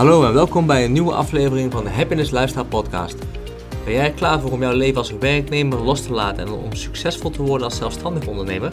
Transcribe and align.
Hallo 0.00 0.24
en 0.24 0.32
welkom 0.32 0.66
bij 0.66 0.84
een 0.84 0.92
nieuwe 0.92 1.12
aflevering 1.12 1.72
van 1.72 1.84
de 1.84 1.90
Happiness 1.90 2.30
Lifestyle 2.30 2.64
Podcast. 2.64 3.16
Ben 3.84 3.94
jij 3.94 4.12
klaar 4.12 4.40
voor 4.40 4.50
om 4.50 4.60
jouw 4.60 4.74
leven 4.74 4.96
als 4.96 5.12
werknemer 5.18 5.78
los 5.78 6.02
te 6.02 6.12
laten 6.12 6.46
en 6.46 6.52
om 6.52 6.74
succesvol 6.74 7.30
te 7.30 7.42
worden 7.42 7.66
als 7.66 7.76
zelfstandig 7.76 8.26
ondernemer? 8.26 8.72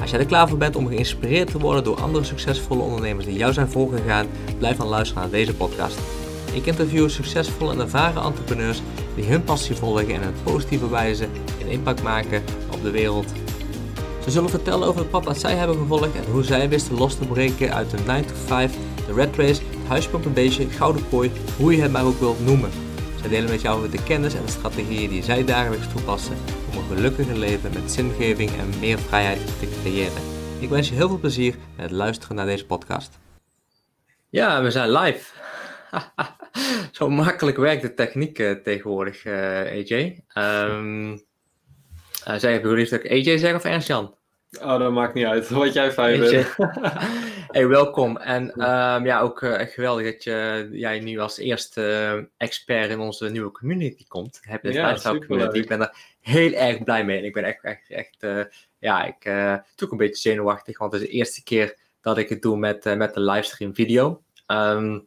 Als 0.00 0.10
jij 0.10 0.20
er 0.20 0.26
klaar 0.26 0.48
voor 0.48 0.58
bent 0.58 0.76
om 0.76 0.88
geïnspireerd 0.88 1.50
te 1.50 1.58
worden 1.58 1.84
door 1.84 2.00
andere 2.00 2.24
succesvolle 2.24 2.82
ondernemers 2.82 3.26
die 3.26 3.36
jou 3.36 3.52
zijn 3.52 3.68
voorgegaan, 3.68 4.26
blijf 4.58 4.76
dan 4.76 4.86
luisteren 4.86 5.22
naar 5.22 5.30
deze 5.30 5.54
podcast. 5.54 5.98
Ik 6.52 6.66
interview 6.66 7.08
succesvolle 7.08 7.72
en 7.72 7.80
ervaren 7.80 8.22
entrepreneurs 8.22 8.82
die 9.14 9.24
hun 9.24 9.44
passie 9.44 9.76
volgen 9.76 10.14
en 10.14 10.22
een 10.22 10.42
positieve 10.42 10.90
wijze 10.90 11.28
een 11.60 11.70
impact 11.70 12.02
maken 12.02 12.42
op 12.72 12.82
de 12.82 12.90
wereld. 12.90 13.26
Ze 14.24 14.30
zullen 14.30 14.50
vertellen 14.50 14.88
over 14.88 15.00
het 15.00 15.10
pad 15.10 15.24
dat 15.24 15.38
zij 15.38 15.54
hebben 15.54 15.76
gevolgd 15.76 16.14
en 16.14 16.32
hoe 16.32 16.44
zij 16.44 16.68
wisten 16.68 16.98
los 16.98 17.14
te 17.14 17.26
breken 17.26 17.74
uit 17.74 17.90
de 17.90 17.98
9 18.06 18.26
to 18.26 18.34
5, 18.46 18.76
de 19.06 19.14
red 19.14 19.36
race, 19.36 19.62
een 20.24 20.32
beestje, 20.32 20.66
gouden 20.66 21.08
kooi, 21.08 21.30
hoe 21.56 21.76
je 21.76 21.82
het 21.82 21.92
maar 21.92 22.04
ook 22.04 22.18
wilt 22.18 22.40
noemen. 22.40 22.70
Zij 23.20 23.28
delen 23.28 23.50
met 23.50 23.60
jou 23.60 23.90
de 23.90 24.02
kennis 24.02 24.34
en 24.34 24.44
de 24.44 24.50
strategieën 24.50 25.10
die 25.10 25.22
zij 25.22 25.44
dagelijks 25.44 25.88
toepassen 25.88 26.36
om 26.70 26.78
een 26.78 26.96
gelukkiger 26.96 27.36
leven 27.36 27.72
met 27.72 27.90
zingeving 27.90 28.50
en 28.50 28.78
meer 28.80 28.98
vrijheid 28.98 29.46
te 29.58 29.78
creëren. 29.82 30.22
Ik 30.60 30.68
wens 30.68 30.88
je 30.88 30.94
heel 30.94 31.08
veel 31.08 31.18
plezier 31.18 31.54
met 31.76 31.90
luisteren 31.90 32.36
naar 32.36 32.46
deze 32.46 32.66
podcast. 32.66 33.18
Ja, 34.28 34.62
we 34.62 34.70
zijn 34.70 34.90
live. 34.90 35.32
Zo 36.92 37.08
makkelijk 37.08 37.56
werkt 37.56 37.82
de 37.82 37.94
techniek 37.94 38.38
uh, 38.38 38.50
tegenwoordig, 38.52 39.24
uh, 39.24 39.34
AJ. 39.58 40.24
Um, 40.34 41.12
uh, 41.12 41.18
zeg 42.36 42.60
je 42.60 42.68
liefst 42.68 42.94
ook 42.94 43.10
AJ 43.10 43.22
zeggen 43.38 43.54
of 43.54 43.64
Ernst-Jan? 43.64 44.14
Oh, 44.60 44.78
dat 44.78 44.92
maakt 44.92 45.14
niet 45.14 45.24
uit. 45.24 45.48
Wat 45.48 45.72
jij 45.72 45.92
fijn 45.92 46.26
vindt. 46.26 46.56
hey, 47.56 47.68
welkom. 47.68 48.16
En 48.16 48.42
um, 48.42 49.04
ja, 49.04 49.20
ook 49.20 49.42
uh, 49.42 49.60
echt 49.60 49.72
geweldig 49.72 50.12
dat 50.12 50.24
je, 50.24 50.68
jij 50.72 51.00
nu 51.00 51.18
als 51.18 51.38
eerste 51.38 51.80
uh, 52.16 52.24
expert 52.36 52.90
in 52.90 52.98
onze 52.98 53.30
nieuwe 53.30 53.50
community 53.50 54.04
komt. 54.06 54.40
Heb 54.42 54.62
je 54.62 54.72
ja, 54.72 54.98
community. 55.26 55.58
Ik 55.58 55.68
ben 55.68 55.80
er 55.80 55.96
heel 56.20 56.52
erg 56.52 56.82
blij 56.82 57.04
mee. 57.04 57.18
En 57.18 57.24
ik 57.24 57.32
ben 57.32 57.44
echt, 57.44 57.64
echt, 57.64 57.90
echt 57.90 58.22
uh, 58.22 58.44
ja, 58.78 59.04
ik 59.04 59.24
uh, 59.24 59.56
ook 59.82 59.90
een 59.90 59.96
beetje 59.96 60.30
zenuwachtig. 60.30 60.78
Want 60.78 60.92
het 60.92 61.02
is 61.02 61.08
de 61.08 61.14
eerste 61.14 61.42
keer 61.42 61.78
dat 62.00 62.18
ik 62.18 62.28
het 62.28 62.42
doe 62.42 62.56
met, 62.56 62.96
met 62.96 63.14
de 63.14 63.20
livestream 63.20 63.74
video. 63.74 64.22
Um, 64.46 65.06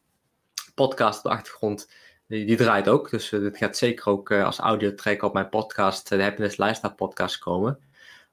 podcast 0.75 1.17
op 1.17 1.23
de 1.23 1.37
achtergrond, 1.37 1.89
die, 2.27 2.45
die 2.45 2.57
draait 2.57 2.87
ook. 2.87 3.09
Dus 3.09 3.29
dit 3.29 3.57
gaat 3.57 3.77
zeker 3.77 4.09
ook 4.09 4.31
als 4.31 4.57
audio 4.57 4.95
track 4.95 5.21
op 5.21 5.33
mijn 5.33 5.49
podcast, 5.49 6.09
de 6.09 6.21
Happiness 6.21 6.57
Lifestyle 6.57 6.93
podcast 6.93 7.37
komen. 7.37 7.79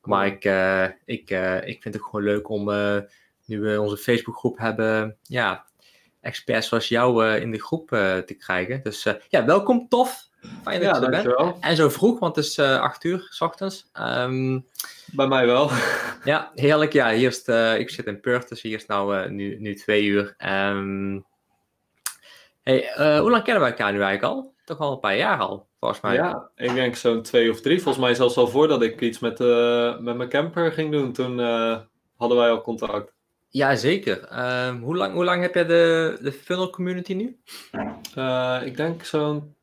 Maar 0.07 0.27
ik, 0.27 0.45
uh, 0.45 0.85
ik, 1.05 1.31
uh, 1.31 1.67
ik 1.67 1.83
vind 1.83 1.95
het 1.95 2.03
gewoon 2.03 2.25
leuk 2.25 2.49
om, 2.49 2.69
uh, 2.69 2.99
nu 3.45 3.61
we 3.61 3.81
onze 3.81 3.97
Facebookgroep 3.97 4.59
hebben, 4.59 5.17
ja, 5.23 5.65
experts 6.21 6.69
zoals 6.69 6.89
jou 6.89 7.27
in 7.27 7.51
de 7.51 7.63
groep 7.63 7.89
te 8.27 8.37
krijgen. 8.39 8.83
Dus 8.83 9.07
ja, 9.29 9.45
welkom, 9.45 9.89
tof. 9.89 10.29
Fijn 10.63 10.81
dat 10.81 10.95
ja, 10.95 11.01
je 11.01 11.17
er 11.17 11.25
bent. 11.25 11.57
En 11.61 11.77
zo 11.77 11.89
vroeg, 11.89 12.19
want 12.19 12.37
het 12.37 12.45
is 12.45 12.59
acht 12.59 13.05
uur 13.05 13.27
s 13.31 13.41
ochtends. 13.41 13.91
Um, 14.01 14.67
Bij 15.13 15.27
mij 15.27 15.47
wel. 15.47 15.71
ja, 16.25 16.51
heerlijk. 16.55 16.93
Ja, 16.93 17.11
hier 17.11 17.29
is 17.29 17.47
het, 17.47 17.79
ik 17.79 17.91
zit 17.91 18.07
in 18.07 18.21
Perth, 18.21 18.49
dus 18.49 18.63
hier 18.63 18.77
is 18.77 18.87
nou 18.87 19.31
nu, 19.31 19.57
nu 19.61 19.75
twee 19.75 20.05
uur. 20.05 20.35
Um, 20.39 21.25
hey, 22.63 22.91
hoe 22.97 23.31
lang 23.31 23.43
kennen 23.43 23.63
wij 23.63 23.71
elkaar 23.71 23.93
nu 23.93 24.01
eigenlijk 24.01 24.35
al? 24.35 24.55
Toch 24.67 24.79
al 24.79 24.93
een 24.93 25.01
paar 25.01 25.17
jaar 25.17 25.39
al, 25.39 25.69
volgens 25.81 26.01
mij. 26.01 26.15
Ja, 26.15 26.51
ik 26.55 26.75
denk 26.75 26.97
zo'n 26.97 27.23
twee 27.23 27.51
of 27.51 27.61
drie. 27.61 27.83
Volgens 27.83 28.05
mij 28.05 28.15
zelfs 28.15 28.37
al 28.37 28.49
voordat 28.49 28.83
ik 28.83 29.01
iets 29.01 29.19
met, 29.19 29.41
uh, 29.41 29.99
met 29.99 30.17
mijn 30.17 30.29
camper 30.29 30.73
ging 30.73 30.93
doen. 30.93 31.13
Toen 31.13 31.39
uh, 31.39 31.79
hadden 32.17 32.39
wij 32.39 32.51
al 32.51 32.61
contact. 32.61 33.15
Ja, 33.49 33.77
zeker. 33.77 34.29
Uh, 34.33 34.81
hoe, 34.81 34.97
lang, 34.97 35.15
hoe 35.15 35.25
lang 35.25 35.43
heb 35.43 35.55
jij 35.55 35.67
de, 35.67 36.19
de 36.23 36.33
funnel 36.33 36.71
community 36.71 37.15
nu? 37.15 37.41
Uh, 38.19 38.61
ik 38.65 38.77
denk 38.77 39.05
zo'n 39.05 39.56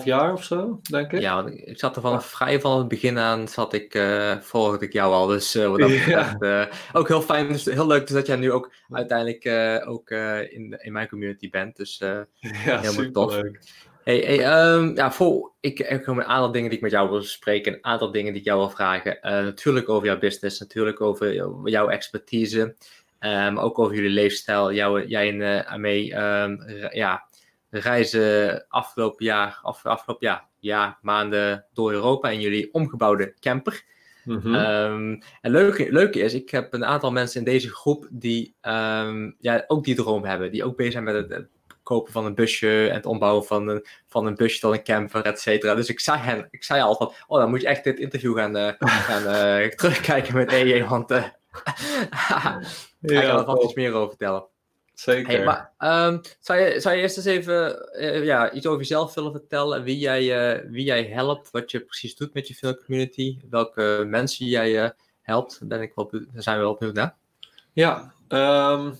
2,5 0.00 0.04
jaar 0.04 0.32
of 0.32 0.44
zo, 0.44 0.80
denk 0.90 1.12
ik. 1.12 1.20
Ja, 1.20 1.42
want 1.42 1.68
ik 1.68 1.78
zat 1.78 1.96
er 1.96 2.02
van 2.02 2.22
vrij 2.22 2.60
van 2.60 2.78
het 2.78 2.88
begin 2.88 3.18
aan, 3.18 3.48
zat 3.48 3.72
ik, 3.72 3.94
uh, 3.94 4.36
volgde 4.40 4.86
ik 4.86 4.92
jou 4.92 5.12
al. 5.12 5.26
Dus 5.26 5.56
uh, 5.56 5.68
wat 5.68 5.78
dat 5.78 5.88
betreft, 5.88 6.36
ja. 6.38 6.68
ook 6.92 7.08
heel 7.08 7.22
fijn, 7.22 7.48
dus 7.48 7.64
heel 7.64 7.86
leuk 7.86 8.06
dus 8.06 8.16
dat 8.16 8.26
jij 8.26 8.36
nu 8.36 8.52
ook 8.52 8.72
uiteindelijk 8.90 9.46
ook 9.88 10.10
in, 10.50 10.78
in 10.78 10.92
mijn 10.92 11.08
community 11.08 11.50
bent. 11.50 11.76
Dus 11.76 11.98
ja, 11.98 12.80
helemaal 12.80 13.10
tof. 13.10 13.34
Leuk. 13.34 13.60
Hey, 14.04 14.18
hey 14.18 14.72
um, 14.72 14.96
ja, 14.96 15.12
voor, 15.12 15.52
ik 15.60 15.78
heb 15.78 16.06
een 16.06 16.24
aantal 16.24 16.52
dingen 16.52 16.68
die 16.68 16.78
ik 16.78 16.84
met 16.84 16.92
jou 16.92 17.10
wil 17.10 17.22
spreken, 17.22 17.72
een 17.72 17.84
aantal 17.84 18.10
dingen 18.10 18.32
die 18.32 18.40
ik 18.40 18.46
jou 18.46 18.58
wil 18.58 18.70
vragen. 18.70 19.18
natuurlijk 19.22 19.88
over 19.88 20.06
jouw 20.06 20.18
business, 20.18 20.60
natuurlijk 20.60 21.00
over 21.00 21.34
jou, 21.34 21.70
jouw 21.70 21.88
expertise, 21.88 22.76
maar 23.20 23.46
um, 23.46 23.58
ook 23.58 23.78
over 23.78 23.94
jullie 23.94 24.10
leefstijl, 24.10 24.72
jou, 24.72 25.06
jij 25.06 25.40
en 25.40 25.66
Amee, 25.66 26.14
um, 26.14 26.64
ja, 26.90 27.28
reizen 27.78 28.64
afgelopen 28.68 29.24
jaar, 29.24 29.58
af, 29.62 29.86
afgelopen 29.86 30.26
jaar, 30.26 30.48
jaar, 30.58 30.98
maanden 31.02 31.66
door 31.72 31.92
Europa 31.92 32.28
in 32.28 32.40
jullie 32.40 32.72
omgebouwde 32.72 33.34
camper. 33.40 33.84
Mm 34.24 34.40
-hmm. 34.40 34.54
um, 34.54 35.22
en 35.40 35.50
leuke, 35.50 35.92
leuke 35.92 36.20
is, 36.20 36.34
ik 36.34 36.50
heb 36.50 36.72
een 36.72 36.84
aantal 36.84 37.12
mensen 37.12 37.38
in 37.38 37.44
deze 37.44 37.70
groep 37.70 38.08
die 38.10 38.56
um, 38.62 39.36
ja, 39.38 39.64
ook 39.66 39.84
die 39.84 39.94
droom 39.94 40.24
hebben. 40.24 40.50
Die 40.50 40.64
ook 40.64 40.76
bezig 40.76 40.92
zijn 40.92 41.04
met 41.04 41.14
het, 41.14 41.28
het, 41.28 41.48
kopen 41.86 42.12
van 42.12 42.24
een 42.24 42.34
busje 42.34 42.88
en 42.88 42.94
het 42.94 43.06
ombouwen 43.06 43.44
van 43.44 43.68
een, 43.68 43.86
van 44.06 44.26
een 44.26 44.34
busje 44.34 44.60
tot 44.60 44.72
een 44.72 44.82
camper, 44.82 45.24
et 45.24 45.40
cetera. 45.40 45.74
Dus 45.74 45.88
ik 45.88 46.00
zei 46.00 46.18
hen, 46.18 46.48
ik 46.50 46.64
zei 46.64 46.82
al 46.82 46.96
van, 46.96 47.12
oh 47.26 47.38
dan 47.38 47.50
moet 47.50 47.60
je 47.60 47.66
echt 47.66 47.84
dit 47.84 47.98
interview 47.98 48.36
gaan, 48.36 48.56
uh, 48.56 48.72
gaan 49.08 49.22
uh, 49.22 49.68
terugkijken 49.68 50.34
met 50.34 50.52
EJ, 50.52 50.84
want 50.84 51.10
uh, 51.10 51.24
ja, 52.20 52.60
ik 53.00 53.20
kan 53.20 53.38
er 53.38 53.44
vast 53.44 53.62
iets 53.62 53.74
meer 53.74 53.92
over 53.92 54.08
vertellen. 54.08 54.46
Zeker. 54.96 55.32
Hey, 55.32 55.44
maar 55.44 55.72
um, 56.08 56.20
zou, 56.40 56.60
je, 56.60 56.80
zou 56.80 56.94
je 56.94 57.02
eerst 57.02 57.16
eens 57.16 57.26
even 57.26 57.88
uh, 57.98 58.24
ja, 58.24 58.52
iets 58.52 58.66
over 58.66 58.78
jezelf 58.78 59.14
willen 59.14 59.32
vertellen? 59.32 59.82
Wie 59.82 59.98
jij, 59.98 60.54
uh, 60.56 60.70
wie 60.70 60.84
jij 60.84 61.04
helpt, 61.04 61.50
wat 61.50 61.70
je 61.70 61.80
precies 61.80 62.16
doet 62.16 62.34
met 62.34 62.48
je 62.48 62.54
film 62.54 62.76
community, 62.84 63.38
welke 63.50 64.04
mensen 64.06 64.46
jij 64.46 64.84
uh, 64.84 64.90
helpt? 65.22 65.58
Ben 65.62 65.80
ik 65.80 65.92
wel, 65.94 66.10
daar 66.10 66.42
zijn 66.42 66.56
we 66.56 66.62
wel 66.62 66.74
benieuwd 66.74 66.96
naar. 66.96 67.16
Ja, 67.72 68.12
um, 68.28 68.94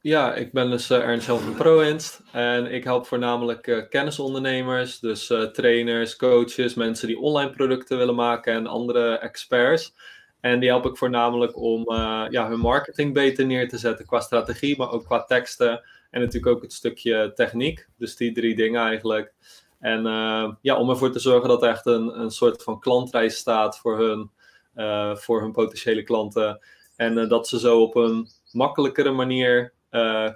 ja 0.00 0.34
ik 0.34 0.52
ben 0.52 0.70
dus 0.70 0.90
Ernst 0.90 1.26
Jan 1.26 1.38
van 1.38 1.54
ProInst 1.54 2.20
en 2.32 2.72
ik 2.72 2.84
help 2.84 3.06
voornamelijk 3.06 3.86
kennisondernemers, 3.90 4.98
dus 4.98 5.26
trainers, 5.52 6.16
coaches, 6.16 6.74
mensen 6.74 7.06
die 7.06 7.18
online 7.18 7.50
producten 7.50 7.98
willen 7.98 8.14
maken 8.14 8.54
en 8.54 8.66
andere 8.66 9.18
experts. 9.18 9.94
En 10.40 10.60
die 10.60 10.68
help 10.68 10.86
ik 10.86 10.96
voornamelijk 10.96 11.56
om 11.56 11.80
uh, 11.80 12.26
ja, 12.28 12.48
hun 12.48 12.58
marketing 12.58 13.14
beter 13.14 13.46
neer 13.46 13.68
te 13.68 13.78
zetten 13.78 14.06
qua 14.06 14.20
strategie, 14.20 14.78
maar 14.78 14.90
ook 14.90 15.04
qua 15.04 15.24
teksten. 15.24 15.82
En 16.10 16.20
natuurlijk 16.20 16.56
ook 16.56 16.62
het 16.62 16.72
stukje 16.72 17.32
techniek. 17.34 17.88
Dus 17.96 18.16
die 18.16 18.32
drie 18.32 18.56
dingen 18.56 18.82
eigenlijk. 18.82 19.32
En 19.80 20.06
uh, 20.06 20.52
ja, 20.60 20.76
om 20.76 20.90
ervoor 20.90 21.10
te 21.10 21.18
zorgen 21.18 21.48
dat 21.48 21.62
er 21.62 21.68
echt 21.68 21.86
een, 21.86 22.20
een 22.20 22.30
soort 22.30 22.62
van 22.62 22.80
klantreis 22.80 23.36
staat 23.36 23.78
voor 23.78 23.98
hun, 23.98 24.30
uh, 24.76 25.16
voor 25.16 25.40
hun 25.40 25.52
potentiële 25.52 26.02
klanten. 26.02 26.60
En 26.96 27.28
dat 27.28 27.48
ze 27.48 27.58
zo 27.58 27.82
op 27.82 27.94
een 27.94 28.28
makkelijkere 28.52 29.10
manier 29.10 29.72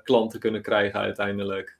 klanten 0.03 0.41
kunnen 0.41 0.63
krijgen 0.63 1.01
uiteindelijk. 1.01 1.79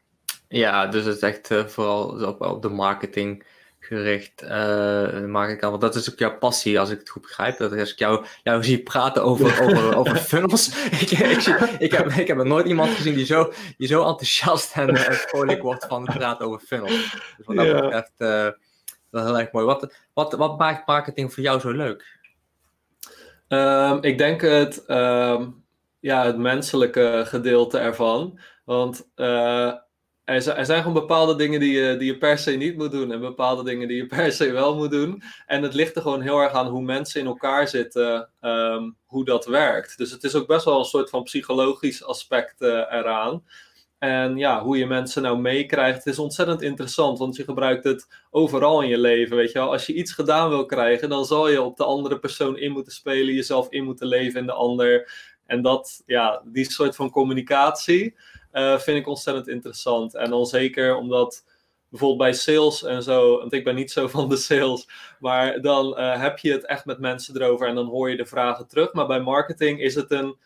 Ja, 0.49 0.87
dus 0.87 1.05
het 1.05 1.17
is 1.17 1.23
echt 1.23 1.55
vooral 1.67 2.35
op 2.39 2.63
de 2.63 2.69
marketing 2.69 3.45
gericht 3.85 4.43
uh, 4.43 5.25
maak 5.25 5.49
ik 5.49 5.63
aan. 5.63 5.71
Want 5.71 5.83
dat 5.83 5.95
is 5.95 6.11
ook 6.13 6.19
jouw 6.19 6.39
passie, 6.39 6.81
als 6.81 6.91
ik 6.91 6.99
het 6.99 7.09
goed 7.09 7.23
begrijp. 7.23 7.57
Dat 7.59 7.79
als 7.79 7.93
ik 7.93 7.99
jou, 7.99 8.25
jou 8.43 8.65
zie 8.65 8.83
praten 8.83 9.23
over, 9.25 9.47
over, 9.65 9.97
over 9.97 10.17
funnels. 10.17 10.85
ik, 11.01 11.11
ik, 11.11 11.41
zie, 11.41 11.55
ik, 11.79 11.93
heb, 11.93 12.07
ik 12.13 12.27
heb 12.27 12.37
nog 12.37 12.47
nooit 12.47 12.67
iemand 12.67 12.91
gezien 12.91 13.15
die 13.15 13.25
zo, 13.25 13.53
die 13.77 13.89
zo 13.89 14.07
enthousiast 14.07 14.77
en 14.77 14.91
uh, 14.91 15.01
vrolijk 15.01 15.63
wordt 15.63 15.87
van 15.87 16.03
het 16.07 16.17
praten 16.17 16.47
over 16.47 16.61
funnels. 16.61 17.11
Dus 17.37 17.47
wat 17.47 17.57
dat 17.57 17.67
Ja. 17.67 17.81
betreft, 17.81 18.13
uh, 18.19 18.45
dat 19.11 19.23
is 19.23 19.29
heel 19.29 19.39
erg 19.39 19.53
mooi. 19.53 19.67
Wat, 19.67 19.95
wat, 20.13 20.33
wat 20.33 20.59
maakt 20.59 20.87
marketing 20.87 21.35
voor 21.35 21.43
jou 21.43 21.61
zo 21.61 21.71
leuk? 21.71 22.21
Um, 23.49 24.03
ik 24.03 24.19
denk 24.19 24.41
het, 24.41 24.85
um, 24.89 25.65
ja, 26.01 26.25
het 26.25 26.39
menselijke 26.39 27.23
gedeelte 27.27 27.79
ervan. 27.79 28.39
Want 28.65 29.09
er, 30.25 30.43
zijn 30.43 30.79
gewoon 30.79 30.93
bepaalde 30.93 31.37
dingen 31.37 31.61
die 31.61 31.73
je, 31.73 31.97
die 31.97 32.13
je 32.13 32.19
per 32.19 32.39
se 32.39 32.51
niet 32.51 32.77
moet 32.77 32.91
doen. 32.91 33.13
En 33.13 33.21
bepaalde 33.21 33.65
dingen 33.65 33.89
die 33.89 33.97
je 33.97 34.07
per 34.17 34.33
se 34.33 34.53
wel 34.53 34.77
moet 34.77 34.91
doen. 34.91 35.23
En 35.47 35.63
het 35.63 35.75
ligt 35.75 35.97
er 35.97 36.03
gewoon 36.03 36.21
heel 36.21 36.39
erg 36.39 36.53
aan 36.53 36.67
hoe 36.67 36.83
mensen 36.83 37.21
in 37.21 37.27
elkaar 37.27 37.69
zitten. 37.69 38.31
Um, 38.41 38.97
hoe 39.07 39.25
dat 39.25 39.47
werkt. 39.47 39.99
Dus 39.99 40.11
het 40.11 40.25
is 40.25 40.35
ook 40.35 40.47
best 40.47 40.65
wel 40.65 40.79
een 40.79 40.85
soort 40.85 41.11
van 41.11 41.23
psychologisch 41.23 42.05
aspect 42.05 42.61
uh, 42.61 42.69
eraan. 42.69 43.43
En 43.99 44.37
ja, 44.37 44.63
hoe 44.63 44.79
je 44.79 44.87
mensen 44.87 45.23
nou 45.23 45.39
meekrijgt, 45.39 46.07
is 46.07 46.19
ontzettend 46.19 46.63
interessant, 46.63 47.19
want 47.19 47.37
je 47.37 47.45
gebruikt 47.45 47.85
het 47.85 48.07
overal 48.31 48.83
in 48.83 48.89
je 48.89 48.99
leven, 48.99 49.37
weet 49.37 49.53
je 49.53 49.59
wel. 49.59 49.73
Als 49.73 49.87
je 49.87 49.95
iets 49.95 50.13
gedaan 50.13 50.49
wil 50.49 50.67
krijgen, 50.67 51.09
dan 51.09 51.25
zal 51.25 51.49
je 51.49 51.63
op 51.63 51.77
de 51.77 51.85
andere 51.85 52.19
persoon 52.19 52.59
in 52.59 52.73
moeten 52.73 52.93
spelen, 52.93 53.35
jezelf 53.35 53.71
in 53.71 53.85
moeten 53.85 54.07
leven 54.07 54.41
in 54.41 54.47
de 54.47 54.53
ander. 54.53 55.13
En 55.47 55.63
dat, 55.63 56.03
ja, 56.07 56.43
die 56.45 56.71
soort 56.71 56.97
van 56.97 57.11
communicatie 57.11 58.15
uh, 58.53 58.79
vind 58.79 58.99
ik 58.99 59.07
ontzettend 59.07 59.49
interessant. 59.49 60.15
En 60.15 60.31
dan 60.31 60.47
zeker 60.47 60.97
omdat 60.97 61.45
bijvoorbeeld 61.89 62.21
bij 62.21 62.33
sales 62.33 62.83
en 62.85 63.03
zo, 63.03 63.39
want 63.39 63.53
ik 63.53 63.65
ben 63.65 63.75
niet 63.75 63.91
zo 63.91 64.09
van 64.17 64.29
de 64.29 64.37
sales, 64.37 64.89
maar 65.19 65.61
dan 65.61 65.99
uh, 65.99 66.21
heb 66.21 66.39
je 66.39 66.53
het 66.53 66.67
echt 66.67 66.85
met 66.85 66.99
mensen 66.99 67.37
erover 67.37 67.69
en 67.69 67.75
dan 67.75 67.87
hoor 67.87 68.11
je 68.11 68.17
de 68.17 68.27
vragen 68.27 68.67
terug. 68.67 68.93
Maar 68.93 69.07
bij 69.07 69.21
marketing 69.21 69.81
is 69.81 69.95
het 69.95 70.11
een 70.11 70.37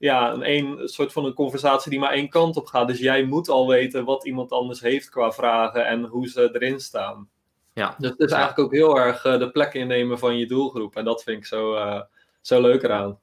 ja, 0.00 0.32
een, 0.32 0.50
een 0.50 0.88
soort 0.88 1.12
van 1.12 1.24
een 1.24 1.34
conversatie 1.34 1.90
die 1.90 2.00
maar 2.00 2.12
één 2.12 2.28
kant 2.28 2.56
op 2.56 2.66
gaat. 2.66 2.88
Dus 2.88 2.98
jij 2.98 3.24
moet 3.24 3.48
al 3.48 3.68
weten 3.68 4.04
wat 4.04 4.26
iemand 4.26 4.52
anders 4.52 4.80
heeft 4.80 5.08
qua 5.08 5.32
vragen 5.32 5.86
en 5.86 6.04
hoe 6.04 6.28
ze 6.28 6.50
erin 6.52 6.80
staan. 6.80 7.28
Ja. 7.74 7.94
Dus 7.98 8.10
het 8.10 8.20
is 8.20 8.30
eigenlijk 8.30 8.58
ook 8.58 8.72
heel 8.72 8.98
erg 8.98 9.24
uh, 9.24 9.38
de 9.38 9.50
plek 9.50 9.74
innemen 9.74 10.18
van 10.18 10.36
je 10.36 10.46
doelgroep. 10.46 10.96
En 10.96 11.04
dat 11.04 11.22
vind 11.22 11.38
ik 11.38 11.46
zo, 11.46 11.74
uh, 11.74 12.00
zo 12.40 12.60
leuk 12.60 12.82
eraan. 12.82 13.18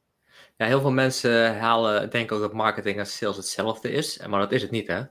Ja, 0.57 0.65
heel 0.65 0.81
veel 0.81 0.91
mensen 0.91 1.57
halen, 1.57 2.09
denken 2.09 2.35
ook 2.35 2.41
dat 2.41 2.53
marketing 2.53 2.97
en 2.97 3.05
sales 3.05 3.35
hetzelfde 3.35 3.91
is. 3.91 4.19
Maar 4.27 4.39
dat 4.39 4.51
is 4.51 4.61
het 4.61 4.71
niet, 4.71 4.87
hè? 4.87 4.95
Het 4.95 5.09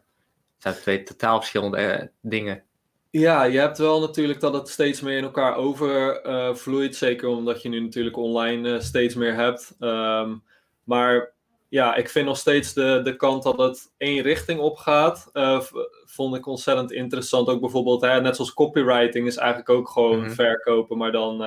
zijn 0.58 0.74
twee 0.74 1.02
totaal 1.02 1.38
verschillende 1.38 1.98
uh, 2.00 2.06
dingen. 2.20 2.62
Ja, 3.10 3.44
je 3.44 3.58
hebt 3.58 3.78
wel 3.78 4.00
natuurlijk 4.00 4.40
dat 4.40 4.52
het 4.54 4.68
steeds 4.68 5.00
meer 5.00 5.16
in 5.16 5.24
elkaar 5.24 5.56
overvloeit. 5.56 6.96
zeker 6.96 7.28
omdat 7.28 7.62
je 7.62 7.68
nu 7.68 7.80
natuurlijk 7.80 8.16
online 8.16 8.80
steeds 8.80 9.14
meer 9.14 9.34
hebt. 9.34 9.74
Um, 9.80 10.42
maar 10.84 11.32
ja, 11.68 11.94
ik 11.94 12.08
vind 12.08 12.26
nog 12.26 12.36
steeds 12.36 12.72
de, 12.72 13.00
de 13.04 13.16
kant 13.16 13.42
dat 13.42 13.58
het 13.58 13.92
één 13.96 14.22
richting 14.22 14.60
op 14.60 14.76
gaat, 14.76 15.30
uh, 15.32 15.60
vond 16.04 16.36
ik 16.36 16.46
ontzettend 16.46 16.92
interessant. 16.92 17.48
Ook 17.48 17.60
bijvoorbeeld, 17.60 18.00
hè, 18.00 18.20
net 18.20 18.36
zoals 18.36 18.54
copywriting 18.54 19.26
is 19.26 19.36
eigenlijk 19.36 19.68
ook 19.68 19.88
gewoon 19.88 20.18
mm-hmm. 20.18 20.34
verkopen, 20.34 20.98
maar 20.98 21.12
dan 21.12 21.44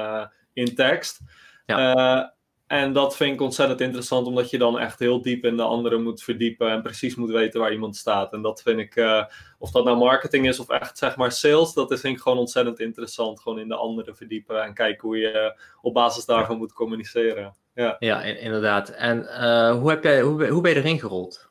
in 0.53 0.75
tekst. 0.75 1.19
Ja. 1.65 2.37
En 2.69 2.93
dat 2.93 3.15
vind 3.15 3.33
ik 3.33 3.41
ontzettend 3.41 3.81
interessant, 3.81 4.27
omdat 4.27 4.49
je 4.49 4.57
dan 4.57 4.79
echt 4.79 4.99
heel 4.99 5.21
diep 5.21 5.45
in 5.45 5.57
de 5.57 5.63
andere 5.63 5.97
moet 5.97 6.23
verdiepen 6.23 6.71
en 6.71 6.81
precies 6.81 7.15
moet 7.15 7.29
weten 7.29 7.59
waar 7.59 7.71
iemand 7.71 7.95
staat. 7.95 8.33
En 8.33 8.41
dat 8.41 8.61
vind 8.61 8.79
ik, 8.79 8.95
uh, 8.95 9.23
of 9.57 9.71
dat 9.71 9.85
nou 9.85 9.97
marketing 9.97 10.47
is 10.47 10.59
of 10.59 10.69
echt 10.69 10.97
zeg 10.97 11.15
maar 11.15 11.31
sales, 11.31 11.73
dat 11.73 11.91
is 11.91 12.01
vind 12.01 12.15
ik 12.15 12.21
gewoon 12.21 12.37
ontzettend 12.37 12.79
interessant. 12.79 13.39
Gewoon 13.39 13.59
in 13.59 13.67
de 13.67 13.75
andere 13.75 14.15
verdiepen 14.15 14.63
en 14.63 14.73
kijken 14.73 15.07
hoe 15.07 15.17
je 15.17 15.59
op 15.81 15.93
basis 15.93 16.25
daarvan 16.25 16.57
moet 16.57 16.73
communiceren. 16.73 17.55
Ja, 17.73 17.95
ja 17.99 18.21
inderdaad. 18.21 18.89
En 18.89 19.19
uh, 19.19 19.79
hoe, 19.79 19.89
heb 19.89 20.03
jij, 20.03 20.21
hoe, 20.21 20.47
hoe 20.47 20.61
ben 20.61 20.71
je 20.71 20.77
erin 20.77 20.99
gerold? 20.99 21.48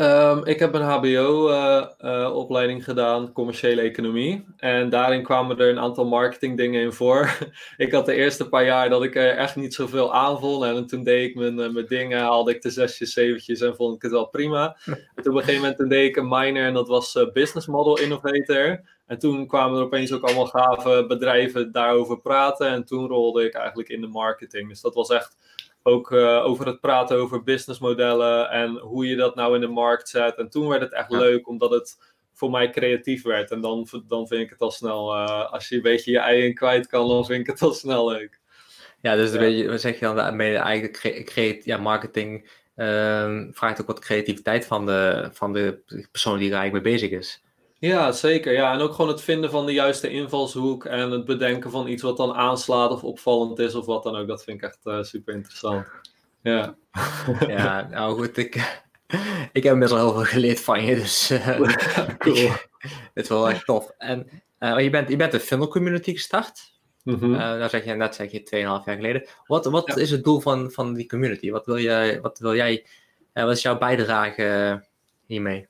Um, 0.00 0.44
ik 0.44 0.58
heb 0.58 0.74
een 0.74 0.82
HBO-opleiding 0.82 2.78
uh, 2.78 2.84
uh, 2.84 2.88
gedaan, 2.88 3.32
commerciële 3.32 3.80
economie. 3.80 4.44
En 4.56 4.88
daarin 4.88 5.22
kwamen 5.22 5.58
er 5.58 5.68
een 5.68 5.78
aantal 5.78 6.06
marketingdingen 6.06 6.82
in 6.82 6.92
voor. 6.92 7.38
ik 7.76 7.92
had 7.92 8.06
de 8.06 8.14
eerste 8.14 8.48
paar 8.48 8.64
jaar 8.64 8.88
dat 8.88 9.02
ik 9.02 9.16
er 9.16 9.36
echt 9.36 9.56
niet 9.56 9.74
zoveel 9.74 10.14
aanvond. 10.14 10.64
En 10.64 10.86
toen 10.86 11.02
deed 11.02 11.28
ik 11.28 11.34
mijn, 11.34 11.54
mijn 11.54 11.86
dingen, 11.86 12.18
haalde 12.20 12.54
ik 12.54 12.62
de 12.62 12.70
zesjes, 12.70 13.12
zeventjes 13.12 13.60
en 13.60 13.76
vond 13.76 13.94
ik 13.94 14.02
het 14.02 14.10
wel 14.10 14.28
prima. 14.28 14.76
en 15.14 15.22
toen 15.22 15.32
op 15.32 15.38
een 15.38 15.44
gegeven 15.44 15.68
moment 15.68 15.90
deed 15.90 16.08
ik 16.08 16.16
een 16.16 16.28
minor 16.28 16.64
en 16.64 16.74
dat 16.74 16.88
was 16.88 17.26
Business 17.32 17.66
Model 17.66 17.98
Innovator. 17.98 18.80
En 19.06 19.18
toen 19.18 19.46
kwamen 19.46 19.78
er 19.78 19.84
opeens 19.84 20.12
ook 20.12 20.24
allemaal 20.24 20.46
gave 20.46 21.04
bedrijven 21.08 21.72
daarover 21.72 22.20
praten. 22.20 22.68
En 22.68 22.84
toen 22.84 23.06
rolde 23.06 23.44
ik 23.44 23.54
eigenlijk 23.54 23.88
in 23.88 24.00
de 24.00 24.06
marketing. 24.06 24.68
Dus 24.68 24.80
dat 24.80 24.94
was 24.94 25.08
echt 25.08 25.36
ook 25.82 26.10
uh, 26.10 26.44
over 26.44 26.66
het 26.66 26.80
praten 26.80 27.16
over 27.16 27.42
businessmodellen 27.42 28.50
en 28.50 28.78
hoe 28.78 29.06
je 29.06 29.16
dat 29.16 29.34
nou 29.34 29.54
in 29.54 29.60
de 29.60 29.66
markt 29.66 30.08
zet. 30.08 30.36
En 30.36 30.50
toen 30.50 30.68
werd 30.68 30.80
het 30.80 30.92
echt 30.92 31.10
ja. 31.10 31.18
leuk, 31.18 31.48
omdat 31.48 31.70
het 31.70 31.98
voor 32.32 32.50
mij 32.50 32.70
creatief 32.70 33.22
werd. 33.22 33.50
En 33.50 33.60
dan, 33.60 33.88
dan 34.08 34.26
vind 34.26 34.42
ik 34.42 34.50
het 34.50 34.60
al 34.60 34.70
snel, 34.70 35.14
uh, 35.14 35.52
als 35.52 35.68
je 35.68 35.76
een 35.76 35.82
beetje 35.82 36.10
je 36.10 36.18
ei 36.18 36.44
in 36.44 36.54
kwijt 36.54 36.86
kan, 36.86 37.08
dan 37.08 37.24
vind 37.24 37.40
ik 37.40 37.46
het 37.46 37.62
al 37.62 37.72
snel 37.72 38.08
leuk. 38.10 38.40
Ja, 39.02 39.16
dus 39.16 39.32
een 39.32 39.38
beetje, 39.38 39.68
wat 39.68 39.80
zeg 39.80 39.94
je 39.94 40.04
dan 40.04 40.16
daarmee? 40.16 40.56
Eigenlijk 40.56 41.24
create, 41.26 41.60
ja, 41.64 41.76
marketing 41.76 42.50
um, 42.76 43.50
vraagt 43.54 43.80
ook 43.80 43.86
wat 43.86 43.98
creativiteit 43.98 44.66
van 44.66 44.86
de, 44.86 45.28
van 45.32 45.52
de 45.52 45.82
persoon 46.10 46.38
die 46.38 46.50
er 46.50 46.56
eigenlijk 46.56 46.84
mee 46.84 46.94
bezig 46.94 47.10
is. 47.10 47.42
Ja, 47.80 48.12
zeker. 48.12 48.52
Ja, 48.52 48.72
en 48.72 48.80
ook 48.80 48.94
gewoon 48.94 49.10
het 49.10 49.22
vinden 49.22 49.50
van 49.50 49.66
de 49.66 49.72
juiste 49.72 50.10
invalshoek 50.10 50.84
en 50.84 51.10
het 51.10 51.24
bedenken 51.24 51.70
van 51.70 51.88
iets 51.88 52.02
wat 52.02 52.16
dan 52.16 52.32
aanslaat 52.34 52.90
of 52.90 53.04
opvallend 53.04 53.58
is 53.58 53.74
of 53.74 53.86
wat 53.86 54.02
dan 54.02 54.16
ook. 54.16 54.28
Dat 54.28 54.44
vind 54.44 54.56
ik 54.56 54.68
echt 54.68 54.78
uh, 54.84 55.02
super 55.02 55.34
interessant. 55.34 55.86
Ja. 56.42 56.74
ja, 57.46 57.88
nou 57.88 58.18
goed, 58.18 58.36
ik, 58.36 58.82
ik 59.52 59.62
heb 59.62 59.78
best 59.78 59.92
wel 59.92 60.00
heel 60.00 60.12
veel 60.12 60.24
geleerd 60.24 60.60
van 60.60 60.84
je, 60.84 60.94
dus 60.94 61.30
uh, 61.30 61.46
cool. 62.18 62.50
het 63.14 63.24
is 63.24 63.28
wel 63.28 63.50
echt 63.50 63.64
tof. 63.64 63.92
En 63.98 64.26
uh, 64.58 64.80
je, 64.80 64.90
bent, 64.90 65.08
je 65.08 65.16
bent 65.16 65.32
de 65.32 65.40
funnel 65.40 65.68
community 65.68 66.12
gestart. 66.12 66.78
Mm 67.02 67.14
-hmm. 67.14 67.32
daar 67.32 67.70
zeg 67.70 67.84
je 67.84 67.94
net 67.94 68.14
zeg 68.14 68.30
je 68.30 68.40
2,5 68.40 68.50
jaar 68.50 68.82
geleden. 68.84 69.26
Wat, 69.46 69.66
wat 69.66 69.86
ja. 69.86 69.94
is 69.94 70.10
het 70.10 70.24
doel 70.24 70.40
van, 70.40 70.70
van 70.70 70.94
die 70.94 71.06
community? 71.06 71.50
Wat 71.50 71.66
wil, 71.66 71.76
je, 71.76 72.18
wat 72.22 72.38
wil 72.38 72.54
jij, 72.54 72.86
wat 73.32 73.50
is 73.50 73.62
jouw 73.62 73.78
bijdrage 73.78 74.84
hiermee? 75.26 75.68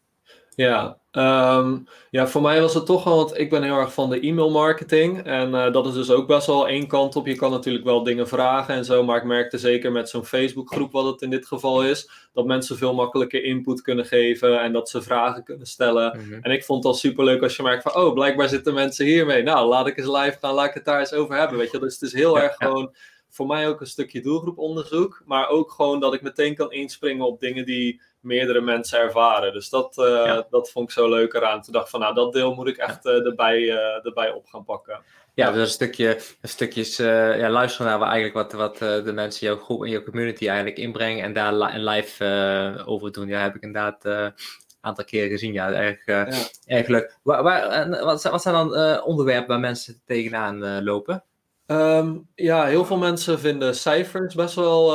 Ja, 0.55 1.00
um, 1.12 1.87
ja, 2.11 2.27
voor 2.27 2.43
mij 2.43 2.61
was 2.61 2.75
het 2.75 2.87
toch 2.87 3.05
wel, 3.05 3.17
want 3.17 3.39
ik 3.39 3.51
ben 3.51 3.62
heel 3.62 3.79
erg 3.79 3.93
van 3.93 4.11
de 4.11 4.21
e-mail 4.21 4.51
marketing. 4.51 5.23
En 5.23 5.49
uh, 5.49 5.73
dat 5.73 5.87
is 5.87 5.95
dus 5.95 6.11
ook 6.11 6.27
best 6.27 6.47
wel 6.47 6.69
één 6.69 6.87
kant 6.87 7.17
op. 7.17 7.27
Je 7.27 7.35
kan 7.35 7.51
natuurlijk 7.51 7.85
wel 7.85 8.03
dingen 8.03 8.29
vragen 8.29 8.75
en 8.75 8.85
zo. 8.85 9.05
Maar 9.05 9.17
ik 9.17 9.25
merkte 9.25 9.59
zeker 9.59 9.93
met 9.93 10.09
zo'n 10.09 10.25
Facebookgroep, 10.25 10.93
wat 10.93 11.05
het 11.05 11.23
in 11.23 11.31
dit 11.31 11.47
geval 11.47 11.85
is, 11.85 12.11
dat 12.33 12.47
mensen 12.47 12.77
veel 12.77 12.95
makkelijker 12.95 13.45
input 13.45 13.83
kunnen 13.83 14.05
geven 14.05 14.61
en 14.61 14.73
dat 14.73 14.89
ze 14.89 15.03
vragen 15.03 15.45
kunnen 15.45 15.67
stellen. 15.67 16.19
Mm 16.19 16.33
-hmm. 16.33 16.43
En 16.43 16.51
ik 16.51 16.65
vond 16.65 16.85
het 16.85 16.93
al 16.93 16.99
superleuk 16.99 17.43
als 17.43 17.56
je 17.56 17.63
merkt 17.63 17.83
van, 17.83 18.03
oh, 18.03 18.15
blijkbaar 18.15 18.49
zitten 18.49 18.75
mensen 18.75 19.06
hiermee. 19.06 19.43
Nou, 19.43 19.69
laat 19.69 19.87
ik 19.87 19.97
eens 19.97 20.06
live 20.06 20.37
gaan, 20.41 20.55
laat 20.55 20.69
ik 20.69 20.75
het 20.75 20.85
daar 20.85 21.01
eens 21.01 21.13
over 21.13 21.37
hebben. 21.37 21.59
Weet 21.59 21.71
je, 21.71 21.79
dus 21.79 21.93
het 21.93 22.03
is 22.03 22.13
heel 22.13 22.37
ja, 22.37 22.43
erg 22.43 22.59
ja. 22.59 22.67
gewoon 22.67 22.95
voor 23.29 23.47
mij 23.47 23.69
ook 23.69 23.81
een 23.81 23.87
stukje 23.87 24.21
doelgroeponderzoek. 24.21 25.23
Maar 25.25 25.49
ook 25.49 25.71
gewoon 25.71 26.01
dat 26.01 26.15
ik 26.15 26.23
meteen 26.23 26.55
kan 26.55 26.73
inspringen 26.73 27.27
op 27.27 27.41
dingen 27.41 27.65
die 27.65 28.01
meerdere 28.20 28.61
mensen 28.61 28.99
ervaren. 28.99 29.52
Dus 29.52 29.69
dat, 29.69 29.96
uh, 29.99 30.06
ja. 30.06 30.46
dat 30.50 30.70
vond 30.70 30.88
ik 30.88 30.94
zo 30.94 31.08
leuk 31.08 31.34
eraan. 31.34 31.62
Toen 31.62 31.72
dacht 31.72 31.84
ik 31.84 31.90
van 31.90 32.00
nou, 32.00 32.14
dat 32.14 32.32
deel 32.32 32.55
moet 32.55 32.69
ik 32.69 32.76
echt 32.76 33.06
uh, 33.06 33.26
erbij, 33.26 33.61
uh, 33.61 34.06
erbij 34.06 34.32
op 34.32 34.46
gaan 34.46 34.64
pakken. 34.64 35.02
Ja, 35.34 35.50
dus 35.52 35.62
een 35.62 35.69
stukje, 35.69 36.19
een 36.40 36.49
stukjes 36.49 36.96
ja, 36.96 37.49
luisteren 37.49 37.87
naar 37.87 37.99
waar 37.99 38.11
eigenlijk 38.11 38.52
wat, 38.52 38.52
wat 38.52 39.05
de 39.05 39.12
mensen 39.12 39.46
in 39.46 39.55
jouw 39.55 39.64
groep 39.64 39.84
en 39.84 39.90
jouw 39.90 40.02
community 40.02 40.46
eigenlijk 40.49 40.78
inbrengen 40.78 41.25
en 41.25 41.32
daar 41.32 41.55
li 41.55 41.78
live 41.78 42.82
over 42.87 43.12
doen. 43.12 43.28
Ja, 43.28 43.40
heb 43.40 43.55
ik 43.55 43.62
inderdaad 43.62 44.05
een 44.05 44.32
aantal 44.81 45.05
keren 45.05 45.31
gezien. 45.31 45.52
Ja, 45.52 45.72
erg, 45.72 46.06
ja. 46.06 46.28
erg 46.67 46.87
leuk. 46.87 47.19
Waar, 47.22 47.43
waar, 47.43 47.88
wat, 48.05 48.22
wat 48.22 48.43
zijn 48.43 48.55
dan 48.55 49.02
onderwerpen 49.02 49.49
waar 49.49 49.61
mensen 49.61 50.02
tegenaan 50.06 50.84
lopen? 50.84 51.25
Um, 51.67 52.28
ja, 52.34 52.64
heel 52.64 52.84
veel 52.84 52.99
mensen 52.99 53.38
vinden 53.38 53.75
cijfers 53.75 54.34
best 54.34 54.55
wel 54.55 54.93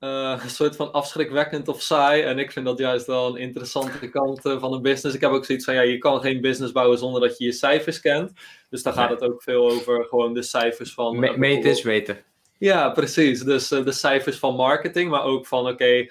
uh, 0.00 0.40
een 0.42 0.50
soort 0.50 0.76
van 0.76 0.92
afschrikwekkend 0.92 1.68
of 1.68 1.82
saai. 1.82 2.22
En 2.22 2.38
ik 2.38 2.52
vind 2.52 2.66
dat 2.66 2.78
juist 2.78 3.06
wel 3.06 3.26
een 3.26 3.36
interessante 3.36 4.10
kant 4.10 4.44
uh, 4.46 4.60
van 4.60 4.72
een 4.72 4.82
business. 4.82 5.14
Ik 5.14 5.20
heb 5.20 5.30
ook 5.30 5.44
zoiets 5.44 5.64
van, 5.64 5.74
ja, 5.74 5.80
je 5.80 5.98
kan 5.98 6.20
geen 6.20 6.40
business 6.40 6.72
bouwen 6.72 6.98
zonder 6.98 7.20
dat 7.20 7.38
je 7.38 7.44
je 7.44 7.52
cijfers 7.52 8.00
kent. 8.00 8.32
Dus 8.70 8.82
dan 8.82 8.92
gaat 8.92 9.10
het 9.10 9.22
ook 9.22 9.42
veel 9.42 9.70
over 9.70 10.04
gewoon 10.04 10.34
de 10.34 10.42
cijfers 10.42 10.94
van... 10.94 11.18
Me 11.18 11.36
meten 11.36 11.70
is 11.70 11.82
weten. 11.82 12.18
Ja, 12.58 12.90
precies. 12.90 13.42
Dus 13.42 13.72
uh, 13.72 13.84
de 13.84 13.92
cijfers 13.92 14.38
van 14.38 14.54
marketing, 14.54 15.10
maar 15.10 15.22
ook 15.22 15.46
van, 15.46 15.60
oké, 15.60 15.70
okay, 15.70 16.10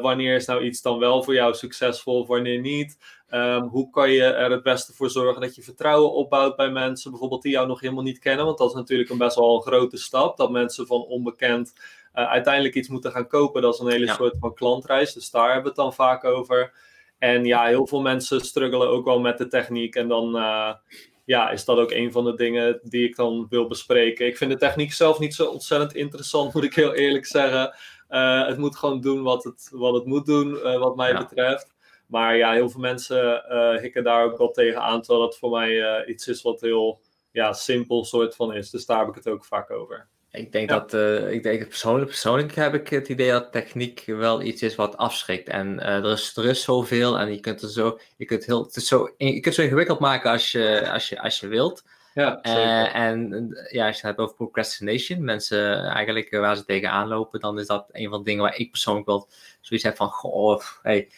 wanneer 0.00 0.34
is 0.34 0.46
nou 0.46 0.62
iets 0.62 0.82
dan 0.82 0.98
wel 0.98 1.22
voor 1.22 1.34
jou 1.34 1.54
succesvol, 1.54 2.26
wanneer 2.26 2.60
niet? 2.60 2.98
Um, 3.30 3.62
hoe 3.62 3.90
kan 3.90 4.10
je 4.10 4.22
er 4.22 4.50
het 4.50 4.62
beste 4.62 4.92
voor 4.92 5.10
zorgen 5.10 5.40
dat 5.40 5.54
je 5.54 5.62
vertrouwen 5.62 6.12
opbouwt 6.12 6.56
bij 6.56 6.70
mensen, 6.70 7.10
bijvoorbeeld 7.10 7.42
die 7.42 7.52
jou 7.52 7.66
nog 7.66 7.80
helemaal 7.80 8.02
niet 8.02 8.18
kennen? 8.18 8.44
Want 8.44 8.58
dat 8.58 8.68
is 8.68 8.74
natuurlijk 8.74 9.10
een 9.10 9.18
best 9.18 9.36
wel 9.36 9.54
een 9.54 9.62
grote 9.62 9.96
stap, 9.96 10.36
dat 10.36 10.50
mensen 10.50 10.86
van 10.86 11.00
onbekend 11.00 11.72
uiteindelijk 12.14 12.74
iets 12.74 12.88
moeten 12.88 13.10
gaan 13.10 13.26
kopen. 13.26 13.62
Dat 13.62 13.74
is 13.74 13.80
een 13.80 13.90
hele 13.90 14.06
ja. 14.06 14.14
soort 14.14 14.36
van 14.40 14.54
klantreis. 14.54 15.12
Dus 15.12 15.30
daar 15.30 15.44
hebben 15.44 15.62
we 15.62 15.68
het 15.68 15.76
dan 15.76 15.94
vaak 15.94 16.24
over. 16.24 16.72
En 17.18 17.44
ja, 17.44 17.64
heel 17.64 17.86
veel 17.86 18.00
mensen 18.00 18.40
struggelen 18.40 18.88
ook 18.88 19.04
wel 19.04 19.20
met 19.20 19.38
de 19.38 19.46
techniek. 19.46 19.94
En 19.94 20.08
dan 20.08 20.36
uh, 20.36 20.72
ja, 21.24 21.50
is 21.50 21.64
dat 21.64 21.78
ook 21.78 21.90
een 21.90 22.12
van 22.12 22.24
de 22.24 22.34
dingen 22.34 22.80
die 22.82 23.08
ik 23.08 23.16
dan 23.16 23.46
wil 23.48 23.66
bespreken. 23.66 24.26
Ik 24.26 24.36
vind 24.36 24.50
de 24.50 24.56
techniek 24.56 24.92
zelf 24.92 25.18
niet 25.18 25.34
zo 25.34 25.46
ontzettend 25.46 25.94
interessant, 25.94 26.52
moet 26.54 26.64
ik 26.64 26.74
heel 26.74 26.94
eerlijk 26.94 27.26
zeggen. 27.26 27.74
Uh, 28.10 28.46
het 28.46 28.58
moet 28.58 28.76
gewoon 28.76 29.00
doen 29.00 29.22
wat 29.22 29.44
het, 29.44 29.68
wat 29.72 29.94
het 29.94 30.04
moet 30.04 30.26
doen, 30.26 30.78
wat 30.78 30.96
mij 30.96 31.12
ja. 31.12 31.18
betreft. 31.18 31.74
Maar 32.06 32.36
ja, 32.36 32.52
heel 32.52 32.68
veel 32.68 32.80
mensen 32.80 33.44
hikken 33.80 34.04
daar 34.04 34.24
ook 34.24 34.38
wel 34.38 34.50
tegen 34.50 34.80
aan. 34.82 35.02
Terwijl 35.02 35.24
dat 35.24 35.38
voor 35.38 35.50
mij 35.50 36.04
iets 36.06 36.28
is 36.28 36.42
wat 36.42 36.60
heel 36.60 37.00
ja, 37.30 37.52
simpel 37.52 38.04
soort 38.04 38.36
van 38.36 38.54
is. 38.54 38.70
Dus 38.70 38.86
daar 38.86 38.98
heb 38.98 39.08
ik 39.08 39.14
het 39.14 39.28
ook 39.28 39.44
vaak 39.44 39.70
over. 39.70 40.08
Ik 40.34 40.52
denk 40.52 40.70
ja. 40.70 40.78
dat, 40.78 40.94
uh, 40.94 41.32
ik 41.32 41.42
denk 41.42 41.68
persoonlijk, 41.68 42.06
persoonlijk 42.06 42.54
heb 42.54 42.74
ik 42.74 42.88
het 42.88 43.08
idee 43.08 43.30
dat 43.30 43.52
techniek 43.52 44.02
wel 44.06 44.42
iets 44.42 44.62
is 44.62 44.74
wat 44.74 44.96
afschrikt. 44.96 45.48
En 45.48 45.76
uh, 45.78 45.86
er, 45.86 46.12
is, 46.12 46.36
er 46.36 46.46
is 46.46 46.62
zoveel 46.62 47.18
en 47.18 47.32
je 47.32 47.40
kunt 47.40 47.62
er 47.62 47.70
zo, 47.70 47.98
je 48.16 48.24
kunt 48.24 48.44
heel, 48.44 48.62
het 48.62 48.76
is 48.76 48.86
zo, 48.86 49.14
je 49.16 49.32
kunt 49.32 49.44
het 49.44 49.54
zo 49.54 49.62
ingewikkeld 49.62 49.98
maken 49.98 50.30
als 50.30 50.52
je, 50.52 50.90
als 50.90 51.08
je, 51.08 51.20
als 51.20 51.40
je 51.40 51.46
wilt. 51.46 51.84
Ja, 52.14 52.40
uh, 52.46 52.94
en 52.94 53.48
ja, 53.70 53.86
als 53.86 54.00
je 54.00 54.06
het 54.06 54.16
hebt 54.16 54.18
over 54.18 54.34
procrastination, 54.34 55.24
mensen 55.24 55.84
eigenlijk 55.84 56.30
waar 56.30 56.56
ze 56.56 56.64
tegenaan 56.64 57.08
lopen, 57.08 57.40
dan 57.40 57.58
is 57.58 57.66
dat 57.66 57.88
een 57.92 58.08
van 58.08 58.18
de 58.18 58.24
dingen 58.24 58.42
waar 58.42 58.56
ik 58.56 58.70
persoonlijk 58.70 59.06
wel 59.06 59.28
zoiets 59.60 59.86
heb 59.86 59.96
van, 59.96 60.08
goh, 60.08 60.60
hey, 60.82 61.08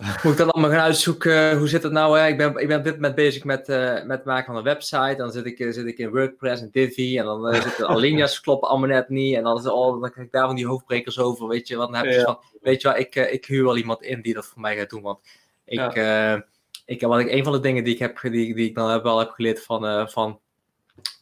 moet 0.22 0.32
ik 0.32 0.38
dan 0.38 0.50
allemaal 0.50 0.70
gaan 0.70 0.80
uitzoeken? 0.80 1.58
Hoe 1.58 1.68
zit 1.68 1.82
het 1.82 1.92
nou? 1.92 2.18
Hè? 2.18 2.26
Ik, 2.26 2.36
ben, 2.36 2.56
ik 2.56 2.68
ben 2.68 2.78
op 2.78 2.84
dit 2.84 2.94
moment 2.94 3.14
bezig 3.14 3.44
met, 3.44 3.68
uh, 3.68 3.92
met 3.92 4.16
het 4.16 4.24
maken 4.24 4.44
van 4.44 4.56
een 4.56 4.62
website. 4.62 5.14
Dan 5.16 5.30
zit 5.30 5.46
ik, 5.46 5.56
zit 5.56 5.86
ik 5.86 5.98
in 5.98 6.10
WordPress 6.10 6.62
en 6.62 6.68
Divi. 6.72 7.18
En 7.18 7.24
dan 7.24 7.54
uh, 7.54 7.62
zitten 7.62 7.88
alinea's 7.96 8.40
kloppen 8.40 8.68
allemaal 8.68 8.88
net 8.88 9.08
niet. 9.08 9.36
En 9.36 9.42
dan, 9.42 9.58
is, 9.58 9.66
oh, 9.66 10.00
dan 10.00 10.10
krijg 10.10 10.26
ik 10.26 10.32
daar 10.32 10.46
van 10.46 10.56
die 10.56 10.66
hoofdbrekers 10.66 11.18
over. 11.18 11.48
Weet 11.48 11.68
je, 11.68 11.76
wat 11.76 11.92
dan 11.92 11.96
heb 11.96 12.12
je 12.12 12.18
ja. 12.18 12.24
van, 12.24 12.38
weet 12.60 12.82
je 12.82 12.88
wat, 12.88 12.98
ik, 12.98 13.16
uh, 13.16 13.32
ik 13.32 13.46
huur 13.46 13.64
wel 13.64 13.76
iemand 13.76 14.02
in 14.02 14.22
die 14.22 14.34
dat 14.34 14.46
voor 14.46 14.60
mij 14.60 14.76
gaat 14.76 14.90
doen. 14.90 15.02
Want 15.02 15.18
ik, 15.64 15.94
ja. 15.94 16.44
ik, 16.86 17.00
wat 17.00 17.20
ik, 17.20 17.30
een 17.30 17.44
van 17.44 17.52
de 17.52 17.60
dingen 17.60 17.84
die 17.84 17.94
ik, 17.94 18.00
heb, 18.00 18.18
die, 18.22 18.54
die 18.54 18.68
ik 18.68 18.74
dan 18.74 19.02
wel 19.02 19.18
heb 19.18 19.30
geleerd 19.30 19.62
van, 19.62 20.08
van 20.10 20.40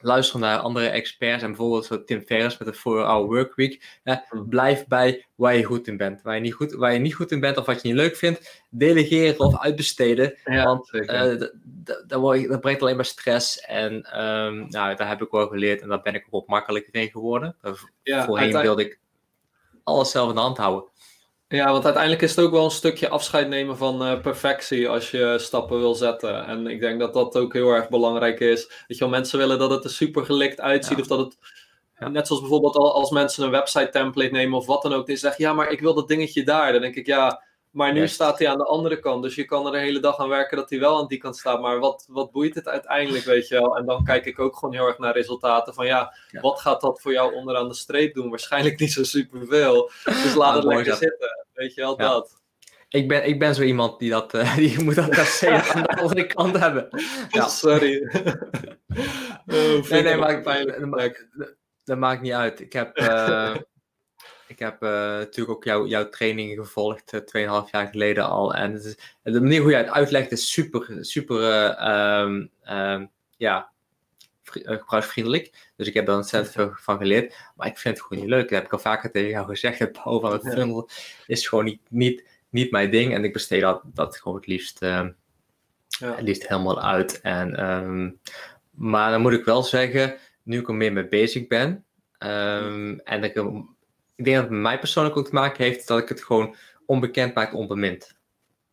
luisteren 0.01 0.41
naar 0.41 0.59
andere 0.59 0.89
experts 0.89 1.43
en 1.43 1.49
bijvoorbeeld 1.49 1.85
zo 1.85 2.05
Tim 2.05 2.23
Ferriss 2.27 2.59
met 2.59 2.69
de 2.69 2.79
4-Hour 2.79 3.27
Workweek. 3.27 3.99
Hè, 4.03 4.15
Hmm. 4.29 4.49
Blijf 4.49 4.87
bij 4.87 5.27
waar 5.35 5.57
je 5.57 5.65
goed 5.65 5.87
in 5.87 5.97
bent. 5.97 6.23
Waar 6.23 6.35
je, 6.35 6.41
niet 6.41 6.55
goed, 6.55 6.73
waar 6.73 6.93
je 6.93 6.99
niet 6.99 7.15
goed 7.15 7.31
in 7.31 7.41
bent 7.41 7.57
of 7.57 7.67
wat 7.67 7.83
je 7.83 7.89
niet 7.89 7.97
leuk 7.97 8.17
vindt, 8.17 8.63
delegeren 8.71 9.39
of 9.41 9.59
uitbesteden. 9.59 10.39
Ja, 10.45 10.65
Want 10.65 10.93
eh, 10.93 11.41
dat, 12.07 12.61
brengt 12.61 12.83
alleen 12.83 12.97
maar 12.97 13.05
stress. 13.05 13.61
En 13.61 14.03
ehm, 14.03 14.57
nou, 14.69 14.97
daar 14.97 15.09
heb 15.09 15.23
ik 15.23 15.31
wel 15.31 15.47
geleerd 15.47 15.81
en 15.81 15.89
daar 15.89 16.03
ben 16.03 16.15
ik 16.15 16.25
ook 16.25 16.31
wat 16.31 16.47
makkelijker 16.47 16.95
in 16.95 17.11
geworden. 17.11 17.57
ja, 18.03 18.25
Voorheen 18.25 18.61
wilde 18.61 18.85
ik 18.85 18.99
alles 19.85 20.11
zelf 20.11 20.29
in 20.29 20.35
de 20.35 20.41
hand 20.41 20.57
houden. 20.57 20.91
Ja, 21.49 21.73
want 21.73 21.85
uiteindelijk 21.85 22.23
is 22.23 22.37
het 22.37 22.45
ook 22.45 22.51
wel 22.51 22.65
een 22.65 22.71
stukje 22.71 23.09
afscheid 23.09 23.49
nemen 23.49 23.77
van 23.77 24.03
eh, 24.05 24.21
perfectie 24.21 24.89
als 24.89 25.11
je 25.11 25.35
stappen 25.39 25.79
wil 25.79 25.95
zetten. 25.95 26.47
En 26.47 26.67
ik 26.67 26.81
denk 26.81 27.01
dat 27.01 27.15
dat 27.15 27.37
ook 27.37 27.53
heel 27.53 27.71
erg 27.71 27.89
belangrijk 27.89 28.41
is. 28.41 28.67
Weet 28.67 28.99
je 28.99 28.99
wel, 28.99 29.09
mensen 29.09 29.39
willen 29.39 29.59
dat 29.59 29.71
het 29.71 29.85
er 29.85 29.91
super 29.91 30.25
gelikt 30.25 30.61
uitziet. 30.61 30.97
Ja. 30.97 31.03
Of 31.03 31.07
dat 31.09 31.19
het, 31.19 31.37
Ja. 31.99 32.09
net 32.09 32.27
zoals 32.27 32.43
bijvoorbeeld 32.43 32.77
al- 32.77 32.95
als 32.95 33.11
mensen 33.11 33.45
een 33.45 33.51
website 33.51 33.89
template 33.89 34.31
nemen 34.31 34.59
of 34.59 34.67
wat 34.67 34.83
dan 34.83 34.93
ook. 34.93 35.07
Die 35.07 35.17
zeggen, 35.17 35.45
ja, 35.45 35.53
maar 35.53 35.71
ik 35.71 35.81
wil 35.81 35.95
dat 35.95 36.09
dingetje 36.09 36.45
daar. 36.45 36.73
Dan 36.73 36.81
denk 36.81 36.95
ik, 36.95 37.07
ja, 37.07 37.43
maar 37.71 37.93
nu 37.93 38.09
staat 38.09 38.39
hij 38.39 38.49
aan 38.49 38.59
de 38.59 38.65
andere 38.65 38.99
kant. 38.99 39.23
Dus 39.23 39.35
je 39.35 39.45
kan 39.45 39.67
er 39.67 39.73
de 39.73 39.79
hele 39.79 40.01
dag 40.01 40.19
aan 40.19 40.29
werken 40.29 40.57
dat 40.57 40.71
hij 40.71 40.79
wel 40.79 40.99
aan 40.99 41.07
die 41.07 41.19
kant 41.19 41.37
staat. 41.37 41.61
Maar 41.61 41.79
wat, 41.79 42.07
wat 42.09 42.31
boeit 42.33 42.55
het 42.55 42.69
uiteindelijk, 42.69 43.25
weet 43.25 43.49
je 43.49 43.55
wel? 43.55 43.77
En 43.77 43.87
dan 43.87 44.05
kijk 44.05 44.25
ik 44.27 44.39
ook 44.39 44.57
gewoon 44.57 44.75
heel 44.75 44.87
erg 44.87 44.99
naar 44.99 45.13
resultaten. 45.13 45.75
Van 45.75 45.87
ja, 45.87 46.15
Ja. 46.31 46.41
wat 46.41 46.61
gaat 46.61 46.81
dat 46.81 47.01
voor 47.01 47.13
jou 47.13 47.35
onderaan 47.35 47.69
de 47.69 47.75
streep 47.75 48.15
doen? 48.15 48.31
Waarschijnlijk 48.31 48.79
niet 48.81 48.93
zo 48.93 49.03
superveel. 49.03 49.91
Dus 50.05 50.35
laat 50.35 50.49
Ah, 50.49 50.55
het 50.55 50.65
lekker 50.65 50.85
dat. 50.85 50.99
zitten. 50.99 51.47
Weet 51.53 51.75
je 51.75 51.81
wel, 51.81 51.97
dat. 51.97 52.37
Ik 52.89 53.09
ben, 53.09 53.27
ik 53.29 53.39
ben 53.39 53.55
zo 53.55 53.63
iemand 53.63 53.99
die 53.99 54.11
dat, 54.11 54.35
eh, 54.35 54.57
die 54.65 54.83
moet 54.85 54.95
dat 54.95 55.11
per 55.11 55.25
se 55.27 55.51
aan 55.75 55.83
de 55.83 55.97
andere 55.97 56.27
kant 56.27 56.59
hebben. 56.59 56.89
Ja. 57.29 57.47
Sorry. 57.49 58.03
oh, 59.47 59.89
Nee, 59.91 60.03
nee, 60.03 60.17
maar 60.17 61.29
dat 61.85 61.99
maakt 61.99 62.21
niet 62.23 62.33
uit. 62.33 62.61
Ik 62.61 62.73
heb, 62.73 62.97
eh, 62.97 63.57
ik 64.49 64.59
heb 64.59 64.83
eh, 64.83 64.91
natuurlijk 64.91 65.57
ook 65.57 65.65
jou, 65.65 65.89
jouw 65.89 66.09
trainingen 66.09 66.57
gevolgd, 66.57 67.13
eh, 67.13 67.21
2,5 67.65 67.71
jaar 67.71 67.87
geleden 67.87 68.25
al. 68.29 68.55
En 68.55 68.73
het 68.73 68.85
is, 68.85 68.97
de 69.23 69.41
manier 69.41 69.61
hoe 69.61 69.71
jij 69.71 69.81
het 69.81 69.91
uitlegt 69.91 70.33
is 70.33 70.53
super, 70.53 70.97
super, 71.01 71.43
eh, 71.43 71.79
ehm, 72.21 72.47
ehm, 72.63 73.07
ja, 73.37 73.71
vri- 74.43 74.63
gebruiksvriendelijk. 74.65 75.71
Dus 75.77 75.87
ik 75.87 75.95
heb 75.95 76.07
daar 76.07 76.17
ontzettend 76.17 76.55
veel 76.55 76.73
van 76.75 76.99
geleerd. 76.99 77.35
Maar 77.57 77.67
ik 77.67 77.79
vind 77.79 77.97
het 77.97 78.07
gewoon 78.07 78.23
niet 78.23 78.33
leuk. 78.33 78.43
Dat 78.43 78.51
heb 78.59 78.65
ik 78.65 78.73
al 78.73 78.79
vaker 78.79 79.11
tegen 79.11 79.29
jou 79.31 79.47
gezegd. 79.47 79.79
Het 79.79 79.93
bouwen 79.93 80.21
van 80.21 80.33
het 80.33 80.55
funnel 80.55 80.89
is 81.27 81.49
gewoon 81.49 81.65
niet, 81.65 81.81
niet, 81.89 82.25
niet 82.49 82.71
mijn 82.71 82.91
ding. 82.91 83.15
En 83.15 83.25
ik 83.25 83.33
besteed 83.33 83.61
dat, 83.61 83.83
dat 83.85 84.17
gewoon 84.17 84.37
het 84.37 84.47
liefst, 84.47 84.83
ehm, 84.83 85.11
Ja. 85.99 86.15
het 86.15 86.23
liefst 86.25 86.49
helemaal 86.49 86.83
uit. 86.83 87.21
En, 87.21 87.51
maar 88.71 89.11
dan 89.11 89.21
moet 89.21 89.33
ik 89.33 89.45
wel 89.45 89.63
zeggen, 89.63 90.17
nu 90.43 90.59
ik 90.59 90.69
er 90.69 90.75
meer 90.75 90.93
mee 90.93 91.09
bezig 91.09 91.47
ben. 91.47 91.85
en 92.19 93.23
ik, 93.25 93.43
ik 94.19 94.25
denk 94.25 94.37
dat 94.37 94.45
het 94.45 94.53
met 94.55 94.63
mij 94.63 94.79
persoonlijk 94.79 95.17
ook 95.17 95.27
te 95.27 95.35
maken 95.35 95.65
heeft 95.65 95.87
dat 95.89 95.99
ik 95.99 96.09
het 96.09 96.25
gewoon 96.25 96.57
onbekend 96.87 97.35
maak, 97.35 97.55
onbemind. 97.55 98.17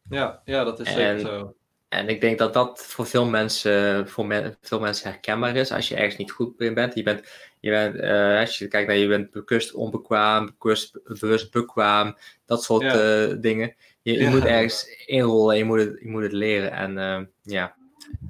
Ja, 0.10 0.42
ja, 0.46 0.64
dat 0.64 0.80
is 0.80 0.94
zeker 0.94 1.20
zo. 1.20 1.56
En 1.88 2.10
ik 2.10 2.22
denk 2.22 2.38
dat 2.38 2.54
dat 2.54 2.86
voor 2.86 3.06
veel 3.06 3.26
mensen, 3.26 4.08
voor 4.10 4.56
veel 4.62 4.80
mensen 4.80 5.10
herkenbaar 5.12 5.56
is. 5.56 5.72
Als 5.72 5.88
je 5.88 5.96
ergens 5.96 6.16
niet 6.18 6.32
goed 6.32 6.60
in 6.62 6.74
bent. 6.74 6.96
Je 6.96 7.04
bent, 7.04 7.28
je 7.60 7.70
bent 7.70 7.96
eh, 7.96 8.40
als 8.40 8.58
je 8.58 8.68
kijkt 8.68 8.88
naar 8.88 8.98
je 8.98 9.08
bent 9.08 9.32
bewust 9.32 9.74
onbekwaam, 9.74 10.56
bewust, 10.60 11.00
bewust 11.20 11.52
bekwaam. 11.52 12.18
Dat 12.46 12.64
soort 12.64 12.82
Ja. 12.84 13.24
eh, 13.28 13.36
dingen. 13.40 13.76
Je, 14.02 14.12
je 14.14 14.20
Ja. 14.20 14.30
moet 14.30 14.46
ergens 14.46 15.04
inrollen. 15.06 15.58
Je 15.58 15.64
moet 15.64 15.80
het, 15.80 16.00
je 16.02 16.10
moet 16.10 16.24
het 16.24 16.32
leren. 16.32 16.72
En 16.72 16.98
eh, 16.98 17.22
ja. 17.42 17.76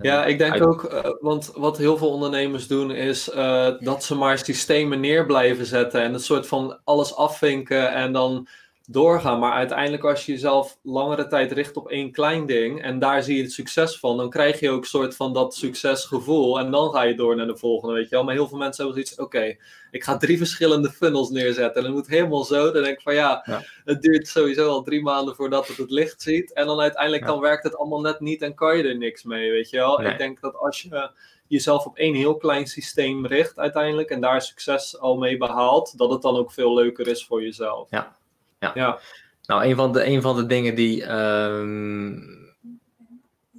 Ja, 0.02 0.26
ik 0.26 0.38
denk 0.38 0.64
ook, 0.64 0.84
eh, 0.84 1.10
want 1.20 1.52
wat 1.56 1.78
heel 1.78 1.98
veel 1.98 2.10
ondernemers 2.10 2.68
doen 2.68 2.92
is 2.92 3.30
eh, 3.30 3.68
dat 3.80 4.04
ze 4.04 4.16
maar 4.16 4.38
systemen 4.38 5.00
neer 5.00 5.26
blijven 5.26 5.66
zetten 5.66 6.02
en 6.02 6.14
een 6.14 6.20
soort 6.20 6.48
van 6.48 6.80
alles 6.84 7.16
afvinken 7.16 7.94
en 7.94 8.14
dan 8.14 8.48
doorgaan. 8.88 9.40
Maar 9.40 9.52
uiteindelijk 9.52 10.04
als 10.04 10.26
je 10.26 10.32
jezelf 10.32 10.78
langere 10.82 11.28
tijd 11.28 11.52
richt 11.52 11.78
op 11.78 11.90
één 11.90 12.12
klein 12.12 12.46
ding 12.46 12.82
en 12.82 13.00
daar 13.00 13.24
zie 13.24 13.36
je 13.38 13.42
het 13.44 13.52
succes 13.52 14.00
van, 14.00 14.18
dan 14.18 14.30
krijg 14.30 14.60
je 14.60 14.70
ook 14.70 14.82
een 14.82 14.88
soort 14.88 15.16
van 15.16 15.34
dat 15.34 15.56
succesgevoel 15.56 16.60
en 16.60 16.72
dan 16.72 16.90
ga 16.92 17.02
je 17.02 17.16
door 17.16 17.36
naar 17.36 17.48
de 17.48 17.58
volgende, 17.58 17.94
weet 17.96 18.10
je 18.10 18.16
wel. 18.16 18.24
Maar 18.24 18.34
heel 18.34 18.48
veel 18.48 18.58
mensen 18.58 18.86
hebben 18.86 19.04
zoiets, 19.06 19.22
oké, 19.24 19.56
ik 19.92 20.04
ga 20.04 20.18
drie 20.18 20.38
verschillende 20.38 20.90
funnels 20.92 21.30
neerzetten 21.30 21.76
en 21.76 21.84
dat 21.88 21.94
moet 21.98 22.08
helemaal 22.08 22.44
zo. 22.44 22.72
Dan 22.72 22.84
denk 22.84 22.96
ik 22.96 23.02
van 23.02 23.14
ja, 23.14 23.42
Ja. 23.46 23.64
het 23.86 24.02
duurt 24.02 24.28
sowieso 24.28 24.70
al 24.70 24.82
drie 24.84 25.02
maanden 25.02 25.36
voordat 25.36 25.68
het 25.68 25.78
het 25.78 25.92
licht 25.92 26.22
ziet 26.22 26.54
en 26.54 26.66
dan 26.66 26.80
uiteindelijk 26.80 27.24
Ja. 27.24 27.30
dan 27.30 27.40
werkt 27.40 27.64
het 27.64 27.78
allemaal 27.78 28.02
net 28.02 28.20
niet 28.20 28.42
en 28.42 28.54
kan 28.56 28.78
je 28.78 28.84
er 28.84 28.98
niks 28.98 29.24
mee, 29.24 29.52
weet 29.52 29.70
je 29.70 29.78
wel. 29.78 29.98
Nee. 29.98 30.12
Ik 30.12 30.18
denk 30.18 30.42
dat 30.42 30.56
als 30.56 30.82
je 30.82 31.10
jezelf 31.48 31.86
op 31.86 31.98
één 31.98 32.14
heel 32.16 32.38
klein 32.38 32.68
systeem 32.68 33.26
richt 33.26 33.60
uiteindelijk 33.60 34.10
en 34.10 34.22
daar 34.22 34.42
succes 34.42 35.00
al 35.00 35.18
mee 35.18 35.38
behaalt, 35.38 35.98
dat 35.98 36.10
het 36.12 36.22
dan 36.22 36.36
ook 36.38 36.52
veel 36.52 36.74
leuker 36.74 37.08
is 37.08 37.26
voor 37.26 37.42
jezelf. 37.42 37.88
Ja. 37.90 38.16
Ja. 38.66 38.72
ja. 38.86 39.00
Nou, 39.46 39.66
een 39.66 39.76
van 39.76 39.94
de, 39.94 40.06
een 40.06 40.22
van 40.22 40.36
de 40.36 40.46
dingen 40.46 40.76
die 40.76 41.04
ehm, 41.06 42.14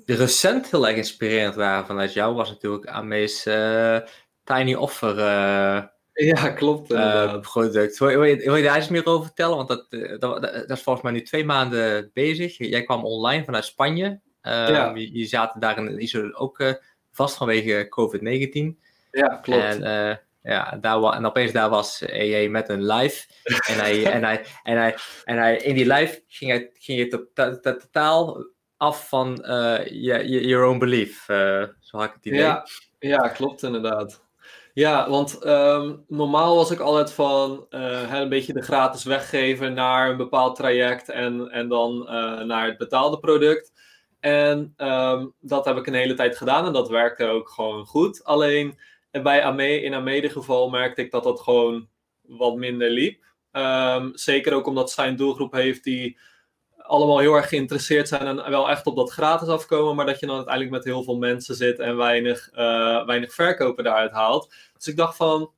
recent 0.06 0.70
heel 0.70 0.86
erg 0.88 0.96
inspirerend 0.96 1.54
waren 1.54 1.86
vanuit 1.86 2.12
jou 2.12 2.34
was 2.34 2.48
natuurlijk 2.48 2.86
Ame's 2.86 3.46
eh, 3.46 3.98
Tiny 4.44 4.75
Offer 4.75 5.18
eh, 5.18 5.82
Ja, 6.12 6.48
klopt 6.50 6.90
eh, 6.92 7.40
product. 7.40 7.98
Wil, 7.98 8.08
je- 8.08 8.16
wil, 8.18 8.25
je, 8.28 8.36
wil 8.36 8.56
je 8.56 8.62
daar 8.62 8.76
eens 8.76 8.88
meer 8.88 9.06
over 9.06 9.26
vertellen? 9.26 9.56
Want 9.56 9.68
dat, 9.68 9.86
dat, 9.90 10.42
dat, 10.42 10.70
is 10.70 10.82
volgens 10.82 11.04
mij 11.04 11.12
nu 11.12 11.22
twee 11.22 11.44
maanden 11.44 12.10
bezig. 12.14 12.58
Jij 12.58 12.82
kwam 12.82 13.04
online 13.04 13.44
vanuit 13.44 13.64
Spanje. 13.64 14.20
Ehm, 14.40 14.72
Ja. 14.72 14.92
je, 14.94 15.18
je 15.18 15.26
zaten 15.26 15.60
daar 15.60 15.78
in 15.78 16.02
Iso 16.02 16.30
ook 16.32 16.78
vast 17.12 17.36
vanwege 17.36 17.86
COVID-19. 17.88 18.78
ja, 19.10 19.38
klopt. 19.42 19.62
En, 19.62 20.20
ja, 20.46 20.76
daar 20.80 21.02
en 21.02 21.26
opeens 21.26 21.52
daar 21.52 21.70
was 21.70 22.02
EJ 22.02 22.48
met 22.48 22.68
een 22.68 22.86
live. 22.86 23.26
En, 23.44 23.78
hij, 23.78 24.06
en, 24.12 24.24
hij, 24.24 24.44
en, 24.62 24.76
hij, 24.76 24.96
en 25.24 25.36
hij, 25.36 25.56
in 25.56 25.74
die 25.74 25.92
live 25.92 26.22
ging 26.28 26.50
hij, 26.50 26.70
ging 26.72 27.10
to- 27.10 27.60
totaal 27.60 28.46
af 28.76 29.08
van 29.08 29.44
eh, 29.44 29.86
je, 29.86 30.28
je, 30.28 30.46
your 30.46 30.66
own 30.66 30.78
belief. 30.78 31.28
eh, 31.28 31.62
zo 31.80 31.98
had 31.98 32.06
ik 32.06 32.14
het 32.14 32.26
idee. 32.26 32.40
Ja, 32.40 32.66
ja, 32.98 33.28
klopt 33.28 33.62
inderdaad. 33.62 34.24
Ja, 34.72 35.10
want 35.10 35.38
ehm, 35.38 35.94
normaal 36.08 36.56
was 36.56 36.70
ik 36.70 36.80
altijd 36.80 37.12
van 37.12 37.66
hè, 37.70 38.20
een 38.20 38.28
beetje 38.28 38.52
de 38.52 38.62
gratis 38.62 39.04
weggeven 39.04 39.74
naar 39.74 40.10
een 40.10 40.16
bepaald 40.16 40.56
traject 40.56 41.08
en, 41.08 41.50
en 41.50 41.68
dan 41.68 41.98
naar 42.46 42.66
het 42.66 42.78
betaalde 42.78 43.18
product. 43.18 43.72
En 44.20 44.72
ehm, 44.76 45.26
dat 45.40 45.64
heb 45.64 45.76
ik 45.76 45.86
een 45.86 45.94
hele 45.94 46.14
tijd 46.14 46.36
gedaan 46.36 46.66
en 46.66 46.72
dat 46.72 46.88
werkte 46.88 47.26
ook 47.26 47.48
gewoon 47.48 47.86
goed. 47.86 48.24
Alleen 48.24 48.78
eh, 49.16 49.23
bij 49.23 49.44
Ame, 49.44 49.82
in 49.82 49.94
Amede 49.94 50.30
geval 50.30 50.70
merkte 50.70 51.00
ik 51.02 51.11
dat 51.11 51.25
dat 51.25 51.40
gewoon 51.40 51.88
wat 52.23 52.56
minder 52.56 52.90
liep. 52.90 53.25
Ehm, 53.52 54.11
zeker 54.12 54.52
ook 54.54 54.66
omdat 54.66 54.90
zij 54.90 55.08
een 55.08 55.16
doelgroep 55.16 55.52
heeft 55.52 55.85
die 55.85 56.18
allemaal 56.76 57.18
heel 57.18 57.35
erg 57.35 57.49
geïnteresseerd 57.49 58.08
zijn 58.08 58.26
en 58.26 58.50
wel 58.50 58.70
echt 58.70 58.87
op 58.87 58.96
dat 58.96 59.11
gratis 59.11 59.49
afkomen, 59.49 59.94
maar 59.96 60.06
dat 60.06 60.20
je 60.20 60.26
dan 60.26 60.37
uiteindelijk 60.37 60.75
met 60.75 60.85
heel 60.85 61.02
veel 61.02 61.16
mensen 61.16 61.54
zit 61.54 61.78
en 61.78 61.96
weinig, 61.96 62.50
eh, 62.50 63.06
weinig 63.06 63.35
verkopen 63.35 63.85
daaruit 63.85 64.12
haalt. 64.12 64.54
Dus 64.76 64.87
ik 64.87 64.96
dacht 64.96 65.16
van, 65.16 65.50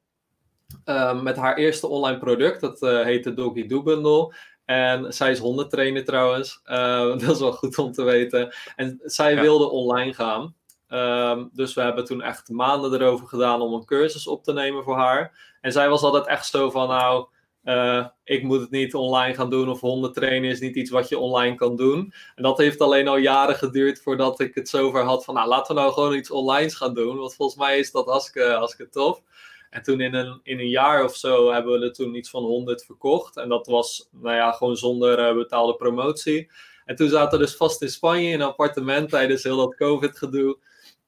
eh, 0.85 1.23
met 1.23 1.37
haar 1.37 1.57
eerste 1.57 1.87
online 1.87 2.19
product, 2.19 2.61
dat 2.61 2.83
eh 2.83 3.03
heet 3.05 3.25
de 3.25 3.35
Doggy 3.35 3.67
Do 3.67 3.83
Bundle. 3.83 4.35
En 4.65 5.13
zij 5.15 5.31
is 5.31 5.39
hondentrainer 5.39 6.05
trouwens, 6.05 6.61
eh, 6.65 7.09
dat 7.21 7.31
is 7.31 7.41
wel 7.41 7.53
goed 7.53 7.79
om 7.79 7.93
te 7.93 8.03
weten. 8.03 8.55
En 8.77 9.01
zij 9.05 9.35
Ja. 9.35 9.41
wilde 9.41 9.71
online 9.71 10.15
gaan. 10.15 10.55
Ehm, 10.89 11.47
dus 11.53 11.75
we 11.75 11.81
hebben 11.81 12.05
toen 12.05 12.23
echt 12.23 12.49
maanden 12.49 12.93
erover 12.93 13.27
gedaan 13.27 13.61
om 13.61 13.73
een 13.73 13.85
cursus 13.85 14.27
op 14.27 14.45
te 14.45 14.53
nemen 14.53 14.83
voor 14.83 14.97
haar. 14.97 15.57
En 15.61 15.73
zij 15.73 15.89
was 15.89 16.03
altijd 16.03 16.27
echt 16.27 16.47
zo 16.47 16.71
van, 16.71 16.89
nou, 16.89 17.27
eh, 17.63 18.07
ik 18.25 18.43
moet 18.43 18.61
het 18.61 18.71
niet 18.71 18.95
online 18.95 19.35
gaan 19.35 19.51
doen 19.51 19.69
of 19.69 19.81
hondentrainen 19.81 20.51
is 20.51 20.61
niet 20.61 20.77
iets 20.77 20.91
wat 20.91 21.09
je 21.09 21.19
online 21.19 21.55
kan 21.55 21.77
doen. 21.77 22.13
En 22.35 22.43
dat 22.43 22.59
heeft 22.59 22.81
alleen 22.81 23.09
al 23.09 23.17
jaren 23.17 23.55
geduurd 23.55 24.03
voordat 24.03 24.41
ik 24.41 24.55
het 24.55 24.69
zover 24.69 25.03
had 25.05 25.25
van, 25.25 25.35
nou 25.35 25.49
laten 25.49 25.75
we 25.75 25.81
nou 25.81 25.93
gewoon 25.93 26.15
iets 26.15 26.31
online 26.31 26.71
gaan 26.71 26.95
doen. 26.95 27.17
Want 27.17 27.35
volgens 27.35 27.59
mij 27.59 27.79
is 27.79 27.91
dat 27.91 28.07
hartstikke, 28.07 28.51
hartstikke 28.51 28.93
tof. 28.93 29.23
En 29.71 29.83
toen 29.83 30.01
in 30.01 30.15
een, 30.15 30.41
in 30.43 30.59
een 30.59 30.69
jaar 30.69 31.05
of 31.05 31.17
zo 31.17 31.53
hebben 31.53 31.81
we 31.81 31.87
er 31.87 31.93
toen 31.93 32.15
iets 32.15 32.31
van 32.31 32.43
100 32.43 32.85
verkocht. 32.85 33.37
En 33.37 33.49
dat 33.49 33.67
was, 33.67 34.09
nou 34.13 34.35
ja, 34.35 34.53
gewoon 34.53 34.77
zonder 34.77 35.19
eh, 35.19 35.35
betaalde 35.35 35.77
promotie. 35.77 36.51
En 36.85 36.97
toen 36.97 37.09
zaten 37.09 37.39
we 37.39 37.45
dus 37.45 37.57
vast 37.57 37.83
in 37.83 37.89
Spanje 37.89 38.29
in 38.29 38.41
een 38.41 38.47
appartement 38.47 39.11
tijdens 39.11 39.43
heel 39.43 39.57
dat 39.57 39.75
COVID-gedoe. 39.75 40.59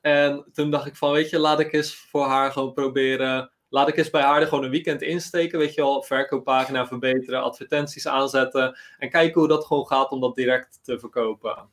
En 0.00 0.46
toen 0.52 0.70
dacht 0.70 0.86
ik 0.86 0.96
van, 0.96 1.12
weet 1.12 1.30
je, 1.30 1.38
laat 1.38 1.60
ik 1.60 1.72
eens 1.72 1.94
voor 1.94 2.26
haar 2.26 2.52
gewoon 2.52 2.72
proberen 2.72 3.50
laat 3.70 3.88
ik 3.88 3.96
eens 3.96 4.10
bij 4.10 4.22
haar 4.22 4.40
er 4.40 4.46
gewoon 4.46 4.64
een 4.64 4.70
weekend 4.70 5.02
insteken. 5.02 5.58
Weet 5.58 5.74
je 5.74 5.80
wel, 5.80 6.02
verkooppagina 6.02 6.86
verbeteren, 6.86 7.42
advertenties 7.42 8.06
aanzetten. 8.06 8.78
En 8.98 9.10
kijken 9.10 9.40
hoe 9.40 9.48
dat 9.48 9.64
gewoon 9.64 9.86
gaat 9.86 10.10
om 10.10 10.20
dat 10.20 10.34
direct 10.34 10.78
te 10.82 10.98
verkopen. 10.98 11.68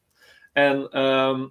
En 0.53 0.89
ehm, 0.89 1.48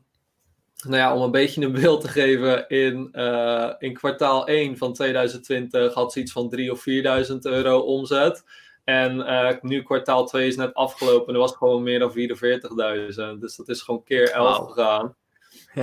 nou 0.85 0.97
ja, 0.97 1.15
om 1.15 1.23
een 1.23 1.31
beetje 1.31 1.65
een 1.65 1.73
beeld 1.73 2.01
te 2.01 2.09
geven, 2.09 2.69
in, 2.69 3.09
eh, 3.13 3.73
in 3.79 3.95
kwartaal 3.95 4.49
1 4.49 4.77
van 4.77 4.93
2020 4.93 5.95
had 5.95 6.13
ze 6.13 6.21
iets 6.21 6.33
van 6.33 6.49
3.000 6.49 6.71
of 6.71 6.81
4.000 6.81 7.45
euro 7.45 7.79
omzet. 7.79 8.45
En 8.85 9.27
eh, 9.27 9.57
nu 9.61 9.83
kwartaal 9.83 10.27
2 10.27 10.47
is 10.47 10.57
net 10.57 10.75
afgelopen 10.75 11.29
en 11.29 11.35
er 11.35 11.41
was 11.41 11.57
gewoon 11.57 11.83
meer 11.83 11.99
dan 11.99 12.13
44.000. 12.13 13.41
Dus 13.41 13.57
dat 13.57 13.69
is 13.69 13.83
gewoon 13.83 14.03
keer 14.03 14.31
11 14.31 14.57
Wauw. 14.57 14.67
gegaan. 14.67 15.17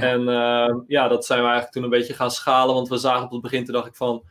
En 0.02 0.30
ehm, 0.30 0.80
ja, 0.88 1.08
dat 1.08 1.26
zijn 1.26 1.40
we 1.40 1.46
eigenlijk 1.46 1.74
toen 1.74 1.84
een 1.84 1.90
beetje 1.90 2.14
gaan 2.14 2.32
schalen, 2.32 2.76
want 2.76 2.90
we 2.90 2.98
zagen 2.98 3.26
op 3.26 3.32
het 3.32 3.42
begin, 3.42 3.66
toen 3.66 3.74
dacht 3.74 3.88
ik 3.88 3.96
van, 3.96 4.24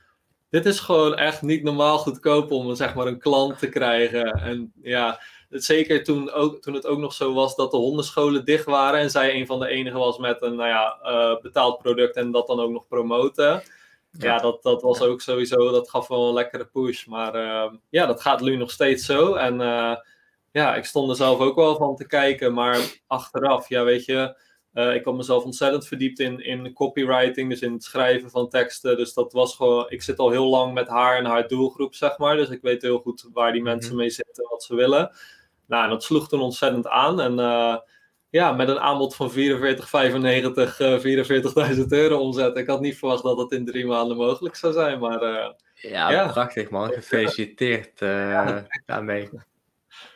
dit 0.50 0.66
is 0.66 0.80
gewoon 0.80 1.16
echt 1.16 1.42
niet 1.42 1.62
normaal 1.62 1.98
goedkoop 1.98 2.50
om 2.50 2.74
zeg 2.74 2.94
maar 2.94 3.06
een 3.06 3.18
klant 3.18 3.58
te 3.58 3.68
krijgen. 3.68 4.32
En 4.32 4.72
ja, 4.82 5.20
zeker 5.48 6.04
toen, 6.04 6.30
ook, 6.30 6.62
toen 6.62 6.74
het 6.74 6.86
ook 6.86 6.98
nog 6.98 7.12
zo 7.12 7.34
was 7.34 7.56
dat 7.56 7.70
de 7.70 7.76
hondenscholen 7.76 8.44
dicht 8.44 8.64
waren 8.64 9.00
en 9.00 9.10
zij 9.10 9.34
een 9.34 9.46
van 9.46 9.60
de 9.60 9.68
enigen 9.68 9.98
was 9.98 10.18
met 10.18 10.42
een 10.42 10.56
nou 10.56 10.68
ja, 10.68 10.98
uh, 11.04 11.40
betaald 11.40 11.78
product 11.78 12.16
en 12.16 12.30
dat 12.30 12.46
dan 12.46 12.60
ook 12.60 12.70
nog 12.70 12.86
promoten. 12.88 13.62
Ja, 14.18 14.38
dat, 14.38 14.62
dat 14.62 14.82
was 14.82 15.00
ook 15.00 15.20
sowieso, 15.20 15.70
dat 15.70 15.90
gaf 15.90 16.08
wel 16.08 16.28
een 16.28 16.34
lekkere 16.34 16.64
push. 16.64 17.06
Maar 17.06 17.34
uh, 17.36 17.72
ja, 17.88 18.06
dat 18.06 18.20
gaat 18.20 18.40
nu 18.40 18.56
nog 18.56 18.70
steeds 18.70 19.04
zo. 19.04 19.34
En 19.34 19.60
uh, 19.60 19.96
ja, 20.50 20.74
ik 20.74 20.84
stond 20.84 21.10
er 21.10 21.16
zelf 21.16 21.38
ook 21.38 21.56
wel 21.56 21.76
van 21.76 21.96
te 21.96 22.06
kijken. 22.06 22.54
Maar 22.54 22.78
achteraf, 23.06 23.68
ja, 23.68 23.84
weet 23.84 24.04
je, 24.04 24.36
uh, 24.74 24.94
ik 24.94 25.04
had 25.04 25.14
mezelf 25.14 25.44
ontzettend 25.44 25.86
verdiept 25.86 26.18
in, 26.18 26.44
in 26.44 26.72
copywriting, 26.72 27.50
dus 27.50 27.60
in 27.60 27.72
het 27.72 27.84
schrijven 27.84 28.30
van 28.30 28.48
teksten. 28.48 28.96
Dus 28.96 29.14
dat 29.14 29.32
was 29.32 29.56
gewoon, 29.56 29.86
ik 29.88 30.02
zit 30.02 30.18
al 30.18 30.30
heel 30.30 30.46
lang 30.46 30.74
met 30.74 30.88
haar 30.88 31.16
en 31.16 31.24
haar 31.24 31.48
doelgroep, 31.48 31.94
zeg 31.94 32.18
maar. 32.18 32.36
Dus 32.36 32.48
ik 32.48 32.62
weet 32.62 32.82
heel 32.82 32.98
goed 32.98 33.28
waar 33.32 33.52
die 33.52 33.62
mensen 33.62 33.90
mhm. 33.90 34.00
mee 34.00 34.10
zitten, 34.10 34.48
wat 34.48 34.62
ze 34.62 34.74
willen. 34.74 35.10
Nou, 35.66 35.84
en 35.84 35.90
dat 35.90 36.02
sloeg 36.02 36.28
toen 36.28 36.40
ontzettend 36.40 36.88
aan. 36.88 37.20
En 37.20 37.38
uh, 37.38 37.76
ja, 38.30 38.52
met 38.52 38.68
een 38.68 38.80
aanbod 38.80 39.14
van 39.14 39.30
44,95, 39.30 39.34
uh, 39.36 41.76
44.000 41.76 41.86
euro 41.88 42.18
omzet. 42.18 42.56
Ik 42.56 42.66
had 42.66 42.80
niet 42.80 42.98
verwacht 42.98 43.22
dat 43.22 43.36
dat 43.36 43.52
in 43.52 43.64
drie 43.64 43.86
maanden 43.86 44.16
mogelijk 44.16 44.56
zou 44.56 44.72
zijn, 44.72 44.98
maar... 44.98 45.22
Uh, 45.22 45.50
ja, 45.74 46.10
ja, 46.10 46.28
prachtig 46.28 46.70
man. 46.70 46.92
Gefeliciteerd 46.92 47.98
ja. 47.98 48.66
daarmee. 48.86 49.28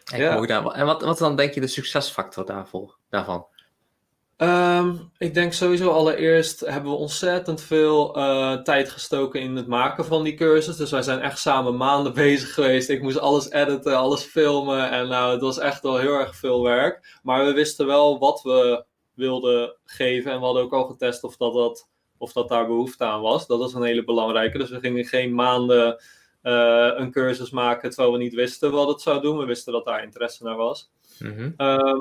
Ja. 0.05 0.43
En 0.73 0.87
wat, 0.87 1.03
wat 1.03 1.19
dan 1.19 1.37
denk 1.37 1.55
je 1.55 1.61
de 1.61 1.67
succesfactor 1.67 2.47
daarvoor, 2.47 2.99
daarvan? 3.09 3.47
Um, 4.38 5.11
ik 5.19 5.35
denk 5.35 5.52
sowieso 5.52 5.90
allereerst 5.90 6.61
hebben 6.61 6.90
we 6.90 6.97
ontzettend 6.97 7.61
veel 7.61 8.19
uh, 8.19 8.52
tijd 8.62 8.90
gestoken 8.90 9.40
in 9.40 9.57
het 9.57 9.66
maken 9.66 10.05
van 10.05 10.25
die 10.25 10.35
cursus. 10.35 10.76
Dus 10.76 10.90
wij 10.90 11.02
zijn 11.02 11.21
echt 11.21 11.38
samen 11.38 11.76
maanden 11.76 12.14
bezig 12.25 12.55
geweest. 12.55 12.88
Ik 12.88 13.02
moest 13.02 13.19
alles 13.19 13.50
editen, 13.50 13.97
alles 13.97 14.23
filmen. 14.23 14.90
En 14.90 15.09
nou, 15.09 15.33
het 15.33 15.40
was 15.40 15.59
echt 15.59 15.83
wel 15.83 15.97
heel 15.97 16.12
erg 16.12 16.37
veel 16.37 16.62
werk. 16.62 17.19
Maar 17.23 17.45
we 17.45 17.52
wisten 17.52 17.87
wel 17.87 18.19
wat 18.19 18.43
we 18.43 18.85
wilden 19.14 19.76
geven. 19.85 20.33
En 20.33 20.38
we 20.38 20.45
hadden 20.45 20.62
ook 20.62 20.73
al 20.73 20.87
getest 20.87 21.25
of 21.25 21.37
dat, 21.37 21.55
dat, 21.55 21.88
of 22.19 22.33
dat 22.33 22.49
daar 22.49 22.66
behoefte 22.66 23.05
aan 23.05 23.21
was. 23.21 23.47
Dat 23.47 23.59
was 23.59 23.75
een 23.75 23.83
hele 23.83 24.05
belangrijke. 24.05 24.59
Dus 24.59 24.71
we 24.71 24.81
gingen 24.81 25.05
geen 25.05 25.35
maanden 25.35 26.02
uh, 26.43 26.93
een 26.97 27.11
cursus 27.11 27.50
maken 27.50 27.90
terwijl 27.90 28.12
we 28.12 28.19
niet 28.19 28.35
wisten 28.35 28.71
wat 28.71 28.88
het 28.88 29.00
zou 29.00 29.21
doen. 29.21 29.38
We 29.38 29.45
wisten 29.45 29.73
dat 29.73 29.85
daar 29.85 30.02
interesse 30.02 30.45
naar 30.45 30.57
was. 30.57 30.90
Mm 31.19 31.35
-hmm. 31.37 31.55
uh, 31.57 32.00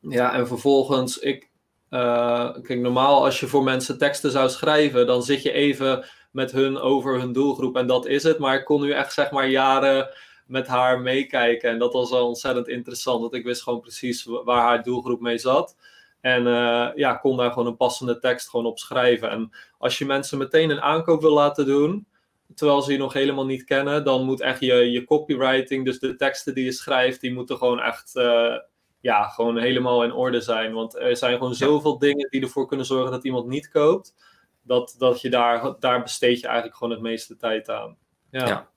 ja, 0.00 0.34
en 0.34 0.46
vervolgens, 0.46 1.18
ik, 1.18 1.50
uh, 1.90 2.52
kijk, 2.62 2.80
normaal 2.80 3.24
als 3.24 3.40
je 3.40 3.46
voor 3.46 3.62
mensen 3.62 3.98
teksten 3.98 4.30
zou 4.30 4.48
schrijven, 4.48 5.06
dan 5.06 5.22
zit 5.22 5.42
je 5.42 5.52
even 5.52 6.04
met 6.30 6.52
hun 6.52 6.78
over 6.78 7.18
hun 7.18 7.32
doelgroep 7.32 7.76
en 7.76 7.86
dat 7.86 8.06
is 8.06 8.22
het. 8.22 8.38
Maar 8.38 8.56
ik 8.56 8.64
kon 8.64 8.80
nu 8.80 8.92
echt, 8.92 9.12
zeg 9.12 9.30
maar, 9.30 9.48
jaren 9.48 10.08
met 10.46 10.66
haar 10.66 11.00
meekijken. 11.00 11.70
En 11.70 11.78
dat 11.78 11.92
was 11.92 12.10
al 12.10 12.26
ontzettend 12.26 12.68
interessant, 12.68 13.20
want 13.20 13.34
ik 13.34 13.44
wist 13.44 13.62
gewoon 13.62 13.80
precies 13.80 14.24
waar 14.24 14.62
haar 14.62 14.82
doelgroep 14.82 15.20
mee 15.20 15.38
zat. 15.38 15.76
En 16.20 16.46
uh, 16.46 16.88
ja, 16.94 17.14
kon 17.14 17.36
daar 17.36 17.50
gewoon 17.52 17.68
een 17.68 17.76
passende 17.76 18.18
tekst 18.18 18.48
gewoon 18.48 18.66
op 18.66 18.78
schrijven. 18.78 19.30
En 19.30 19.50
als 19.78 19.98
je 19.98 20.04
mensen 20.06 20.38
meteen 20.38 20.70
een 20.70 20.80
aankoop 20.80 21.20
wil 21.20 21.32
laten 21.32 21.66
doen, 21.66 22.06
terwijl 22.54 22.82
ze 22.82 22.92
je 22.92 22.98
nog 22.98 23.12
helemaal 23.12 23.46
niet 23.46 23.64
kennen, 23.64 24.04
dan 24.04 24.24
moet 24.24 24.40
echt 24.40 24.60
je, 24.60 24.74
je 24.74 25.04
copywriting, 25.04 25.84
dus 25.84 25.98
de 25.98 26.16
teksten 26.16 26.54
die 26.54 26.64
je 26.64 26.72
schrijft, 26.72 27.20
die 27.20 27.32
moeten 27.32 27.56
gewoon 27.56 27.80
echt 27.80 28.16
uh, 28.16 28.54
ja, 29.00 29.22
gewoon 29.22 29.58
helemaal 29.58 30.04
in 30.04 30.12
orde 30.12 30.40
zijn. 30.40 30.72
Want 30.72 30.96
er 30.96 31.16
zijn 31.16 31.36
gewoon 31.36 31.54
zoveel 31.54 31.98
dingen 31.98 32.28
die 32.30 32.42
ervoor 32.42 32.66
kunnen 32.66 32.86
zorgen 32.86 33.10
dat 33.10 33.24
iemand 33.24 33.46
niet 33.46 33.68
koopt. 33.68 34.14
Dat, 34.62 34.94
dat 34.98 35.20
je 35.20 35.30
daar, 35.30 35.74
daar 35.78 36.02
besteed 36.02 36.40
je 36.40 36.46
eigenlijk 36.46 36.76
gewoon 36.76 36.92
het 36.92 37.02
meeste 37.02 37.36
tijd 37.36 37.68
aan. 37.68 37.96
Ja. 38.30 38.46
ja. 38.46 38.68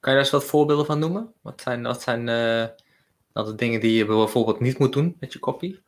Kan 0.00 0.12
je 0.12 0.18
daar 0.18 0.18
eens 0.18 0.30
wat 0.30 0.44
voorbeelden 0.44 0.86
van 0.86 0.98
noemen? 0.98 1.32
Wat 1.42 1.60
zijn, 1.60 1.82
wat 1.82 2.02
zijn 2.02 2.20
uh, 2.20 3.44
de 3.44 3.54
dingen 3.56 3.80
die 3.80 3.96
je 3.96 4.06
bijvoorbeeld 4.06 4.60
niet 4.60 4.78
moet 4.78 4.92
doen 4.92 5.16
met 5.20 5.32
je 5.32 5.38
copy? 5.38 5.78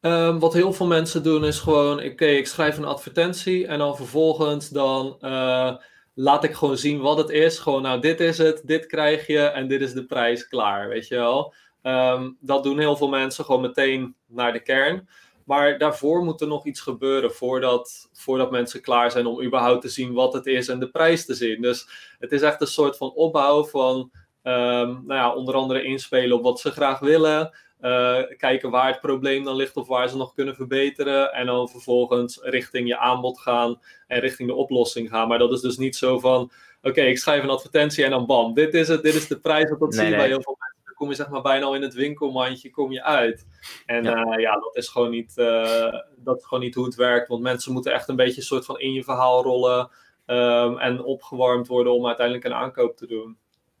Um, 0.00 0.38
wat 0.38 0.52
heel 0.52 0.72
veel 0.72 0.86
mensen 0.86 1.22
doen 1.22 1.44
is 1.44 1.58
gewoon, 1.58 1.96
oké, 1.98 2.06
okay, 2.06 2.36
ik 2.36 2.46
schrijf 2.46 2.76
een 2.76 2.84
advertentie 2.84 3.66
en 3.66 3.78
dan 3.78 3.96
vervolgens 3.96 4.68
dan 4.68 5.16
uh, 5.20 5.76
laat 6.14 6.44
ik 6.44 6.54
gewoon 6.54 6.76
zien 6.76 7.00
wat 7.00 7.18
het 7.18 7.30
is. 7.30 7.58
Gewoon, 7.58 7.82
nou, 7.82 8.00
dit 8.00 8.20
is 8.20 8.38
het, 8.38 8.62
dit 8.64 8.86
krijg 8.86 9.26
je 9.26 9.38
en 9.38 9.68
dit 9.68 9.80
is 9.80 9.92
de 9.92 10.04
prijs, 10.04 10.48
klaar, 10.48 10.88
weet 10.88 11.08
je 11.08 11.14
wel. 11.14 11.54
Um, 11.82 12.36
dat 12.40 12.62
doen 12.62 12.78
heel 12.78 12.96
veel 12.96 13.08
mensen 13.08 13.44
gewoon 13.44 13.60
meteen 13.60 14.14
naar 14.26 14.52
de 14.52 14.62
kern. 14.62 15.08
Maar 15.44 15.78
daarvoor 15.78 16.24
moet 16.24 16.40
er 16.40 16.46
nog 16.46 16.66
iets 16.66 16.80
gebeuren 16.80 17.32
voordat, 17.32 18.08
voordat 18.12 18.50
mensen 18.50 18.80
klaar 18.80 19.10
zijn 19.10 19.26
om 19.26 19.42
überhaupt 19.42 19.82
te 19.82 19.88
zien 19.88 20.12
wat 20.12 20.32
het 20.32 20.46
is 20.46 20.68
en 20.68 20.78
de 20.78 20.90
prijs 20.90 21.26
te 21.26 21.34
zien. 21.34 21.62
Dus 21.62 21.88
het 22.18 22.32
is 22.32 22.42
echt 22.42 22.60
een 22.60 22.66
soort 22.66 22.96
van 22.96 23.12
opbouw 23.12 23.64
van 23.64 24.10
um, 24.42 25.02
nou 25.06 25.14
ja, 25.14 25.34
onder 25.34 25.54
andere 25.54 25.82
inspelen 25.82 26.36
op 26.36 26.42
wat 26.42 26.60
ze 26.60 26.70
graag 26.70 26.98
willen. 26.98 27.54
Uh, 27.80 28.18
kijken 28.36 28.70
waar 28.70 28.86
het 28.86 29.00
probleem 29.00 29.44
dan 29.44 29.56
ligt 29.56 29.76
of 29.76 29.88
waar 29.88 30.08
ze 30.08 30.16
nog 30.16 30.34
kunnen 30.34 30.54
verbeteren. 30.54 31.32
En 31.32 31.46
dan 31.46 31.68
vervolgens 31.68 32.38
richting 32.42 32.88
je 32.88 32.98
aanbod 32.98 33.40
gaan 33.40 33.80
en 34.06 34.20
richting 34.20 34.48
de 34.48 34.54
oplossing 34.54 35.08
gaan. 35.08 35.28
Maar 35.28 35.38
dat 35.38 35.52
is 35.52 35.60
dus 35.60 35.76
niet 35.76 35.96
zo 35.96 36.18
van: 36.18 36.42
oké, 36.42 36.88
okay, 36.88 37.06
ik 37.06 37.18
schrijf 37.18 37.42
een 37.42 37.50
advertentie 37.50 38.04
en 38.04 38.10
dan 38.10 38.26
bam, 38.26 38.54
dit 38.54 38.74
is 38.74 38.88
het, 38.88 39.02
dit 39.02 39.14
is 39.14 39.28
de 39.28 39.40
prijs. 39.40 39.68
Dat 39.68 39.80
nee, 39.80 39.90
zie 39.90 40.02
je 40.02 40.08
nee. 40.08 40.18
bij 40.18 40.26
heel 40.26 40.42
veel 40.42 40.56
mensen 40.58 40.69
kom 41.00 41.08
je 41.08 41.14
zeg 41.14 41.28
maar 41.28 41.42
bijna 41.42 41.64
al 41.64 41.74
in 41.74 41.82
het 41.82 41.94
winkelmandje 41.94 42.70
kom 42.70 42.92
je 42.92 43.02
uit. 43.02 43.46
En 43.86 44.04
ja, 44.04 44.26
uh, 44.26 44.40
ja 44.40 44.54
dat, 44.54 44.76
is 44.76 44.88
gewoon 44.88 45.10
niet, 45.10 45.32
uh, 45.36 45.92
dat 46.16 46.38
is 46.38 46.44
gewoon 46.44 46.64
niet 46.64 46.74
hoe 46.74 46.84
het 46.84 46.94
werkt. 46.94 47.28
Want 47.28 47.42
mensen 47.42 47.72
moeten 47.72 47.92
echt 47.92 48.08
een 48.08 48.16
beetje 48.16 48.36
een 48.36 48.46
soort 48.46 48.64
van 48.64 48.80
in 48.80 48.92
je 48.92 49.04
verhaal 49.04 49.42
rollen. 49.42 49.90
Um, 50.26 50.78
en 50.78 51.02
opgewarmd 51.02 51.66
worden 51.66 51.94
om 51.94 52.06
uiteindelijk 52.06 52.46
een 52.46 52.54
aankoop 52.54 52.96
te 52.96 53.06
doen. 53.06 53.38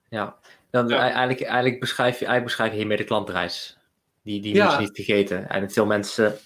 Ja, 0.08 0.38
dan 0.70 0.88
ja. 0.88 0.98
Eigenlijk, 0.98 1.40
eigenlijk, 1.40 1.80
beschrijf 1.80 2.18
je, 2.18 2.24
eigenlijk 2.26 2.44
beschrijf 2.44 2.70
je 2.70 2.76
hiermee 2.76 2.96
de 2.96 3.04
klantreis. 3.04 3.78
Die, 4.22 4.40
die 4.42 4.54
ja. 4.54 4.78
niet 4.78 4.94
vergeten. 4.94 5.48
En 5.48 5.70
veel 5.70 5.86
mensen... 5.86 6.38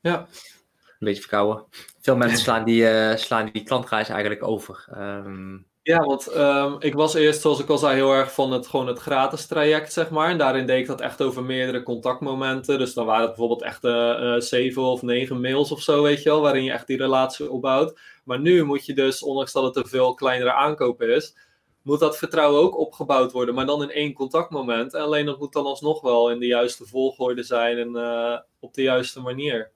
Ja. 0.00 0.18
Een 0.18 1.06
beetje 1.06 1.20
verkouden. 1.20 1.64
Veel 2.00 2.16
mensen 2.16 2.38
slaan 2.46 2.64
die, 2.64 2.82
uh, 2.82 3.14
slaan 3.14 3.50
die 3.52 3.62
klantreis 3.62 4.08
eigenlijk 4.08 4.42
over. 4.42 4.88
Um, 4.96 5.67
ja, 5.88 5.98
want 6.04 6.36
um, 6.36 6.76
ik 6.78 6.94
was 6.94 7.14
eerst, 7.14 7.40
zoals 7.40 7.60
ik 7.60 7.68
al 7.68 7.78
zei, 7.78 7.94
heel 7.94 8.12
erg 8.12 8.32
van 8.32 8.52
het, 8.52 8.66
gewoon 8.66 8.86
het 8.86 8.98
gratis 8.98 9.46
traject, 9.46 9.92
zeg 9.92 10.10
maar. 10.10 10.30
En 10.30 10.38
daarin 10.38 10.66
deed 10.66 10.80
ik 10.80 10.86
dat 10.86 11.00
echt 11.00 11.22
over 11.22 11.44
meerdere 11.44 11.82
contactmomenten. 11.82 12.78
Dus 12.78 12.94
dan 12.94 13.06
waren 13.06 13.20
het 13.20 13.30
bijvoorbeeld 13.30 13.62
echt 13.62 13.84
uh, 13.84 14.34
zeven 14.36 14.82
of 14.82 15.02
negen 15.02 15.40
mails 15.40 15.72
of 15.72 15.80
zo, 15.80 16.02
weet 16.02 16.22
je 16.22 16.28
wel, 16.28 16.40
waarin 16.40 16.64
je 16.64 16.72
echt 16.72 16.86
die 16.86 16.96
relatie 16.96 17.50
opbouwt. 17.50 18.00
Maar 18.24 18.40
nu 18.40 18.64
moet 18.64 18.86
je 18.86 18.94
dus, 18.94 19.22
ondanks 19.22 19.52
dat 19.52 19.64
het 19.64 19.76
een 19.76 19.90
veel 19.90 20.14
kleinere 20.14 20.52
aankoop 20.52 21.02
is, 21.02 21.36
moet 21.82 22.00
dat 22.00 22.18
vertrouwen 22.18 22.60
ook 22.62 22.78
opgebouwd 22.78 23.32
worden, 23.32 23.54
maar 23.54 23.66
dan 23.66 23.82
in 23.82 23.90
één 23.90 24.12
contactmoment. 24.12 24.94
En 24.94 25.00
alleen 25.00 25.26
dat 25.26 25.38
moet 25.38 25.52
dan 25.52 25.64
alsnog 25.64 26.00
wel 26.00 26.30
in 26.30 26.38
de 26.38 26.46
juiste 26.46 26.86
volgorde 26.86 27.42
zijn 27.42 27.78
en 27.78 27.90
uh, 27.96 28.38
op 28.60 28.74
de 28.74 28.82
juiste 28.82 29.20
manier. 29.20 29.70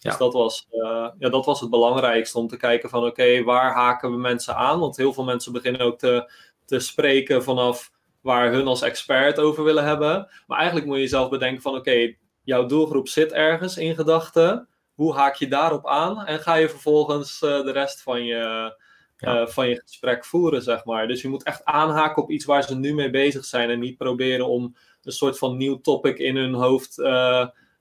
Dus 0.00 0.16
dat, 0.16 0.32
was, 0.32 0.66
uh, 0.70 1.08
ja, 1.18 1.28
dat 1.28 1.44
was 1.44 1.60
het 1.60 1.70
belangrijkste 1.70 2.38
om 2.38 2.48
te 2.48 2.56
kijken 2.56 2.88
van 2.88 3.04
oké, 3.04 3.42
waar 3.42 3.72
haken 3.72 4.10
we 4.10 4.16
mensen 4.16 4.56
aan? 4.56 4.80
Want 4.80 4.96
heel 4.96 5.12
veel 5.12 5.24
mensen 5.24 5.52
beginnen 5.52 5.80
ook 5.80 5.98
te, 5.98 6.32
te 6.64 6.78
spreken 6.78 7.42
vanaf 7.42 7.92
waar 8.20 8.52
hun 8.52 8.66
als 8.66 8.82
expert 8.82 9.38
over 9.38 9.64
willen 9.64 9.84
hebben. 9.84 10.28
Maar 10.46 10.58
eigenlijk 10.58 10.86
moet 10.86 10.96
je 10.96 11.02
jezelf 11.02 11.28
bedenken 11.28 11.62
van 11.62 11.74
oké, 11.74 12.14
jouw 12.42 12.66
doelgroep 12.66 13.08
zit 13.08 13.32
ergens 13.32 13.76
in 13.76 13.94
gedachten. 13.94 14.68
Hoe 14.94 15.14
haak 15.14 15.34
je 15.34 15.48
daarop 15.48 15.86
aan? 15.86 16.26
En 16.26 16.38
ga 16.38 16.54
je 16.54 16.68
vervolgens 16.68 17.42
uh, 17.42 17.64
de 17.64 17.72
rest 17.72 18.02
van 18.02 18.24
je, 18.24 18.74
ja. 19.16 19.40
uh, 19.40 19.46
van 19.46 19.68
je 19.68 19.80
gesprek 19.80 20.24
voeren, 20.24 20.62
zeg 20.62 20.84
maar. 20.84 21.08
Dus 21.08 21.22
je 21.22 21.28
moet 21.28 21.42
echt 21.42 21.64
aanhaken 21.64 22.22
op 22.22 22.30
iets 22.30 22.44
waar 22.44 22.62
ze 22.62 22.76
nu 22.76 22.94
mee 22.94 23.10
bezig 23.10 23.44
zijn. 23.44 23.70
En 23.70 23.78
niet 23.78 23.96
proberen 23.96 24.48
om 24.48 24.76
een 25.02 25.12
soort 25.12 25.38
van 25.38 25.56
nieuw 25.56 25.80
topic 25.80 26.18
in 26.18 26.36
hun 26.36 26.54
hoofd 26.54 26.98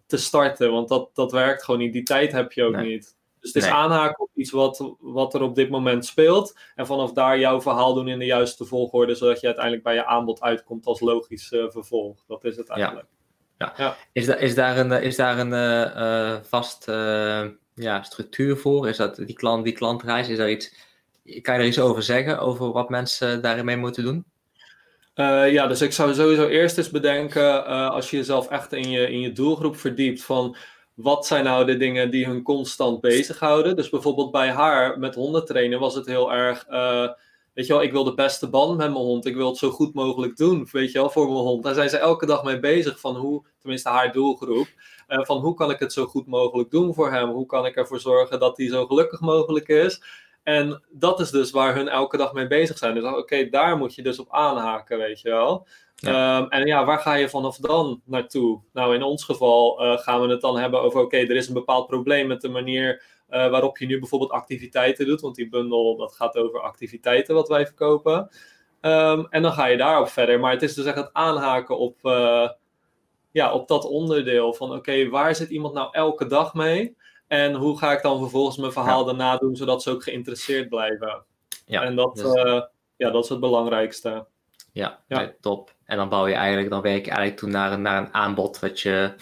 te 0.07 0.17
starten. 0.17 0.71
Want 0.71 0.87
dat, 0.89 1.09
dat 1.13 1.31
werkt 1.31 1.63
gewoon 1.63 1.79
niet. 1.79 1.93
Die 1.93 2.03
tijd 2.03 2.31
heb 2.31 2.51
je 2.51 2.63
ook 2.63 2.75
nee. 2.75 2.91
niet. 2.91 3.15
Dus 3.39 3.53
het 3.53 3.63
is 3.63 3.69
nee. 3.69 3.79
aanhaken 3.79 4.23
op 4.23 4.29
iets 4.35 4.51
wat, 4.51 4.95
wat 4.99 5.33
er 5.33 5.41
op 5.41 5.55
dit 5.55 5.69
moment 5.69 6.05
speelt. 6.05 6.59
En 6.75 6.85
vanaf 6.85 7.13
daar 7.13 7.39
jouw 7.39 7.61
verhaal 7.61 7.93
doen 7.93 8.07
in 8.07 8.19
de 8.19 8.25
juiste 8.25 8.65
volgorde. 8.65 9.15
Zodat 9.15 9.39
je 9.39 9.45
uiteindelijk 9.45 9.83
bij 9.83 9.93
je 9.93 10.05
aanbod 10.05 10.41
uitkomt 10.41 10.85
als 10.85 10.99
logisch 10.99 11.51
uh, 11.51 11.69
vervolg. 11.69 12.23
Dat 12.27 12.43
is 12.43 12.57
het 12.57 12.69
eigenlijk. 12.69 13.07
Ja. 13.57 13.73
ja. 13.77 13.95
Is, 14.11 14.25
da 14.25 14.35
is 14.35 14.55
daar 14.55 14.77
een, 14.77 14.91
is 14.91 15.15
daar 15.15 15.39
een 15.39 15.51
uh, 15.51 16.43
vast 16.43 16.87
uh, 16.89 17.45
ja, 17.75 18.03
structuur 18.03 18.57
voor? 18.57 18.87
Is 18.87 18.97
dat 18.97 19.15
die, 19.15 19.35
klant, 19.35 19.63
die 19.63 19.73
klantreis? 19.73 20.29
Is 20.29 20.37
daar 20.37 20.51
iets, 20.51 20.75
kan 21.41 21.55
je 21.55 21.61
er 21.61 21.67
iets 21.67 21.79
over 21.79 22.03
zeggen? 22.03 22.39
Over 22.39 22.71
wat 22.71 22.89
mensen 22.89 23.41
daarin 23.41 23.65
mee 23.65 23.77
moeten 23.77 24.03
doen? 24.03 24.25
Uh, 25.17 25.51
ja, 25.51 25.67
dus 25.67 25.81
ik 25.81 25.91
zou 25.91 26.13
sowieso 26.13 26.47
eerst 26.47 26.77
eens 26.77 26.89
bedenken, 26.89 27.43
uh, 27.43 27.89
als 27.89 28.09
je 28.09 28.17
jezelf 28.17 28.49
echt 28.49 28.73
in 28.73 28.89
je, 28.89 29.11
in 29.11 29.19
je 29.19 29.31
doelgroep 29.31 29.77
verdiept, 29.77 30.23
van 30.23 30.55
wat 30.93 31.25
zijn 31.25 31.43
nou 31.43 31.65
de 31.65 31.77
dingen 31.77 32.11
die 32.11 32.25
hun 32.25 32.43
constant 32.43 33.01
bezighouden. 33.01 33.75
Dus 33.75 33.89
bijvoorbeeld 33.89 34.31
bij 34.31 34.49
haar 34.51 34.99
met 34.99 35.15
hondentrainen 35.15 35.79
was 35.79 35.95
het 35.95 36.05
heel 36.05 36.33
erg, 36.33 36.67
uh, 36.69 37.07
weet 37.53 37.67
je 37.67 37.73
wel, 37.73 37.81
ik 37.81 37.91
wil 37.91 38.03
de 38.03 38.13
beste 38.13 38.49
band 38.49 38.77
met 38.77 38.91
mijn 38.91 39.05
hond. 39.05 39.25
Ik 39.25 39.35
wil 39.35 39.47
het 39.47 39.57
zo 39.57 39.69
goed 39.69 39.93
mogelijk 39.93 40.37
doen, 40.37 40.67
weet 40.71 40.91
je 40.91 40.99
wel, 40.99 41.09
voor 41.09 41.25
mijn 41.25 41.37
hond. 41.37 41.63
Daar 41.63 41.73
zijn 41.73 41.89
ze 41.89 41.97
elke 41.97 42.25
dag 42.25 42.43
mee 42.43 42.59
bezig 42.59 42.99
van 42.99 43.15
hoe, 43.15 43.45
tenminste 43.59 43.89
haar 43.89 44.11
doelgroep, 44.11 44.67
van 45.07 45.37
hoe 45.37 45.53
kan 45.53 45.71
ik 45.71 45.79
het 45.79 45.93
zo 45.93 46.05
goed 46.05 46.27
mogelijk 46.27 46.71
doen 46.71 46.93
voor 46.93 47.11
hem? 47.11 47.29
Hoe 47.29 47.45
kan 47.45 47.65
ik 47.65 47.75
ervoor 47.75 47.99
zorgen 47.99 48.39
dat 48.39 48.57
hij 48.57 48.67
zo 48.67 48.85
gelukkig 48.85 49.19
mogelijk 49.19 49.67
is? 49.67 50.01
En 50.47 50.83
dat 50.89 51.19
is 51.19 51.31
dus 51.31 51.51
waar 51.51 51.75
hun 51.75 51.87
elke 51.87 52.17
dag 52.17 52.33
mee 52.33 52.47
bezig 52.47 52.77
zijn. 52.77 52.95
Dus 52.95 53.03
oké, 53.03 53.49
daar 53.49 53.77
moet 53.77 53.95
je 53.95 54.01
dus 54.01 54.19
op 54.19 54.27
aanhaken, 54.33 54.97
weet 54.97 55.21
je 55.21 55.29
wel. 55.29 55.67
Ehm, 55.99 56.45
en 56.49 56.65
ja, 56.65 56.85
waar 56.85 56.99
ga 56.99 57.13
je 57.13 57.29
vanaf 57.29 57.57
dan 57.57 58.01
naartoe? 58.05 58.61
Nou, 58.73 58.95
in 58.95 59.03
ons 59.03 59.23
geval 59.23 59.83
uh, 59.83 59.97
gaan 59.97 60.21
we 60.21 60.27
het 60.27 60.41
dan 60.41 60.57
hebben 60.57 60.81
over: 60.81 61.01
oké, 61.01 61.17
er 61.17 61.35
is 61.35 61.47
een 61.47 61.53
bepaald 61.53 61.87
probleem 61.87 62.27
met 62.27 62.41
de 62.41 62.49
manier 62.49 63.03
uh, 63.29 63.49
waarop 63.49 63.77
je 63.77 63.85
nu 63.85 63.99
bijvoorbeeld 63.99 64.31
activiteiten 64.31 65.05
doet. 65.05 65.21
Want 65.21 65.35
die 65.35 65.49
bundel, 65.49 65.97
dat 65.97 66.15
gaat 66.15 66.37
over 66.37 66.61
activiteiten 66.61 67.35
wat 67.35 67.47
wij 67.47 67.65
verkopen. 67.65 68.29
Um, 68.81 69.27
en 69.29 69.41
dan 69.41 69.51
ga 69.51 69.65
je 69.65 69.77
daarop 69.77 70.07
verder. 70.07 70.39
Maar 70.39 70.51
het 70.51 70.61
is 70.61 70.73
dus 70.73 70.85
echt 70.85 70.97
het 70.97 71.13
aanhaken 71.13 71.77
op, 71.77 71.97
uh, 72.03 72.49
ja, 73.31 73.53
op 73.53 73.67
dat 73.67 73.85
onderdeel 73.85 74.53
van: 74.53 74.73
oké, 74.73 75.09
waar 75.09 75.35
zit 75.35 75.49
iemand 75.49 75.73
nou 75.73 75.89
elke 75.91 76.25
dag 76.25 76.53
mee? 76.53 76.95
En 77.27 77.53
hoe 77.53 77.77
ga 77.77 77.91
ik 77.91 78.01
dan 78.01 78.19
vervolgens 78.19 78.57
mijn 78.57 78.71
verhaal 78.71 79.05
daarna 79.05 79.37
doen, 79.37 79.55
zodat 79.55 79.83
ze 79.83 79.91
ook 79.91 80.03
geïnteresseerd 80.03 80.69
blijven? 80.69 81.23
Ja, 81.65 81.81
en 81.83 81.95
dat, 81.95 82.15
dus... 82.15 82.33
ja, 82.97 83.09
dat 83.09 83.23
is 83.23 83.29
het 83.29 83.39
belangrijkste. 83.39 84.25
Ja, 84.71 84.99
ja. 85.07 85.33
top. 85.41 85.75
En 85.85 85.97
dan 85.97 86.09
bouw 86.09 86.27
je 86.27 86.33
eigenlijk, 86.33 86.69
dan 86.69 86.81
werk 86.81 87.05
je 87.05 87.11
eigenlijk 87.11 87.39
toe 87.39 87.49
naar, 87.49 87.79
naar 87.79 88.01
een 88.01 88.13
aanbod 88.13 88.59
wat 88.59 88.79
je, 88.79 89.13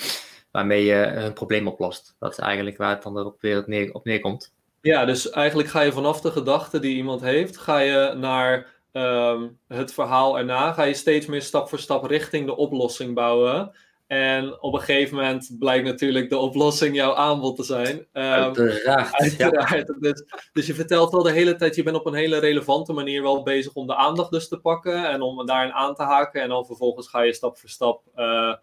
waarmee 0.52 0.84
je 0.84 1.06
een 1.06 1.34
probleem 1.34 1.68
oplost. 1.68 2.16
Dat 2.20 2.32
is 2.32 2.38
eigenlijk 2.38 2.78
waar 2.78 2.90
het 2.90 3.04
dan 3.04 3.18
erop 3.18 3.42
weer 3.42 3.64
neer, 3.66 3.94
op 3.94 4.06
neerkomt. 4.06 4.54
Ja, 4.82 5.06
dus 5.06 5.30
eigenlijk 5.30 5.70
ga 5.70 5.82
je 5.82 5.92
vanaf 5.92 6.22
de 6.22 6.32
gedachte 6.32 6.80
die 6.80 6.96
iemand 6.96 7.22
heeft, 7.22 7.58
ga 7.58 7.78
je 7.78 8.14
naar 8.18 8.68
um, 8.92 9.60
het 9.68 9.94
verhaal 9.94 10.38
erna, 10.38 10.74
ga 10.74 10.84
je 10.84 10.94
steeds 10.94 11.26
meer 11.26 11.42
stap 11.42 11.70
voor 11.70 11.80
stap 11.80 12.04
richting 12.04 12.46
de 12.46 12.56
oplossing 12.56 13.14
bouwen. 13.14 13.72
En 14.08 14.62
op 14.62 14.74
een 14.74 14.80
gegeven 14.80 15.16
moment 15.16 15.56
blijkt 15.60 15.86
natuurlijk 15.86 16.30
de 16.30 16.38
oplossing 16.38 16.96
jouw 16.96 17.16
aanbod 17.16 17.56
te 17.56 17.64
zijn. 17.64 17.98
Um, 17.98 18.06
uiteraard. 18.14 19.14
uiteraard. 19.14 19.94
Dus, 20.00 20.24
dus, 20.54 20.68
je 20.68 20.74
vertelt 20.74 21.12
wel 21.12 21.24
de 21.24 21.32
hele 21.32 21.56
tijd, 21.56 21.76
je 21.76 21.84
bent 21.84 21.96
op 21.96 22.06
een 22.06 22.14
hele 22.14 22.38
relevante 22.38 22.94
manier 22.94 23.22
wel 23.22 23.44
bezig 23.44 23.74
om 23.74 23.88
de 23.88 23.96
aandacht 23.96 24.32
dus 24.32 24.48
te 24.48 24.60
pakken 24.60 25.10
en 25.10 25.22
om 25.22 25.46
daarin 25.46 25.74
aan 25.74 25.96
te 25.96 26.04
haken. 26.04 26.42
En 26.42 26.50
dan 26.50 26.66
vervolgens 26.66 27.08
ga 27.08 27.22
je 27.22 27.34
stap 27.34 27.58
voor 27.58 27.70
stap 27.70 28.04
uh, 28.16 28.54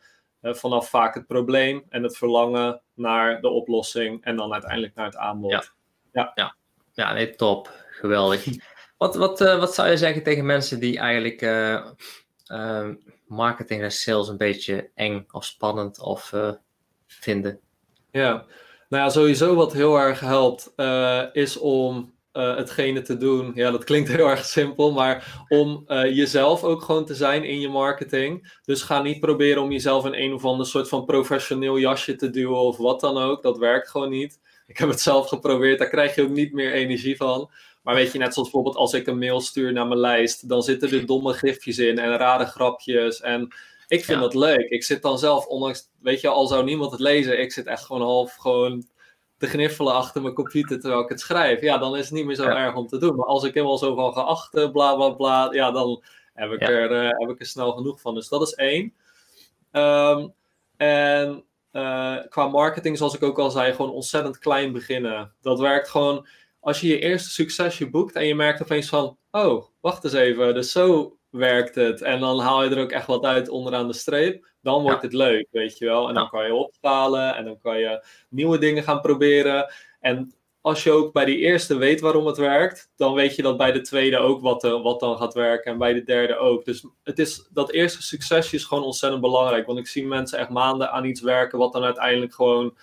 vanaf 0.43 0.89
vaak 0.89 1.15
het 1.15 1.27
probleem 1.27 1.85
en 1.89 2.03
het 2.03 2.17
verlangen 2.17 2.81
naar 2.95 3.41
de 3.41 3.49
oplossing 3.49 4.25
en 4.25 4.37
dan 4.37 4.53
uiteindelijk 4.53 4.95
naar 4.95 5.07
het 5.07 5.17
aanbod. 5.17 5.51
Ja, 5.51 5.65
ja. 6.13 6.33
ja. 6.35 6.57
ja 6.93 7.13
nee, 7.13 7.35
top. 7.35 7.71
Geweldig. 7.91 8.45
wat, 8.99 9.15
wat, 9.15 9.41
uh, 9.41 9.59
wat 9.59 9.75
zou 9.75 9.89
je 9.89 9.97
zeggen 9.97 10.23
tegen 10.23 10.47
mensen 10.47 10.81
die 10.81 10.99
eigenlijk 10.99 11.41
marketing 13.33 13.83
en 13.83 13.93
sales 13.93 14.29
een 14.29 14.37
beetje 14.37 14.91
eng 14.95 15.25
of 15.31 15.45
spannend 15.45 16.01
of 16.01 16.33
uh, 16.33 16.53
vinden? 17.07 17.61
Ja, 18.11 18.33
nou 18.89 19.05
ja, 19.05 19.09
sowieso 19.09 19.55
wat 19.55 19.73
heel 19.73 19.97
erg 19.97 20.21
helpt 20.21 20.73
uh, 20.77 21.23
is 21.33 21.59
om 21.59 22.15
uh, 22.33 22.57
hetgene 22.57 23.03
te 23.03 23.17
doen. 23.17 23.53
Ja, 23.55 23.71
dat 23.71 23.85
klinkt 23.85 24.09
heel 24.09 24.29
erg 24.29 24.45
simpel, 24.45 24.93
maar 24.93 25.45
om 25.49 25.85
jezelf 25.89 26.65
ook 26.65 26.83
gewoon 26.83 27.05
te 27.05 27.15
zijn 27.15 27.45
in 27.45 27.61
je 27.61 27.69
marketing. 27.69 28.59
Dus 28.65 28.83
ga 28.83 29.03
niet 29.03 29.21
proberen 29.21 29.63
om 29.63 29.73
jezelf 29.73 30.05
in 30.05 30.15
een 30.15 30.33
of 30.33 30.45
ander 30.45 30.67
soort 30.67 30.89
van 30.89 31.05
professioneel 31.05 31.79
jasje 31.79 32.17
te 32.17 32.31
duwen 32.31 32.61
of 32.61 32.77
wat 32.77 33.01
dan 33.01 33.19
ook. 33.19 33.43
Dat 33.43 33.59
werkt 33.59 33.89
gewoon 33.91 34.11
niet. 34.11 34.41
Ik 34.67 34.79
heb 34.79 34.89
het 34.89 35.01
zelf 35.01 35.29
geprobeerd, 35.29 35.79
daar 35.79 35.89
krijg 35.89 36.15
je 36.15 36.23
ook 36.23 36.29
niet 36.29 36.53
meer 36.53 36.73
energie 36.73 37.17
van. 37.17 37.51
Maar 37.83 37.95
weet 37.95 38.13
je, 38.13 38.19
net 38.19 38.35
zoals 38.35 38.51
bijvoorbeeld 38.51 38.83
als 38.83 38.93
ik 38.93 39.07
een 39.07 39.19
mail 39.19 39.41
stuur 39.41 39.73
naar 39.73 39.87
mijn 39.87 40.01
lijst, 40.01 40.49
dan 40.49 40.63
zitten 40.63 40.91
er 40.91 41.07
domme 41.07 41.33
gifjes 41.33 41.79
in 41.79 41.99
en 41.99 42.17
rare 42.17 42.47
grapjes. 42.47 43.21
En 43.21 43.55
ik 43.89 44.05
vind 44.05 44.21
dat 44.21 44.35
leuk. 44.35 44.71
Ik 44.71 44.85
zit 44.85 45.03
dan 45.03 45.19
zelf, 45.19 45.47
ondanks, 45.47 45.89
weet 46.01 46.21
je, 46.21 46.29
al 46.29 46.47
zou 46.47 46.65
niemand 46.65 46.91
het 46.91 47.01
lezen, 47.01 47.41
ik 47.41 47.53
zit 47.53 47.67
echt 47.67 47.85
gewoon 47.85 48.03
half 48.03 48.35
gewoon 48.35 48.85
te 49.39 49.47
gniffelen 49.47 49.95
achter 49.95 50.23
mijn 50.23 50.35
computer 50.35 50.81
terwijl 50.81 51.03
ik 51.03 51.09
het 51.09 51.21
schrijf. 51.21 51.61
Ja, 51.61 51.79
dan 51.79 51.97
is 51.97 52.05
het 52.05 52.13
niet 52.13 52.25
meer 52.25 52.37
zo 52.37 52.45
erg 52.45 52.75
om 52.75 52.87
te 52.87 52.99
doen. 52.99 53.17
Maar 53.17 53.27
als 53.27 53.45
ik 53.45 53.55
helemaal 53.55 53.79
zo 53.79 53.95
van 53.95 54.13
geachte, 54.13 54.71
bla 54.73 54.95
bla 54.95 55.11
bla, 55.11 55.49
ja, 55.53 55.71
dan 55.71 56.03
heb 56.35 56.51
ik, 56.51 56.61
Er, 56.61 56.91
uh, 56.91 57.11
heb 57.11 57.31
ik 57.31 57.41
er 57.41 57.47
snel 57.47 57.73
genoeg 57.73 58.01
van. 58.01 58.15
Dus 58.15 58.29
dat 58.29 58.43
is 58.43 58.55
één. 58.55 58.95
Um, 59.73 60.35
en 60.77 61.45
uh, 61.73 62.17
qua 62.29 62.49
marketing, 62.49 62.99
zoals 62.99 63.15
ik 63.15 63.23
ook 63.23 63.39
al 63.39 63.51
zei, 63.51 63.73
gewoon 63.73 63.91
ontzettend 63.91 64.39
klein 64.39 64.73
beginnen. 64.73 65.35
Dat 65.41 65.59
werkt 65.59 65.89
gewoon 65.89 66.27
als 66.63 66.81
je 66.81 66.89
je 66.89 66.99
eerste 66.99 67.31
succesje 67.31 67.91
boekt 67.91 68.15
en 68.15 68.27
je 68.27 68.35
merkt 68.35 68.63
opeens 68.63 68.89
van, 68.89 69.19
oh, 69.31 69.65
wacht 69.81 70.05
eens 70.05 70.13
even, 70.13 70.55
dus 70.55 70.73
zo 70.73 71.17
werkt 71.31 71.75
het. 71.75 72.03
En 72.03 72.21
dan 72.21 72.41
haal 72.41 72.65
je 72.65 72.71
er 72.71 72.83
ook 72.83 72.91
echt 72.91 73.07
wat 73.07 73.25
uit 73.25 73.49
onderaan 73.49 73.87
de 73.87 73.93
streep. 73.93 74.51
Dan 74.61 74.83
wordt 74.83 75.03
het 75.03 75.13
leuk, 75.13 75.47
weet 75.51 75.79
je 75.79 75.85
wel. 75.85 76.09
En 76.09 76.15
dan 76.15 76.29
kan 76.29 76.47
je 76.47 76.55
opschalen 76.55 77.37
en 77.37 77.45
dan 77.45 77.59
kan 77.59 77.79
je 77.79 78.05
nieuwe 78.29 78.59
dingen 78.59 78.83
gaan 78.83 79.01
proberen. 79.01 79.73
En 80.01 80.35
als 80.61 80.83
je 80.83 80.91
ook 80.91 81.13
bij 81.13 81.25
die 81.25 81.39
eerste 81.39 81.77
weet 81.77 82.01
waarom 82.01 82.27
het 82.27 82.37
werkt, 82.37 82.91
dan 82.97 83.15
weet 83.15 83.37
je 83.37 83.43
dat 83.43 83.57
bij 83.57 83.73
de 83.73 83.81
tweede 83.81 84.17
ook 84.19 84.41
wat, 84.41 84.65
uh, 84.65 84.83
wat 84.83 85.01
dan 85.01 85.17
gaat 85.17 85.35
werken 85.35 85.73
en 85.73 85.79
bij 85.79 85.93
de 85.93 86.03
derde 86.03 86.37
ook. 86.37 86.65
Dus 86.65 86.87
het 87.03 87.19
is, 87.19 87.49
dat 87.53 87.71
eerste 87.71 88.03
succesje 88.03 88.57
is 88.57 88.65
gewoon 88.65 88.85
ontzettend 88.85 89.23
belangrijk. 89.23 89.67
Want 89.67 89.79
ik 89.79 89.87
zie 89.87 90.07
mensen 90.07 90.39
echt 90.39 90.51
maanden 90.51 90.91
aan 90.91 91.05
iets 91.05 91.21
werken 91.21 91.59
wat 91.59 91.73
dan 91.73 91.85
uiteindelijk 91.85 92.35
gewoon 92.35 92.77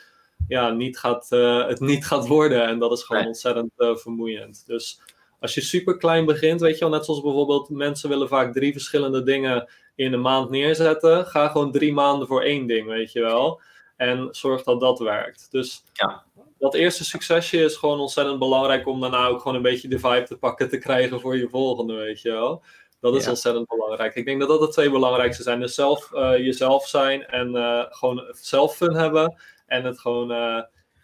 ja, 0.49 0.69
niet 0.69 0.99
gaat, 0.99 1.27
uh, 1.29 1.67
het 1.67 1.79
niet 1.79 2.05
gaat 2.05 2.27
worden. 2.27 2.67
En 2.67 2.79
dat 2.79 2.91
is 2.91 3.03
gewoon 3.03 3.25
ontzettend 3.25 3.71
uh, 3.77 3.95
vermoeiend. 3.95 4.63
Dus 4.65 5.01
als 5.39 5.53
je 5.53 5.61
super 5.61 5.97
klein 5.97 6.25
begint, 6.25 6.61
weet 6.61 6.73
je 6.73 6.79
wel, 6.79 6.89
net 6.89 7.05
zoals 7.05 7.21
bijvoorbeeld 7.21 7.69
mensen 7.69 8.09
willen 8.09 8.27
vaak 8.27 8.53
drie 8.53 8.71
verschillende 8.71 9.23
dingen 9.23 9.69
in 9.95 10.13
een 10.13 10.21
maand 10.21 10.49
neerzetten. 10.49 11.25
Ga 11.25 11.47
gewoon 11.47 11.71
drie 11.71 11.93
maanden 11.93 12.27
voor 12.27 12.41
één 12.41 12.67
ding, 12.67 12.87
weet 12.87 13.11
je 13.11 13.21
wel. 13.21 13.61
En 13.97 14.27
zorg 14.31 14.63
dat 14.63 14.79
dat 14.79 14.99
werkt. 14.99 15.47
Dus 15.51 15.83
ja. 15.93 16.23
dat 16.57 16.73
eerste 16.73 17.05
succesje 17.05 17.63
is 17.63 17.75
gewoon 17.75 17.99
ontzettend 17.99 18.39
belangrijk 18.39 18.87
om 18.87 19.01
daarna 19.01 19.27
ook 19.27 19.41
gewoon 19.41 19.55
een 19.55 19.61
beetje 19.61 19.87
de 19.87 19.99
vibe 19.99 20.23
te 20.23 20.37
pakken 20.37 20.69
te 20.69 20.77
krijgen 20.77 21.19
voor 21.19 21.37
je 21.37 21.49
volgende, 21.49 21.93
weet 21.93 22.21
je 22.21 22.31
wel. 22.31 22.63
Dat 23.01 23.15
is 23.15 23.27
ontzettend 23.27 23.67
belangrijk. 23.67 24.15
Ik 24.15 24.25
denk 24.25 24.39
dat 24.39 24.49
dat 24.49 24.59
de 24.59 24.67
twee 24.67 24.89
belangrijkste 24.89 25.43
zijn. 25.43 25.59
Dus 25.59 25.75
zelf 25.75 26.11
uh, 26.13 26.37
jezelf 26.37 26.87
zijn 26.87 27.25
en 27.25 27.55
uh, 27.55 27.83
gewoon 27.89 28.23
zelf 28.31 28.75
fun 28.75 28.95
hebben. 28.95 29.35
En 29.69 29.83
het 29.83 29.99
gewoon 29.99 30.31
uh, 30.31 30.61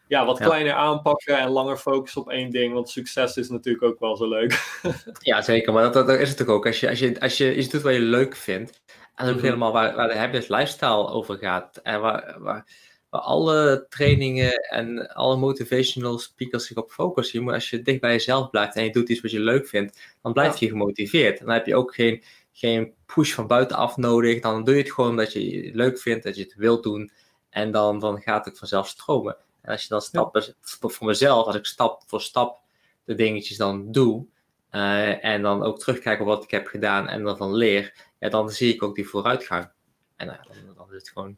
ja, 0.08 0.26
wat 0.26 0.40
kleiner 0.40 0.74
aanpakken 0.74 1.38
en 1.38 1.50
langer 1.50 1.78
focussen 1.78 2.22
op 2.22 2.30
één 2.30 2.50
ding. 2.50 2.74
Want 2.74 2.90
succes 2.90 3.38
is 3.38 3.50
natuurlijk 3.50 3.84
ook 3.84 4.00
wel 4.00 4.16
zo 4.16 4.28
leuk. 4.28 4.80
ja, 5.20 5.42
zeker. 5.42 5.74
Maar 5.74 5.92
dat, 5.92 6.08
dat, 6.08 6.20
is 6.20 6.30
het 6.30 6.48
ook. 6.48 6.66
Als 6.66 6.80
je, 6.80 6.90
als, 6.90 7.00
je, 7.00 7.20
als 7.20 7.38
je 7.38 7.56
iets 7.56 7.70
doet 7.70 7.82
wat 7.82 7.94
je 7.94 8.00
leuk 8.00 8.36
vindt. 8.36 8.82
En 9.16 9.30
ook 9.30 9.36
mm 9.36 9.44
helemaal 9.44 9.72
waar, 9.72 9.96
waar 9.96 10.08
de 10.08 10.18
habit 10.18 10.50
lifestyle 10.50 11.08
over 11.08 11.38
gaat. 11.38 11.78
En 11.84 12.02
waar, 12.02 12.36
waar, 12.40 12.66
waar 13.10 13.22
alle 13.22 13.86
trainingen 13.90 14.54
en 14.54 15.08
alle 15.14 15.38
motivational 15.38 16.20
speakers 16.20 16.68
zich 16.68 16.78
op 16.78 16.92
focussen. 16.92 17.40
Je 17.40 17.46
moet, 17.46 17.54
als 17.54 17.70
je 17.70 17.82
dicht 17.82 18.02
bij 18.02 18.12
jezelf 18.12 18.50
blijft 18.50 18.76
en 18.76 18.84
je 18.84 18.92
doet 18.92 19.10
iets 19.10 19.22
wat 19.22 19.32
je 19.32 19.40
leuk 19.40 19.68
vindt, 19.68 20.16
dan 20.22 20.34
blijf 20.34 20.58
je 20.58 20.68
gemotiveerd. 20.68 21.40
En 21.40 21.46
dan 21.46 21.54
heb 21.54 21.66
je 21.66 21.76
ook 21.76 21.94
geen, 21.94 22.24
geen 22.52 22.94
push 23.06 23.34
van 23.34 23.48
buitenaf 23.48 23.98
nodig. 23.98 24.42
Dan 24.42 24.64
doe 24.64 24.76
je 24.76 24.82
het 24.82 24.92
gewoon 24.92 25.10
omdat 25.10 25.34
je 25.34 25.66
het 25.66 25.76
leuk 25.76 26.00
vindt, 26.00 26.24
dat 26.24 26.36
je 26.36 26.44
het 26.44 26.56
wilt 26.56 26.84
doen. 26.84 27.12
En 27.56 27.72
dan, 27.72 28.00
dan 28.00 28.22
gaat 28.22 28.46
het 28.46 28.58
vanzelf 28.58 28.88
stromen. 28.88 29.38
En 29.62 29.72
als 29.72 29.82
je 29.82 29.88
dan 29.88 30.02
stappen, 30.02 30.56
voor 30.62 31.08
mezelf, 31.08 31.46
als 31.46 31.56
ik 31.56 31.66
stap 31.66 32.04
voor 32.08 32.22
stap 32.22 32.62
de 33.04 33.16
dingetjes 33.16 33.58
dan 33.58 33.92
doe, 33.92 34.26
uh, 34.72 35.26
en 35.26 35.42
dan 35.42 35.64
ook 35.64 35.80
terugkijk 35.80 36.20
op 36.20 36.26
wat 36.26 36.44
ik 36.44 36.52
heb 36.52 36.68
gedaan 36.68 37.08
en 37.08 37.24
dan 37.24 37.54
leer, 37.54 37.94
ja, 38.20 38.30
dan 38.30 38.50
zie 38.50 38.74
ik 38.74 38.84
ook 38.84 38.96
die 38.96 39.08
vooruitgang. 39.08 39.70
En 40.16 40.28
uh, 40.28 40.34
dan, 40.34 40.76
dan, 40.76 40.88
is 40.90 40.96
het 40.96 41.10
gewoon. 41.10 41.38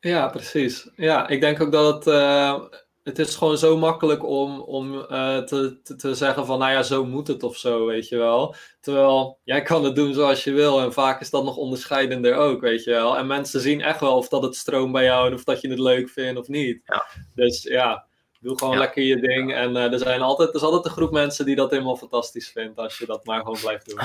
Ja, 0.00 0.28
precies. 0.28 0.90
Ja, 0.96 1.28
ik 1.28 1.40
denk 1.40 1.60
ook 1.60 1.72
dat 1.72 2.04
het. 2.04 2.86
Het 3.08 3.18
is 3.18 3.36
gewoon 3.36 3.58
zo 3.58 3.76
makkelijk 3.76 4.24
om, 4.24 4.60
om 4.60 4.94
uh, 4.94 5.38
te, 5.38 5.80
te, 5.82 5.96
te, 5.96 6.14
zeggen 6.14 6.46
van, 6.46 6.58
nou 6.58 6.72
ja, 6.72 6.82
zo 6.82 7.04
moet 7.04 7.26
het 7.28 7.42
of 7.42 7.56
zo, 7.56 7.86
weet 7.86 8.08
je 8.08 8.16
wel. 8.16 8.54
Terwijl, 8.80 9.38
jij 9.44 9.62
kan 9.62 9.84
het 9.84 9.96
doen 9.96 10.14
zoals 10.14 10.44
je 10.44 10.52
wil 10.52 10.80
en 10.80 10.92
vaak 10.92 11.20
is 11.20 11.30
dat 11.30 11.44
nog 11.44 11.56
onderscheidender 11.56 12.34
ook, 12.34 12.60
weet 12.60 12.84
je 12.84 12.90
wel. 12.90 13.16
En 13.16 13.26
mensen 13.26 13.60
zien 13.60 13.80
echt 13.80 14.00
wel 14.00 14.16
of 14.16 14.28
dat 14.28 14.42
het 14.42 14.56
stroomt 14.56 14.92
bij 14.92 15.04
jou 15.04 15.26
en 15.26 15.34
of 15.34 15.44
dat 15.44 15.60
je 15.60 15.68
het 15.68 15.78
leuk 15.78 16.08
vindt 16.08 16.40
of 16.40 16.48
niet. 16.48 16.80
Ja. 16.84 17.06
Dus 17.34 17.62
ja, 17.62 18.07
doe 18.40 18.58
gewoon 18.58 18.78
lekker 18.78 19.02
je 19.02 19.20
ding. 19.20 19.54
En 19.54 19.70
uh, 19.70 19.92
er, 19.92 19.98
zijn 19.98 20.20
altijd, 20.20 20.48
er 20.48 20.54
is 20.54 20.62
altijd 20.62 20.84
een 20.84 20.90
groep 20.90 21.10
mensen 21.10 21.44
die 21.44 21.56
dat 21.56 21.70
helemaal 21.70 21.96
fantastisch 21.96 22.48
vindt 22.48 22.78
als 22.78 22.98
je 22.98 23.06
dat 23.06 23.24
maar 23.24 23.38
gewoon 23.38 23.60
blijft 23.60 23.88
doen. 23.88 24.00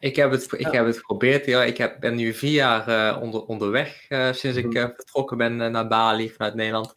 Ik 0.00 0.16
heb 0.16 0.30
het, 0.30 0.52
ik 0.52 0.66
heb 0.70 0.86
het 0.86 0.96
geprobeerd. 0.96 1.46
Ja. 1.46 1.64
Ik 1.64 1.76
heb, 1.76 2.00
ben 2.00 2.14
nu 2.14 2.34
vier 2.34 2.52
jaar 2.52 2.88
uh, 2.88 3.22
onder, 3.22 3.44
onderweg 3.44 4.06
uh, 4.08 4.32
sinds 4.32 4.56
ik 4.56 4.66
mhm. 4.66 4.90
vertrokken 4.94 5.36
ben 5.36 5.56
naar 5.56 5.88
Bali 5.88 6.30
vanuit 6.30 6.54
Nederland. 6.54 6.94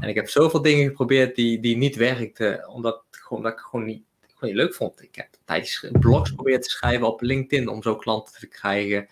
En 0.00 0.08
ik 0.08 0.14
heb 0.14 0.28
zoveel 0.28 0.62
dingen 0.62 0.86
geprobeerd 0.86 1.36
die, 1.36 1.60
die 1.60 1.76
niet 1.76 1.96
werkten, 1.96 2.68
omdat, 2.68 3.02
gewoon, 3.10 3.42
dat 3.42 3.52
ik 3.52 3.58
gewoon 3.58 3.84
niet, 3.84 4.02
gewoon 4.20 4.54
niet 4.54 4.62
leuk 4.62 4.74
vond. 4.74 5.02
Ik 5.02 5.14
heb 5.14 5.28
tijdens 5.44 5.86
blogs 6.00 6.28
geprobeerd 6.30 6.62
te 6.62 6.70
schrijven 6.70 7.06
op 7.06 7.20
LinkedIn 7.20 7.68
om 7.68 7.82
zo 7.82 7.96
klanten 7.96 8.40
te 8.40 8.46
krijgen. 8.46 9.08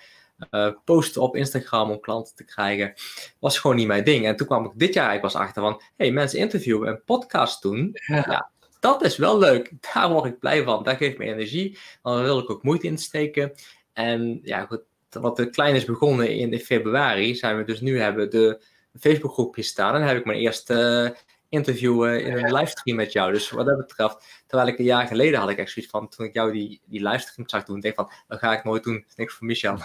Uh, 0.51 0.71
posten 0.85 1.23
op 1.23 1.37
Instagram 1.37 1.91
om 1.91 2.01
klanten 2.01 2.35
te 2.35 2.45
krijgen. 2.45 2.93
Was 3.39 3.59
gewoon 3.59 3.77
niet 3.77 3.87
mijn 3.87 4.05
ding. 4.05 4.27
En 4.27 4.37
toen 4.37 4.47
kwam 4.47 4.65
ik 4.65 4.73
dit 4.75 4.95
jaar 4.95 5.09
eigenlijk 5.09 5.35
pas 5.35 5.43
achter 5.43 5.63
van, 5.63 5.83
hey, 5.97 6.11
mensen 6.11 6.39
interviewen 6.39 6.89
en 6.89 7.03
podcast 7.05 7.63
doen. 7.63 7.97
Ja. 8.07 8.51
dat 8.81 9.03
is 9.03 9.17
wel 9.17 9.39
leuk. 9.39 9.73
Daar 9.95 10.11
word 10.11 10.25
ik 10.25 10.39
blij 10.39 10.63
van. 10.63 10.83
Dat 10.83 10.97
geeft 10.97 11.19
me 11.19 11.25
energie. 11.25 11.79
Dan 12.03 12.23
wil 12.23 12.39
ik 12.39 12.51
ook 12.51 12.63
moeite 12.63 12.87
insteken. 12.87 13.53
En 13.93 14.41
ja, 14.43 14.65
goed, 14.65 14.83
wat 15.11 15.37
de 15.37 15.51
klein 15.51 15.75
is 15.75 15.85
begonnen 15.85 16.37
in, 16.37 16.59
februari, 16.59 17.35
zijn 17.35 17.57
we 17.57 17.65
dus 17.65 17.81
nu 17.81 18.01
hebben 18.01 18.31
de 18.31 18.63
Facebookgroepje 18.99 19.63
staan. 19.63 19.95
En 19.95 19.99
dan 19.99 20.09
heb 20.09 20.19
ik 20.19 20.25
mijn 20.25 20.39
eerste 20.39 21.17
interview 21.49 22.07
uh, 22.07 22.27
in 22.27 22.33
een 22.33 22.53
livestream 22.53 22.97
met 22.97 23.13
jou. 23.13 23.33
Dus 23.33 23.51
wat 23.51 23.67
dat 23.67 23.77
betreft, 23.77 24.43
terwijl 24.47 24.69
ik 24.69 24.79
een 24.79 24.85
jaar 24.85 25.07
geleden 25.07 25.41
had 25.41 25.51
ik 25.51 25.59
echt 25.59 25.71
zoiets 25.71 25.91
van, 25.91 26.09
toen 26.09 26.27
ik 26.27 26.35
jou 26.35 26.53
die, 26.53 26.81
die 26.85 27.09
livestream 27.09 27.49
zag 27.49 27.65
doen, 27.65 27.81
denk 27.81 27.95
van, 27.95 28.11
dat 28.29 28.39
ga 28.39 28.53
ik 28.53 28.65
nooit 28.65 28.83
doen. 28.83 28.95
Dat 28.95 29.09
is 29.09 29.15
niks 29.15 29.35
voor 29.35 29.47
Michel. 29.47 29.79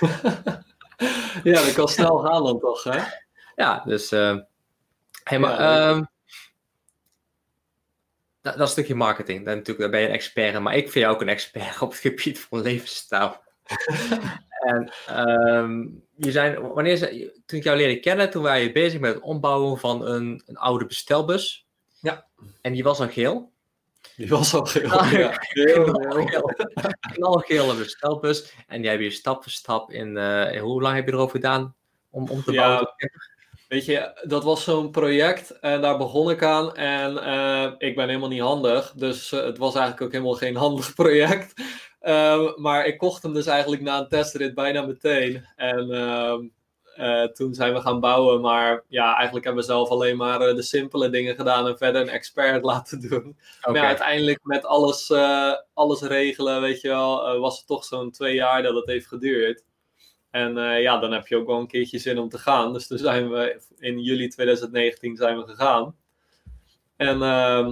ja, 1.50 1.64
dat 1.64 1.72
kan 1.72 1.88
snel 1.88 2.18
gaan 2.18 2.44
dan 2.44 2.60
toch, 2.60 2.82
hè? 2.82 3.02
Ja, 3.56 3.82
dus... 3.86 4.12
Uh, 4.12 4.36
hey, 5.24 5.38
maar, 5.38 5.60
ja, 5.60 5.88
ehm, 5.88 6.04
dat, 8.42 8.56
dat, 8.56 8.70
stukje 8.70 8.94
marketing, 8.94 9.44
dan 9.44 9.56
natuurlijk, 9.56 9.78
daar 9.78 9.90
ben 9.90 10.00
je 10.00 10.06
een 10.06 10.12
expert 10.12 10.54
in. 10.54 10.62
Maar 10.62 10.76
ik 10.76 10.90
vind 10.90 11.04
jou 11.04 11.14
ook 11.14 11.20
een 11.20 11.28
expert 11.28 11.80
op 11.82 11.90
het 11.90 12.00
gebied 12.00 12.40
van 12.40 12.60
levensstijl. 12.60 13.36
en 14.68 14.92
um, 15.28 16.02
je 16.16 16.30
zijn, 16.30 16.60
wanneer 16.60 16.96
ze, 16.96 17.40
toen 17.46 17.58
ik 17.58 17.64
jou 17.64 17.76
leerde 17.76 18.00
kennen, 18.00 18.30
toen 18.30 18.42
waren 18.42 18.62
je 18.62 18.72
bezig 18.72 19.00
met 19.00 19.14
het 19.14 19.22
ombouwen 19.22 19.78
van 19.78 20.06
een, 20.06 20.42
een 20.46 20.56
oude 20.56 20.86
bestelbus. 20.86 21.66
Ja. 22.00 22.26
En 22.60 22.72
die 22.72 22.82
was 22.82 23.00
al 23.00 23.08
geel. 23.08 23.52
Die 24.16 24.28
was 24.28 24.54
al 24.54 24.66
geel. 24.66 24.90
Ah, 24.90 25.12
ja, 25.12 25.32
geel, 25.54 25.92
Knalgele 27.12 27.74
bestelbus. 27.74 28.54
En 28.66 28.80
die 28.80 28.90
heb 28.90 29.00
je 29.00 29.10
stap 29.10 29.42
voor 29.42 29.52
stap 29.52 29.90
in, 29.90 30.16
uh, 30.16 30.60
hoe 30.60 30.82
lang 30.82 30.94
heb 30.94 31.06
je 31.06 31.12
erover 31.12 31.34
gedaan 31.34 31.74
om, 32.10 32.28
om 32.28 32.42
te 32.42 32.52
bouwen? 32.52 32.94
Weet 33.68 33.84
je, 33.84 34.20
dat 34.22 34.44
was 34.44 34.64
zo'n 34.64 34.90
project 34.90 35.58
en 35.58 35.80
daar 35.80 35.98
begon 35.98 36.30
ik 36.30 36.42
aan. 36.42 36.76
En 36.76 37.12
uh, 37.12 37.72
ik 37.78 37.94
ben 37.94 38.08
helemaal 38.08 38.28
niet 38.28 38.40
handig. 38.40 38.92
Dus 38.96 39.32
uh, 39.32 39.44
het 39.44 39.58
was 39.58 39.74
eigenlijk 39.74 40.02
ook 40.04 40.12
helemaal 40.12 40.34
geen 40.34 40.56
handig 40.66 40.94
project. 40.94 41.62
Uh, 42.02 42.56
maar 42.56 42.86
ik 42.86 42.98
kocht 42.98 43.22
hem 43.22 43.32
dus 43.32 43.46
eigenlijk 43.46 43.82
na 43.82 43.98
een 43.98 44.08
testrit 44.08 44.54
bijna 44.54 44.82
meteen. 44.82 45.44
En 45.56 45.88
ehm, 47.00 47.32
toen 47.32 47.54
zijn 47.54 47.72
we 47.72 47.80
gaan 47.80 48.00
bouwen. 48.00 48.40
Maar 48.40 48.84
ja, 48.88 49.14
eigenlijk 49.14 49.44
hebben 49.44 49.62
we 49.62 49.70
zelf 49.70 49.88
alleen 49.88 50.16
maar 50.16 50.38
de 50.38 50.62
simpele 50.62 51.10
dingen 51.10 51.34
gedaan. 51.34 51.66
En 51.66 51.78
verder 51.78 52.00
een 52.00 52.08
expert 52.08 52.64
laten 52.72 53.00
doen. 53.00 53.36
Okay. 53.60 53.72
Maar 53.72 53.82
ja, 53.82 53.86
uiteindelijk 53.86 54.40
met 54.42 54.64
alles, 54.64 55.12
alles 55.74 56.02
regelen, 56.02 56.60
weet 56.60 56.80
je 56.80 56.88
wel, 56.88 57.38
was 57.38 57.58
het 57.58 57.66
toch 57.66 57.84
zo'n 57.84 58.10
twee 58.10 58.34
jaar 58.34 58.62
dat 58.62 58.74
het 58.74 58.86
heeft 58.86 59.06
geduurd. 59.06 59.64
En 60.30 60.54
ja, 60.80 60.98
dan 60.98 61.12
heb 61.12 61.26
je 61.26 61.36
ook 61.36 61.46
wel 61.46 61.58
een 61.58 61.66
keertje 61.66 61.98
zin 61.98 62.18
om 62.18 62.28
te 62.28 62.38
gaan. 62.38 62.72
Dus 62.72 62.86
toen 62.86 62.98
zijn 62.98 63.30
we 63.30 63.60
in 63.78 63.98
juli 63.98 64.28
2019 64.28 65.16
zijn 65.16 65.36
we 65.36 65.44
gegaan. 65.46 65.94
En 67.00 67.16
uh, 67.16 67.70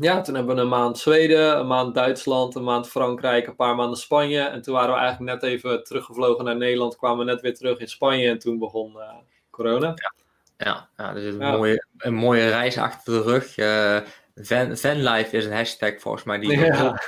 ja, 0.00 0.20
toen 0.20 0.34
hebben 0.34 0.54
we 0.54 0.60
een 0.60 0.68
maand 0.68 0.98
Zweden, 0.98 1.58
een 1.58 1.66
maand 1.66 1.94
Duitsland, 1.94 2.54
een 2.54 2.64
maand 2.64 2.88
Frankrijk, 2.88 3.46
een 3.46 3.56
paar 3.56 3.74
maanden 3.74 3.98
Spanje. 3.98 4.40
En 4.40 4.62
toen 4.62 4.74
waren 4.74 4.94
we 4.94 5.00
eigenlijk 5.00 5.32
net 5.32 5.50
even 5.50 5.84
teruggevlogen 5.84 6.44
naar 6.44 6.56
Nederland, 6.56 6.96
kwamen 6.96 7.18
we 7.26 7.32
net 7.32 7.40
weer 7.40 7.54
terug 7.54 7.78
in 7.78 7.88
Spanje 7.88 8.28
en 8.28 8.38
toen 8.38 8.58
begon 8.58 8.92
uh, 8.96 9.12
corona. 9.50 9.86
Ja, 9.86 10.12
ja, 10.56 10.88
ja 10.96 11.12
dus 11.12 11.34
een, 11.34 11.40
ja. 11.40 11.56
Mooie, 11.56 11.86
een 11.98 12.14
mooie 12.14 12.48
reis 12.48 12.78
achter 12.78 13.12
de 13.12 13.22
rug. 13.22 13.56
Uh, 13.56 14.00
van, 14.34 14.76
vanlife 14.76 15.36
is 15.36 15.44
een 15.44 15.52
hashtag 15.52 16.00
volgens 16.00 16.24
mij 16.24 16.38
die 16.38 16.58
ja, 16.58 17.00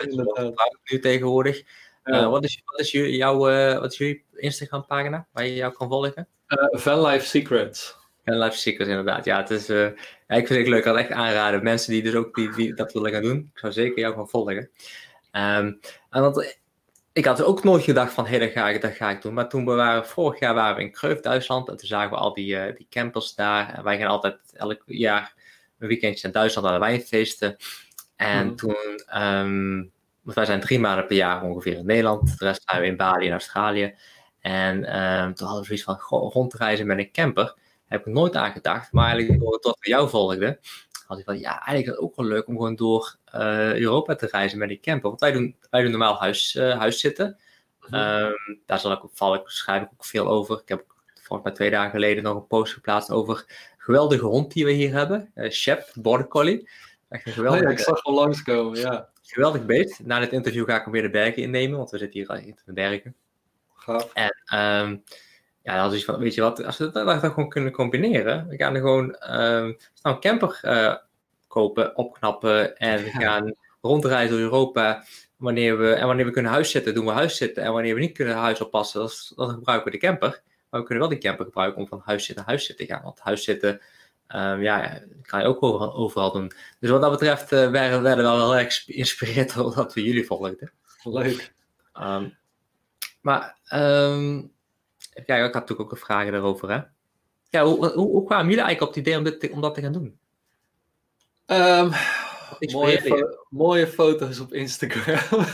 nu 0.84 1.00
tegenwoordig. 1.00 1.62
Uh, 2.04 2.28
wat, 2.28 2.44
is, 2.44 2.62
wat, 2.64 2.80
is 2.80 2.90
jouw, 2.90 3.38
wat 3.80 3.92
is 3.92 3.98
jullie 3.98 4.24
Instagram 4.34 4.86
pagina 4.86 5.26
waar 5.32 5.46
je 5.46 5.54
jou 5.54 5.72
kan 5.72 5.88
volgen? 5.88 6.28
Vanlife 6.70 7.26
Secrets. 7.26 7.95
Vanlife 8.26 8.56
Secrets, 8.56 8.90
inderdaad. 8.90 9.24
Ja, 9.24 9.36
het 9.36 9.50
is, 9.50 9.66
ja, 9.66 9.92
ik 10.28 10.46
vind 10.46 10.48
het 10.48 10.68
leuk. 10.68 10.78
Ik 10.78 10.82
kan 10.82 10.98
echt 10.98 11.10
aanraden. 11.10 11.62
Mensen 11.62 11.92
die 11.92 12.02
dus 12.02 12.14
ook 12.14 12.34
die, 12.34 12.52
die 12.52 12.74
dat 12.74 12.92
willen 12.92 13.12
gaan 13.12 13.22
doen. 13.22 13.50
Ik 13.54 13.58
zou 13.58 13.72
zeker 13.72 13.98
jou 13.98 14.14
gaan 14.14 14.28
volgen. 14.28 14.70
Um, 15.32 15.80
en 16.10 16.22
want, 16.22 16.56
ik 17.12 17.24
had 17.24 17.42
ook 17.42 17.64
nooit 17.64 17.82
gedacht 17.82 18.12
van, 18.12 18.24
hé, 18.24 18.30
hey, 18.30 18.38
dat, 18.38 18.50
ga 18.50 18.68
ik, 18.68 18.80
dat 18.80 18.92
ga 18.92 19.10
ik 19.10 19.22
doen. 19.22 19.34
Maar 19.34 19.48
toen 19.48 19.64
we 19.64 19.74
waren, 19.74 20.06
vorig 20.06 20.40
jaar 20.40 20.54
waren 20.54 20.76
we 20.76 20.82
in 20.82 20.92
Kreuf, 20.92 21.20
Duitsland. 21.20 21.68
En 21.68 21.76
toen 21.76 21.88
zagen 21.88 22.10
we 22.10 22.16
al 22.16 22.34
die, 22.34 22.74
die 22.74 22.86
campers 22.90 23.34
daar. 23.34 23.74
En 23.74 23.84
wij 23.84 23.98
gaan 23.98 24.08
altijd 24.08 24.38
elk 24.52 24.82
jaar 24.86 25.34
een 25.78 25.88
weekendje 25.88 26.20
naar 26.22 26.32
Duitsland 26.32 26.68
naar 26.68 26.78
de 26.78 26.84
wijnfeesten. 26.84 27.56
En 28.16 28.46
mm. 28.46 28.56
toen... 28.56 28.76
Um, 29.16 29.94
want 30.22 30.38
wij 30.38 30.46
zijn 30.46 30.60
drie 30.60 30.78
maanden 30.78 31.06
per 31.06 31.16
jaar 31.16 31.42
ongeveer 31.42 31.76
in 31.76 31.86
Nederland. 31.86 32.38
De 32.38 32.44
rest 32.44 32.62
zijn 32.66 32.80
we 32.80 32.86
in 32.86 32.96
Bali 32.96 33.26
en 33.26 33.32
Australië. 33.32 33.94
En 34.40 34.76
um, 34.76 35.34
toen 35.34 35.46
hadden 35.46 35.60
we 35.60 35.66
zoiets 35.66 35.84
van 35.84 35.98
goh, 35.98 36.32
rondreizen 36.32 36.86
met 36.86 36.98
een 36.98 37.12
camper. 37.12 37.54
Heb 37.86 38.06
ik 38.06 38.12
nooit 38.12 38.36
aan 38.36 38.52
gedacht. 38.52 38.92
Maar 38.92 39.10
eigenlijk 39.10 39.40
door 39.40 39.52
het 39.52 39.64
we 39.64 39.88
jou 39.88 40.08
volgden, 40.08 40.58
had 41.06 41.18
ik 41.18 41.24
van 41.24 41.38
ja, 41.38 41.50
eigenlijk 41.50 41.86
is 41.86 41.92
het 41.92 41.98
ook 41.98 42.16
wel 42.16 42.26
leuk 42.26 42.46
om 42.46 42.56
gewoon 42.56 42.76
door 42.76 43.16
uh, 43.34 43.74
Europa 43.74 44.14
te 44.14 44.28
reizen 44.30 44.58
met 44.58 44.68
die 44.68 44.80
camper. 44.80 45.08
Want 45.08 45.20
wij 45.20 45.32
doen, 45.32 45.56
wij 45.70 45.82
doen 45.82 45.90
normaal 45.90 46.18
huis, 46.18 46.54
uh, 46.54 46.78
huiszitten. 46.78 47.26
Mm 47.88 47.94
um, 47.94 48.60
daar 48.66 48.78
zal 48.78 48.92
ik, 48.92 49.00
val 49.12 49.34
ik, 49.34 49.48
schrijf 49.48 49.82
ik 49.82 49.88
ook 49.92 50.04
veel 50.04 50.28
over. 50.28 50.60
Ik 50.60 50.68
heb 50.68 50.84
volgens 51.14 51.42
mij 51.42 51.52
twee 51.52 51.70
dagen 51.70 51.90
geleden 51.90 52.22
nog 52.22 52.36
een 52.36 52.46
post 52.46 52.72
geplaatst 52.72 53.10
over 53.10 53.38
een 53.48 53.54
geweldige 53.76 54.24
hond 54.24 54.52
die 54.52 54.64
we 54.64 54.70
hier 54.70 54.92
hebben. 54.92 55.30
Uh, 55.34 55.50
Shep, 55.50 55.90
Border 55.94 56.28
Collie. 56.28 56.68
Echt 57.08 57.26
een 57.26 57.32
geweldige... 57.32 57.64
Oh 57.64 57.70
ja, 57.70 57.76
ik 57.76 57.84
zag 57.84 58.02
wel 58.02 58.14
langskomen, 58.14 58.80
ja. 58.80 59.08
Geweldig 59.22 59.66
beest. 59.66 60.00
Na 60.04 60.18
dit 60.18 60.32
interview 60.32 60.64
ga 60.64 60.76
ik 60.76 60.82
hem 60.82 60.92
weer 60.92 61.02
de 61.02 61.10
bergen 61.10 61.42
innemen, 61.42 61.76
want 61.76 61.90
we 61.90 61.98
zitten 61.98 62.20
hier 62.20 62.46
in 62.46 62.58
de 62.64 62.72
bergen. 62.72 63.14
Gaaf. 63.74 64.12
En 64.12 64.58
um, 64.58 65.02
ja, 65.66 65.82
dan 65.82 65.94
is 65.94 66.04
van, 66.04 66.18
weet 66.18 66.34
je 66.34 66.40
wat, 66.40 66.64
als 66.64 66.76
we 66.76 66.90
dat, 66.90 67.06
dat 67.06 67.18
gewoon 67.20 67.48
kunnen 67.48 67.72
combineren, 67.72 68.48
we 68.48 68.56
gaan 68.56 68.74
er 68.74 68.80
gewoon 68.80 69.16
um, 69.30 69.76
een 70.02 70.20
camper 70.20 70.60
uh, 70.62 70.94
kopen, 71.46 71.96
opknappen 71.96 72.76
en 72.76 73.04
we 73.04 73.10
gaan 73.10 73.54
rondreizen 73.80 74.30
door 74.30 74.44
Europa. 74.44 75.04
Wanneer 75.36 75.78
we, 75.78 75.92
en 75.92 76.06
wanneer 76.06 76.24
we 76.24 76.30
kunnen 76.30 76.52
huiszitten, 76.52 76.94
doen 76.94 77.04
we 77.04 77.10
huiszitten. 77.10 77.62
En 77.62 77.72
wanneer 77.72 77.94
we 77.94 78.00
niet 78.00 78.16
kunnen 78.16 78.34
huis 78.34 78.60
oppassen, 78.60 79.00
dan, 79.00 79.10
dan 79.36 79.54
gebruiken 79.54 79.92
we 79.92 79.98
de 79.98 80.06
camper. 80.06 80.42
Maar 80.70 80.80
we 80.80 80.86
kunnen 80.86 81.08
wel 81.08 81.18
die 81.18 81.28
camper 81.28 81.44
gebruiken 81.44 81.80
om 81.80 81.88
van 81.88 82.02
huis 82.04 82.24
zitten 82.24 82.44
naar 82.44 82.54
huis 82.54 82.66
zitten 82.66 82.86
te 82.86 82.92
gaan. 82.92 83.02
Want 83.02 83.20
huis 83.20 83.44
zitten 83.44 83.80
Um, 84.34 84.62
ja, 84.62 84.88
dat 84.88 85.26
kan 85.26 85.40
je 85.40 85.46
ook 85.46 85.62
overal, 85.62 85.94
overal, 85.94 86.32
doen. 86.32 86.52
Dus 86.80 86.90
wat 86.90 87.00
dat 87.00 87.10
betreft 87.10 87.52
uh, 87.52 87.70
werden, 87.70 88.02
we 88.02 88.22
wel 88.22 88.36
heel 88.36 88.56
erg 88.56 88.74
geïnspireerd 88.84 89.54
door 89.54 89.74
dat 89.74 89.94
we 89.94 90.02
jullie 90.02 90.26
volgden. 90.26 90.72
Leuk. 91.02 91.54
Um, 92.00 92.36
maar 93.20 93.58
ja, 95.26 95.36
ik 95.36 95.42
had 95.42 95.52
natuurlijk 95.52 95.80
ook 95.80 95.90
een 95.90 95.96
vraag 95.96 96.30
daarover. 96.30 96.70
Hè? 96.70 96.80
Ja, 97.48 97.64
hoe, 97.64 97.86
hoe, 97.86 98.10
hoe, 98.10 98.24
kwamen 98.24 98.48
jullie 98.48 98.64
eigenlijk 98.64 98.80
op 98.80 98.88
het 98.88 99.06
idee 99.06 99.18
om, 99.18 99.24
dit 99.24 99.40
te, 99.40 99.50
om 99.52 99.60
dat 99.60 99.74
te 99.74 99.80
gaan 99.80 99.92
doen? 99.92 100.18
mooie, 102.72 103.00
fo 103.00 103.16
mooie, 103.48 103.86
foto's 103.86 104.40
op 104.40 104.52
Instagram. 104.52 105.40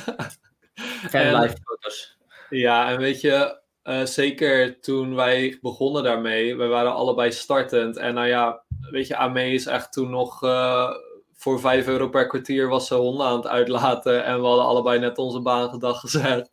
en 1.10 1.40
live 1.40 1.56
foto's. 1.64 2.18
Ja, 2.50 2.90
en 2.90 2.98
weet 2.98 3.20
je, 3.20 3.60
uh, 3.84 4.04
zeker 4.04 4.80
toen 4.80 5.14
wij 5.14 5.58
begonnen 5.60 6.02
daarmee, 6.02 6.56
we 6.56 6.66
waren 6.66 6.94
allebei 6.94 7.32
startend. 7.32 7.96
En 7.96 8.14
nou 8.14 8.26
ja, 8.26 8.62
weet 8.90 9.06
je, 9.06 9.16
Amee 9.16 9.52
is 9.52 9.66
echt 9.66 9.92
toen 9.92 10.10
nog 10.10 10.44
uh, 10.44 10.90
voor 11.34 11.60
5 11.60 11.86
euro 11.86 12.08
per 12.08 12.26
kwartier 12.26 12.68
was 12.68 12.86
ze 12.86 12.94
honden 12.94 13.26
aan 13.26 13.36
het 13.36 13.46
uitlaten. 13.46 14.24
En 14.24 14.40
we 14.40 14.46
hadden 14.46 14.64
allebei 14.64 14.98
net 14.98 15.18
onze 15.18 15.40
baan 15.40 15.70
gedag 15.70 16.00
gezet. 16.00 16.50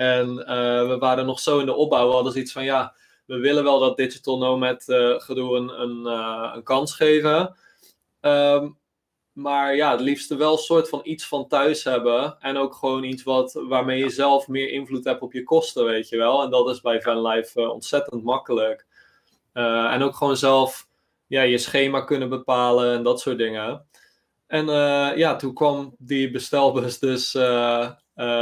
En 0.00 0.28
uh, 0.28 0.88
we 0.88 0.96
waren 0.98 1.26
nog 1.26 1.40
zo 1.40 1.58
in 1.58 1.66
de 1.66 1.74
opbouw. 1.74 2.06
We 2.06 2.14
hadden 2.14 2.32
zoiets 2.32 2.52
van, 2.52 2.64
ja, 2.64 2.94
we 3.26 3.38
willen 3.38 3.64
wel 3.64 3.78
dat 3.78 3.96
digital 3.96 4.38
nomad 4.38 4.84
gedoe 5.16 5.56
een, 5.56 5.80
een, 5.80 6.06
een 6.54 6.62
kans 6.62 6.94
geven. 6.94 7.56
Um, 8.20 8.78
maar 9.32 9.76
ja, 9.76 9.90
het 9.90 10.00
liefste 10.00 10.36
wel 10.36 10.52
een 10.52 10.58
soort 10.58 10.88
van 10.88 11.00
iets 11.02 11.26
van 11.26 11.48
thuis 11.48 11.84
hebben. 11.84 12.36
En 12.38 12.56
ook 12.56 12.74
gewoon 12.74 13.04
iets 13.04 13.22
wat, 13.22 13.52
waarmee 13.68 13.98
je 13.98 14.10
zelf 14.10 14.48
meer 14.48 14.70
invloed 14.70 15.04
hebt 15.04 15.22
op 15.22 15.32
je 15.32 15.42
kosten, 15.42 15.84
weet 15.84 16.08
je 16.08 16.16
wel. 16.16 16.42
En 16.42 16.50
dat 16.50 16.68
is 16.68 16.80
bij 16.80 17.02
Vanlife 17.02 17.60
uh, 17.60 17.70
ontzettend 17.70 18.24
makkelijk. 18.24 18.86
En 19.52 20.02
ook 20.02 20.16
gewoon 20.16 20.36
zelf 20.36 20.86
ja, 21.26 21.42
je 21.42 21.58
schema 21.58 22.00
kunnen 22.00 22.28
bepalen 22.28 22.94
en 22.94 23.02
dat 23.02 23.20
soort 23.20 23.38
dingen. 23.38 23.86
En 24.46 24.66
ja, 25.16 25.36
toen 25.36 25.54
kwam 25.54 25.94
die 25.98 26.30
bestelbus 26.30 26.98
dus 26.98 27.32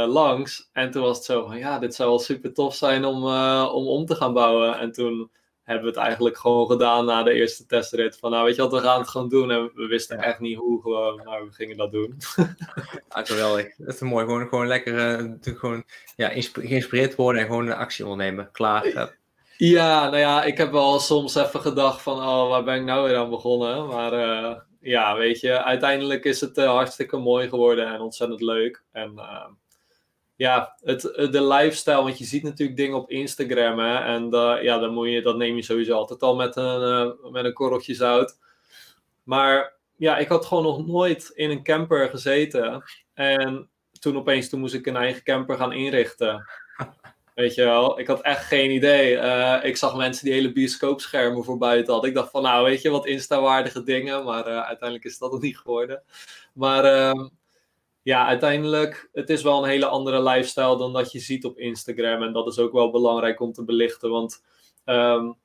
langs. 0.07 0.69
En 0.73 0.91
toen 0.91 1.01
was 1.01 1.17
het 1.17 1.25
zo 1.25 1.45
van, 1.45 1.57
ja, 1.57 1.79
dit 1.79 1.95
zou 1.95 2.09
wel 2.09 2.19
super 2.19 2.53
tof 2.53 2.75
zijn 2.75 3.05
om, 3.05 3.23
om 3.67 3.87
om 3.87 4.05
te 4.05 4.15
gaan 4.15 4.33
bouwen. 4.33 4.79
En 4.79 4.91
toen 4.91 5.31
hebben 5.69 5.87
we 5.87 5.99
het 5.99 6.07
eigenlijk 6.07 6.37
gewoon 6.37 6.67
gedaan 6.67 7.05
na 7.05 7.23
de 7.23 7.33
eerste 7.33 7.65
testrit. 7.65 8.17
Van 8.17 8.31
nou, 8.31 8.45
weet 8.45 8.55
je 8.55 8.61
wat, 8.61 8.71
we 8.71 8.79
gaan 8.79 8.99
het 8.99 9.09
gewoon 9.09 9.29
doen. 9.29 9.51
En 9.51 9.71
we 9.73 9.87
wisten 9.87 10.17
ja. 10.17 10.23
echt 10.23 10.39
niet 10.39 10.57
hoe 10.57 10.81
gewoon, 10.81 11.21
maar 11.25 11.45
we 11.45 11.51
gingen 11.51 11.77
dat 11.77 11.91
doen. 11.91 12.17
ja, 13.09 13.23
geweldig. 13.23 13.75
Dat 13.75 13.93
is 13.93 13.99
mooi. 13.99 14.25
Gewoon, 14.25 14.47
gewoon 14.47 14.67
lekker 14.67 15.21
uh, 15.21 15.33
gewoon, 15.41 15.83
ja, 16.15 16.29
geïnspireerd 16.53 17.15
worden 17.15 17.41
en 17.41 17.47
gewoon 17.47 17.75
actie 17.75 18.05
ondernemen. 18.05 18.49
Klaar. 18.51 19.13
Ja. 19.57 20.03
nou 20.03 20.17
ja, 20.17 20.43
ik 20.43 20.57
heb 20.57 20.71
wel 20.71 20.99
soms 20.99 21.35
even 21.35 21.61
gedacht 21.61 22.01
van, 22.01 22.17
oh, 22.17 22.49
waar 22.49 22.63
ben 22.63 22.75
ik 22.75 22.83
nou 22.83 23.07
weer 23.07 23.17
aan 23.17 23.29
begonnen? 23.29 23.87
Maar 23.87 24.13
ja, 24.81 25.17
weet 25.17 25.39
je, 25.39 25.63
uiteindelijk 25.63 26.23
is 26.23 26.41
het 26.41 26.57
hartstikke 26.57 27.17
mooi 27.17 27.49
geworden 27.49 27.93
en 27.93 27.99
ontzettend 28.01 28.41
leuk. 28.41 28.83
En 28.91 29.13
ja, 30.39 30.75
het, 30.83 31.01
de 31.31 31.47
lifestyle, 31.47 32.03
want 32.03 32.17
je 32.17 32.25
ziet 32.25 32.43
natuurlijk 32.43 32.77
dingen 32.77 32.97
op 32.97 33.09
Instagram 33.09 33.79
hè, 33.79 33.97
en 33.97 34.23
uh, 34.31 34.57
ja, 34.61 34.77
dan 34.77 34.93
moet 34.93 35.09
je, 35.09 35.21
dat 35.21 35.37
neem 35.37 35.55
je 35.55 35.61
sowieso 35.61 35.93
altijd 35.93 36.21
al 36.21 36.35
met 36.35 36.55
een, 36.55 36.81
uh, 36.81 37.31
met 37.31 37.45
een 37.45 37.53
korreltje 37.53 37.93
zout. 37.93 38.37
Maar 39.23 39.73
ja, 39.95 40.17
ik 40.17 40.27
had 40.27 40.45
gewoon 40.45 40.63
nog 40.63 40.87
nooit 40.87 41.31
in 41.33 41.49
een 41.49 41.63
camper 41.63 42.09
gezeten. 42.09 42.83
En 43.13 43.69
toen 43.99 44.17
opeens 44.17 44.49
toen 44.49 44.59
moest 44.59 44.73
ik 44.73 44.85
een 44.85 44.95
eigen 44.95 45.23
camper 45.23 45.57
gaan 45.57 45.73
inrichten. 45.73 46.49
Weet 47.35 47.55
je 47.55 47.63
wel, 47.63 47.99
ik 47.99 48.07
had 48.07 48.21
echt 48.21 48.45
geen 48.45 48.71
idee. 48.71 49.11
Ik 49.61 49.77
zag 49.77 49.95
mensen 49.95 50.25
die 50.25 50.33
hele 50.33 50.51
bioscoopschermen 50.51 51.43
voor 51.43 51.57
buiten 51.57 51.91
hadden. 51.93 52.09
Ik 52.09 52.15
dacht 52.15 52.31
van, 52.31 52.41
nou 52.41 52.65
weet 52.65 52.81
je, 52.81 52.89
wat 52.89 53.05
Insta-waardige 53.05 53.83
dingen. 53.83 54.23
Maar 54.23 54.43
uiteindelijk 54.43 55.05
is 55.05 55.17
dat 55.17 55.31
het 55.31 55.41
niet 55.41 55.57
geworden. 55.57 56.03
Maar 56.53 56.85
uh, 56.85 57.27
ja, 58.01 58.27
uiteindelijk, 58.27 59.09
het 59.13 59.29
is 59.29 59.43
wel 59.43 59.63
een 59.63 59.69
hele 59.69 59.85
andere 59.85 60.23
lifestyle 60.23 60.77
dan 60.77 60.93
dat 60.93 61.11
je 61.11 61.19
ziet 61.19 61.45
op 61.45 61.57
Instagram. 61.57 62.23
En 62.23 62.33
dat 62.33 62.47
is 62.47 62.59
ook 62.59 62.71
wel 62.71 62.91
belangrijk 62.91 63.39
om 63.39 63.53
te 63.53 63.63
belichten. 63.63 64.09
Want 64.09 64.43
um, 64.85 65.37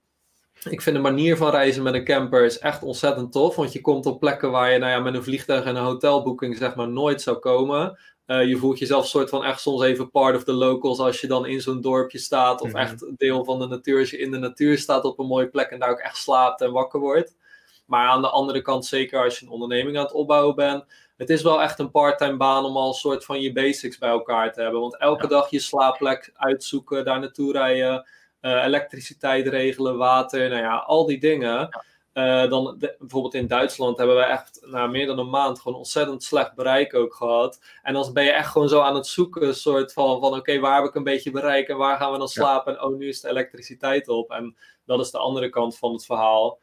ik 0.71 0.83
vind 0.83 0.97
de 0.97 1.03
manier 1.03 1.37
van 1.37 1.51
reizen 1.51 1.83
met 1.83 1.95
een 1.95 2.05
camper 2.05 2.45
is 2.45 2.59
echt 2.59 2.83
ontzettend 2.83 3.33
tof. 3.33 3.57
Want 3.57 3.73
je 3.73 3.81
komt 3.81 4.07
op 4.07 4.21
plekken 4.21 4.51
waar 4.51 4.73
je 4.73 4.79
nou 4.79 4.93
ja, 4.93 5.01
met 5.01 5.14
een 5.14 5.25
vliegtuig 5.25 5.64
en 5.64 5.77
een 5.77 5.85
hotelboeking 5.85 6.57
zeg 6.57 6.75
maar 6.75 6.88
nooit 6.88 7.23
zou 7.23 7.37
komen. 7.37 7.99
Uh, 8.27 8.49
je 8.49 8.57
voelt 8.57 8.79
jezelf 8.79 9.07
soort 9.07 9.31
van 9.31 9.45
echt 9.45 9.61
soms 9.61 9.83
even 9.83 10.11
part 10.11 10.37
of 10.37 10.45
the 10.45 10.53
locals 10.53 10.99
als 10.99 11.21
je 11.21 11.27
dan 11.27 11.47
in 11.47 11.61
zo'n 11.61 11.81
dorpje 11.81 12.19
staat. 12.19 12.61
Of 12.61 12.69
mm 12.69 12.75
-hmm. 12.75 12.83
echt 12.83 13.07
deel 13.17 13.45
van 13.45 13.59
de 13.59 13.67
natuur 13.67 13.99
als 13.99 14.11
je 14.11 14.19
in 14.19 14.31
de 14.31 14.38
natuur 14.38 14.79
staat 14.79 15.05
op 15.05 15.19
een 15.19 15.27
mooie 15.27 15.49
plek 15.49 15.71
en 15.71 15.79
daar 15.79 15.90
ook 15.90 15.99
echt 15.99 16.17
slaapt 16.17 16.61
en 16.61 16.73
wakker 16.73 17.01
wordt. 17.01 17.37
Maar 17.87 18.09
aan 18.09 18.23
de 18.23 18.29
andere 18.29 18.62
kant, 18.62 18.87
zeker 18.87 19.25
als 19.25 19.38
je 19.38 19.47
een 19.47 19.53
onderneming 19.53 19.97
aan 19.97 20.05
het 20.05 20.12
opbouwen 20.12 20.55
bent. 20.55 20.85
Het 21.16 21.31
is 21.31 21.42
wel 21.42 21.62
echt 21.62 21.79
een 21.79 21.90
parttime 21.90 22.37
baan 22.37 22.64
om 22.64 22.77
al 22.77 22.88
een 22.88 22.94
soort 22.94 23.24
van 23.24 23.40
je 23.40 23.53
basics 23.53 23.98
bij 23.98 24.09
elkaar 24.09 24.53
te 24.53 24.61
hebben. 24.61 24.81
Want 24.81 24.98
elke 24.98 25.22
ja. 25.22 25.29
dag 25.29 25.50
je 25.50 25.59
slaapplek 25.59 26.31
uitzoeken, 26.35 27.05
daar 27.05 27.20
naartoe 27.20 27.53
rijden. 27.53 28.09
Uh, 28.40 28.64
elektriciteit 28.64 29.46
regelen, 29.46 29.96
water, 29.96 30.48
nou 30.48 30.62
ja, 30.62 30.77
al 30.77 31.07
die 31.07 31.20
dingen. 31.20 31.68
Ja. 31.70 31.85
Uh, 32.14 32.50
dan 32.50 32.79
de, 32.79 32.96
bijvoorbeeld 32.98 33.35
in 33.35 33.46
Duitsland 33.46 33.98
hebben 33.98 34.16
we 34.16 34.22
echt 34.22 34.59
na 34.62 34.79
nou, 34.79 34.90
meer 34.90 35.07
dan 35.07 35.18
een 35.18 35.31
maand 35.31 35.61
gewoon 35.61 35.79
ontzettend 35.79 36.22
slecht 36.22 36.55
bereik 36.55 36.94
ook 36.94 37.14
gehad. 37.14 37.61
En 37.83 37.92
dan 37.92 38.12
ben 38.12 38.24
je 38.24 38.33
echt 38.33 38.50
gewoon 38.50 38.68
zo 38.68 38.81
aan 38.81 38.94
het 38.94 39.07
zoeken, 39.07 39.55
soort 39.55 39.92
van, 39.92 40.20
van 40.20 40.29
oké, 40.29 40.38
okay, 40.38 40.61
waar 40.61 40.77
heb 40.77 40.88
ik 40.88 40.94
een 40.94 41.05
beetje 41.05 41.31
bereik 41.31 41.68
en 41.68 41.77
waar 41.77 41.96
gaan 41.96 42.12
we 42.12 42.18
dan 42.18 42.29
slapen? 42.29 42.72
Ja. 42.72 42.79
En 42.79 42.85
oh, 42.85 42.96
nu 42.96 43.09
is 43.09 43.20
de 43.20 43.29
elektriciteit 43.29 44.09
op. 44.09 44.31
En 44.31 44.57
dat 44.85 45.00
is 45.00 45.11
de 45.11 45.18
andere 45.18 45.48
kant 45.48 45.79
van 45.79 45.92
het 45.92 46.05
verhaal. 46.05 46.59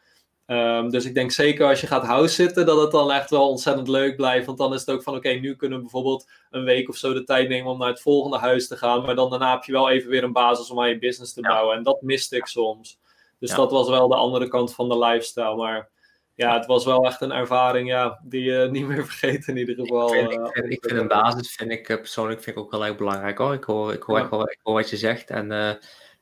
Um, 0.52 0.90
dus 0.90 1.06
ik 1.06 1.14
denk 1.14 1.32
zeker 1.32 1.68
als 1.68 1.82
je 1.82 1.88
gaat 1.88 2.06
house 2.06 2.34
zitten, 2.34 2.66
dat 2.66 2.82
het 2.82 2.92
dan 2.92 3.12
echt 3.12 3.30
wel 3.30 3.50
ontzettend 3.50 3.88
leuk 3.88 4.16
blijft. 4.16 4.46
Want 4.46 4.58
dan 4.58 4.74
is 4.74 4.80
het 4.80 4.90
ook 4.90 5.04
van, 5.04 5.16
oké, 5.16 5.28
okay, 5.28 5.40
nu 5.40 5.56
kunnen 5.56 5.78
we 5.78 5.84
bijvoorbeeld 5.84 6.30
een 6.50 6.64
week 6.64 6.90
of 6.90 6.96
zo 6.96 7.14
de 7.14 7.24
tijd 7.24 7.50
nemen 7.50 7.72
om 7.72 7.78
naar 7.78 7.88
het 7.88 8.02
volgende 8.02 8.38
huis 8.38 8.68
te 8.68 8.78
gaan. 8.78 9.02
Maar 9.02 9.16
dan 9.16 9.30
daarna 9.30 9.52
heb 9.52 9.64
je 9.64 9.72
wel 9.72 9.90
even 9.90 10.10
weer 10.10 10.24
een 10.24 10.32
basis 10.32 10.70
om 10.70 10.80
aan 10.80 10.90
je 10.90 11.00
business 11.00 11.34
te 11.34 11.42
bouwen. 11.42 11.76
En 11.76 11.84
dat 11.84 12.02
miste 12.02 12.36
ik 12.36 12.46
soms. 12.46 13.00
Dus 13.40 13.50
ja. 13.50 13.56
dat 13.56 13.72
was 13.72 13.90
wel 13.90 14.08
de 14.08 14.16
andere 14.16 14.48
kant 14.48 14.76
van 14.76 14.90
de 14.90 14.98
lifestyle. 14.98 15.56
Maar 15.56 15.90
ja, 16.36 16.58
het 16.58 16.66
was 16.66 16.86
wel 16.86 17.06
echt 17.06 17.22
een 17.22 17.32
ervaring 17.32 17.90
ja, 17.90 18.20
die 18.24 18.44
je 18.44 18.68
niet 18.72 18.88
meer 18.88 19.06
vergeet 19.16 19.48
in 19.48 19.58
ieder 19.58 19.76
geval. 19.76 20.16
Ik 20.16 20.30
vind, 20.30 20.48
ik 20.48 20.54
vind, 20.54 20.72
ik 20.72 20.86
vind 20.88 21.00
een 21.00 21.08
basis 21.08 21.56
vind 21.56 21.72
ik, 21.72 21.86
persoonlijk 21.86 22.42
vind 22.42 22.56
ik 22.56 22.64
ook 22.64 22.72
wel 22.72 22.86
erg 22.86 22.98
belangrijk 22.98 23.38
hoor. 23.38 23.54
Ik 23.54 23.64
hoor, 23.64 23.94
ik 23.94 24.04
hoor, 24.04 24.16
ja. 24.16 24.22
echt 24.22 24.32
wel, 24.32 24.50
ik 24.50 24.60
hoor 24.64 24.74
wat 24.74 24.90
je 24.90 24.98
zegt. 24.98 25.30
En 25.30 25.52
uh, 25.52 25.72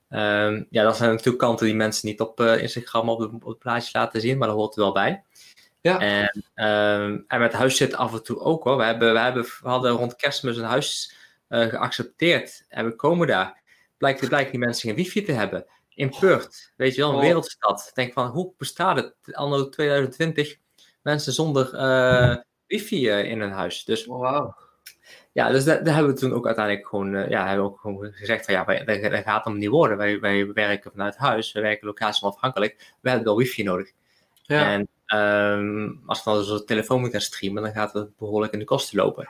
um, 0.10 0.68
ja, 0.70 0.84
dat 0.84 0.98
zijn 0.98 1.10
natuurlijk 1.10 1.38
kanten 1.38 1.66
die 1.66 1.76
mensen 1.76 2.08
niet 2.08 2.22
op 2.22 2.40
uh, 2.40 2.62
Instagram 2.62 3.10
op, 3.10 3.20
de, 3.20 3.30
op 3.32 3.46
het 3.46 3.60
plaatje 3.60 3.98
laten 3.98 4.22
zien, 4.22 4.38
maar 4.38 4.48
dat 4.48 4.58
hoort 4.58 4.76
er 4.76 4.82
wel 4.82 4.92
bij. 4.92 5.24
Ja. 5.82 6.00
En, 6.00 6.44
um, 6.66 7.26
en 7.28 7.40
met 7.40 7.54
huis 7.54 7.78
zit 7.78 7.96
af 7.96 8.14
en 8.14 8.24
toe 8.24 8.40
ook 8.40 8.64
hoor. 8.64 8.78
We, 8.78 8.84
hebben, 8.84 9.14
we, 9.14 9.20
hebben, 9.20 9.44
we 9.44 9.70
hadden 9.70 9.92
rond 9.92 10.16
kerstmis 10.16 10.58
een 10.58 10.64
huis 10.64 11.16
uh, 11.50 11.68
geaccepteerd 11.68 12.66
en 12.70 12.86
we 12.86 12.96
komen 12.96 13.28
daar. 13.28 13.62
Blijkt, 13.98 14.28
blijkt 14.28 14.52
die 14.52 14.60
mensen 14.60 14.90
geen 14.90 14.98
wifi 14.98 15.24
te 15.24 15.32
hebben 15.32 15.66
in 16.00 16.16
Perth, 16.20 16.74
weet 16.76 16.96
je 16.96 17.02
wel, 17.02 17.10
een 17.10 17.16
oh. 17.16 17.22
wereldstad. 17.22 17.92
Denk 17.94 18.14
van, 18.14 18.28
hoe 18.28 18.54
bestaat 18.58 18.98
het 18.98 19.36
anno 19.36 19.70
2020 19.70 20.58
mensen 21.02 21.34
zonder 21.34 21.74
uh, 21.74 22.36
wifi 22.68 23.10
in 23.10 23.40
hun 23.40 23.52
huis? 23.52 23.86
Dus, 23.86 24.08
oh, 24.08 24.32
wow. 24.32 24.58
Ja, 25.32 25.50
dus 25.50 25.64
daar, 25.64 25.84
daar, 25.84 25.94
hebben 25.94 26.14
we 26.14 26.20
toen 26.20 26.34
ook 26.34 26.46
uiteindelijk 26.46 26.88
gewoon, 26.88 27.14
uh, 27.14 27.30
ja, 27.30 27.48
hebben 27.48 27.66
we 27.66 27.72
ook 27.72 27.80
gewoon 27.80 28.12
gezegd 28.12 28.46
van, 28.46 28.54
ja, 28.54 28.66
wij, 28.66 28.86
dat, 28.86 29.12
dat 29.12 29.24
gaat 29.24 29.46
hem 29.46 29.58
niet 29.58 29.70
worden. 29.70 29.98
Wij, 29.98 30.20
wij 30.20 30.54
werken 30.54 30.92
vanuit 30.92 31.18
huis, 31.18 31.52
we 31.52 31.62
werken 31.62 31.88
locatie 31.88 32.24
onafhankelijk, 32.24 32.94
we 33.02 33.10
hebben 33.10 33.28
wel 33.28 33.38
wifi 33.38 33.64
nodig. 33.64 33.92
Ja. 34.44 34.72
En 34.72 34.88
um, 35.20 36.02
als 36.06 36.24
we 36.24 36.32
dan 36.32 36.44
zo'n 36.44 36.66
telefoon 36.66 37.00
moeten 37.00 37.22
streamen, 37.22 37.64
dan 37.64 37.72
gaat 37.72 37.94
het 37.94 38.18
behoorlijk 38.18 38.54
in 38.54 38.60
de 38.60 38.66
kosten 38.66 38.98
lopen. 38.98 39.28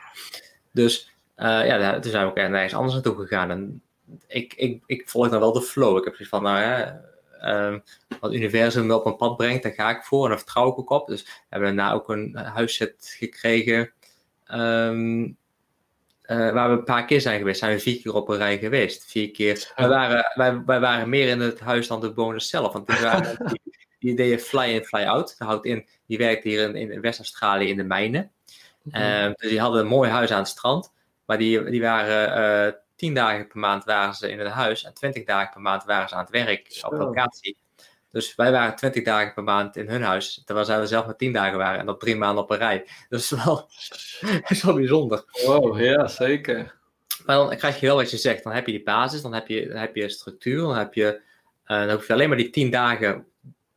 Dus 0.72 1.12
ja, 1.36 1.98
toen 2.00 2.10
zijn 2.10 2.24
we 2.24 2.30
ook 2.30 2.36
ergens 2.36 2.74
anders 2.74 2.94
naartoe 2.94 3.16
gegaan. 3.16 3.50
En 3.50 3.82
ik, 4.26 4.54
ik, 4.54 4.82
ik 4.86 5.08
volg 5.08 5.28
dan 5.28 5.40
wel 5.40 5.52
de 5.52 5.62
flow. 5.62 5.96
Ik 5.96 6.04
heb 6.04 6.14
zoiets 6.14 6.34
van, 6.34 6.42
nou 6.42 6.60
ja, 6.60 7.00
um, 7.44 7.82
wat 8.08 8.30
het 8.30 8.32
universum 8.32 8.86
me 8.86 8.94
op 8.94 9.06
een 9.06 9.16
pad 9.16 9.36
brengt, 9.36 9.62
daar 9.62 9.72
ga 9.72 9.90
ik 9.90 10.02
voor 10.02 10.22
en 10.22 10.28
daar 10.28 10.38
vertrouw 10.38 10.70
ik 10.70 10.78
ook 10.78 10.90
op. 10.90 11.06
Dus 11.06 11.22
we 11.22 11.30
hebben 11.48 11.76
daarna 11.76 11.92
ook 11.92 12.08
een 12.08 12.36
huiszet 12.36 13.14
gekregen 13.18 13.92
um, 14.52 15.36
uh, 16.30 16.52
waar 16.52 16.70
we 16.70 16.76
een 16.76 16.84
paar 16.84 17.04
keer 17.04 17.20
zijn 17.20 17.38
geweest. 17.38 17.58
Zijn 17.58 17.74
we 17.74 17.80
vier 17.80 18.00
keer 18.00 18.14
op 18.14 18.28
een 18.28 18.36
rij 18.36 18.58
geweest. 18.58 19.10
Vier 19.10 19.30
keer. 19.30 19.72
Wij 19.76 19.88
waren, 19.88 20.32
wij, 20.34 20.62
wij 20.64 20.80
waren 20.80 21.08
meer 21.08 21.28
in 21.28 21.40
het 21.40 21.60
huis 21.60 21.86
dan 21.86 22.00
de 22.00 22.12
bewoners 22.12 22.48
zelf. 22.48 22.72
Want 22.72 22.86
die, 22.86 23.00
waren, 23.10 23.36
die, 23.46 23.60
die 23.98 24.14
deden 24.14 24.38
fly 24.38 24.68
in, 24.68 24.84
fly 24.84 25.02
out. 25.02 25.34
Dat 25.38 25.48
houdt 25.48 25.64
in, 25.64 25.86
die 26.06 26.18
werkte 26.18 26.48
hier 26.48 26.74
in, 26.74 26.92
in 26.92 27.00
West-Australië 27.00 27.68
in 27.68 27.76
de 27.76 27.82
mijnen. 27.82 28.30
-hmm. 28.82 29.02
um, 29.02 29.32
dus 29.36 29.50
die 29.50 29.60
hadden 29.60 29.80
een 29.80 29.86
mooi 29.86 30.10
huis 30.10 30.30
aan 30.30 30.38
het 30.38 30.48
strand. 30.48 30.92
Maar 31.26 31.38
die, 31.38 31.64
die 31.64 31.80
waren 31.80 32.66
uh, 32.66 32.72
10 32.96 33.14
dagen 33.14 33.46
per 33.46 33.58
maand 33.58 33.84
waren 33.84 34.14
ze 34.14 34.30
in 34.30 34.38
het 34.38 34.48
huis 34.48 34.84
en 34.84 34.94
20 34.94 35.24
dagen 35.24 35.52
per 35.52 35.60
maand 35.60 35.84
waren 35.84 36.08
ze 36.08 36.14
aan 36.14 36.20
het 36.20 36.30
werk 36.30 36.72
Zo. 36.72 36.86
op 36.86 36.92
locatie. 36.92 37.56
Dus 38.12 38.34
wij 38.34 38.52
waren 38.52 38.76
20 38.76 39.04
dagen 39.04 39.34
per 39.34 39.42
maand 39.42 39.76
in 39.76 39.88
hun 39.88 40.02
huis, 40.02 40.42
terwijl 40.44 40.66
zij 40.66 40.86
zelf 40.86 41.06
maar 41.06 41.16
10 41.16 41.32
dagen 41.32 41.58
waren 41.58 41.80
en 41.80 41.86
dat 41.86 42.00
drie 42.00 42.16
maanden 42.16 42.42
op 42.42 42.50
een 42.50 42.58
rij. 42.58 42.86
Dat 43.08 43.20
is 43.20 43.30
wel, 43.30 43.68
is 44.48 44.62
wel 44.62 44.74
bijzonder. 44.74 45.24
Wow, 45.44 45.80
ja, 45.80 46.06
zeker. 46.06 46.78
Maar 47.26 47.36
dan 47.36 47.56
krijg 47.56 47.80
je 47.80 47.86
wel 47.86 47.96
wat 47.96 48.10
je 48.10 48.16
zegt, 48.16 48.42
dan 48.42 48.52
heb 48.52 48.66
je 48.66 48.72
die 48.72 48.82
basis, 48.82 49.22
dan 49.22 49.34
heb 49.34 49.48
je, 49.48 49.68
dan 49.68 49.76
heb 49.76 49.96
je 49.96 50.08
structuur, 50.08 50.60
dan 50.60 50.76
heb 50.76 50.94
je, 50.94 51.20
uh, 51.66 51.78
dan 51.78 51.90
hoef 51.90 52.06
je 52.06 52.12
alleen 52.12 52.28
maar 52.28 52.38
die 52.38 52.50
10 52.50 52.70
dagen, 52.70 53.26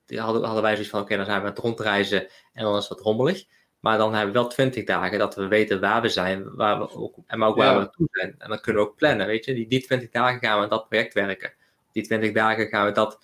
die 0.05 0.19
hadden, 0.19 0.43
hadden 0.43 0.63
wij 0.63 0.71
zoiets 0.71 0.89
van, 0.89 1.01
oké, 1.01 1.13
okay, 1.13 1.25
dan 1.25 1.33
zijn 1.33 1.41
we 1.41 1.47
aan 1.47 1.53
het 1.53 1.63
rondreizen 1.63 2.27
en 2.53 2.63
dan 2.63 2.77
is 2.77 2.87
het 2.87 2.89
wat 2.89 3.05
rommelig. 3.05 3.45
Maar 3.79 3.97
dan 3.97 4.13
hebben 4.13 4.33
we 4.33 4.39
wel 4.39 4.49
20 4.49 4.83
dagen 4.83 5.19
dat 5.19 5.35
we 5.35 5.47
weten 5.47 5.79
waar 5.79 6.01
we 6.01 6.09
zijn, 6.09 6.55
waar 6.55 6.79
we 6.79 6.91
ook, 6.91 7.15
en 7.27 7.39
maar 7.39 7.47
ook 7.47 7.55
waar 7.55 7.65
ja. 7.65 7.73
we 7.73 7.79
naartoe 7.79 8.07
zijn. 8.11 8.35
En 8.37 8.49
dan 8.49 8.59
kunnen 8.59 8.81
we 8.81 8.87
ook 8.87 8.95
plannen, 8.95 9.27
weet 9.27 9.45
je. 9.45 9.53
Die, 9.53 9.67
die 9.67 9.81
20 9.81 10.09
dagen 10.09 10.39
gaan 10.39 10.57
we 10.57 10.63
aan 10.63 10.69
dat 10.69 10.87
project 10.87 11.13
werken. 11.13 11.53
Die 11.91 12.03
20 12.03 12.31
dagen 12.31 12.67
gaan 12.67 12.85
we 12.85 12.91
dat, 12.91 13.19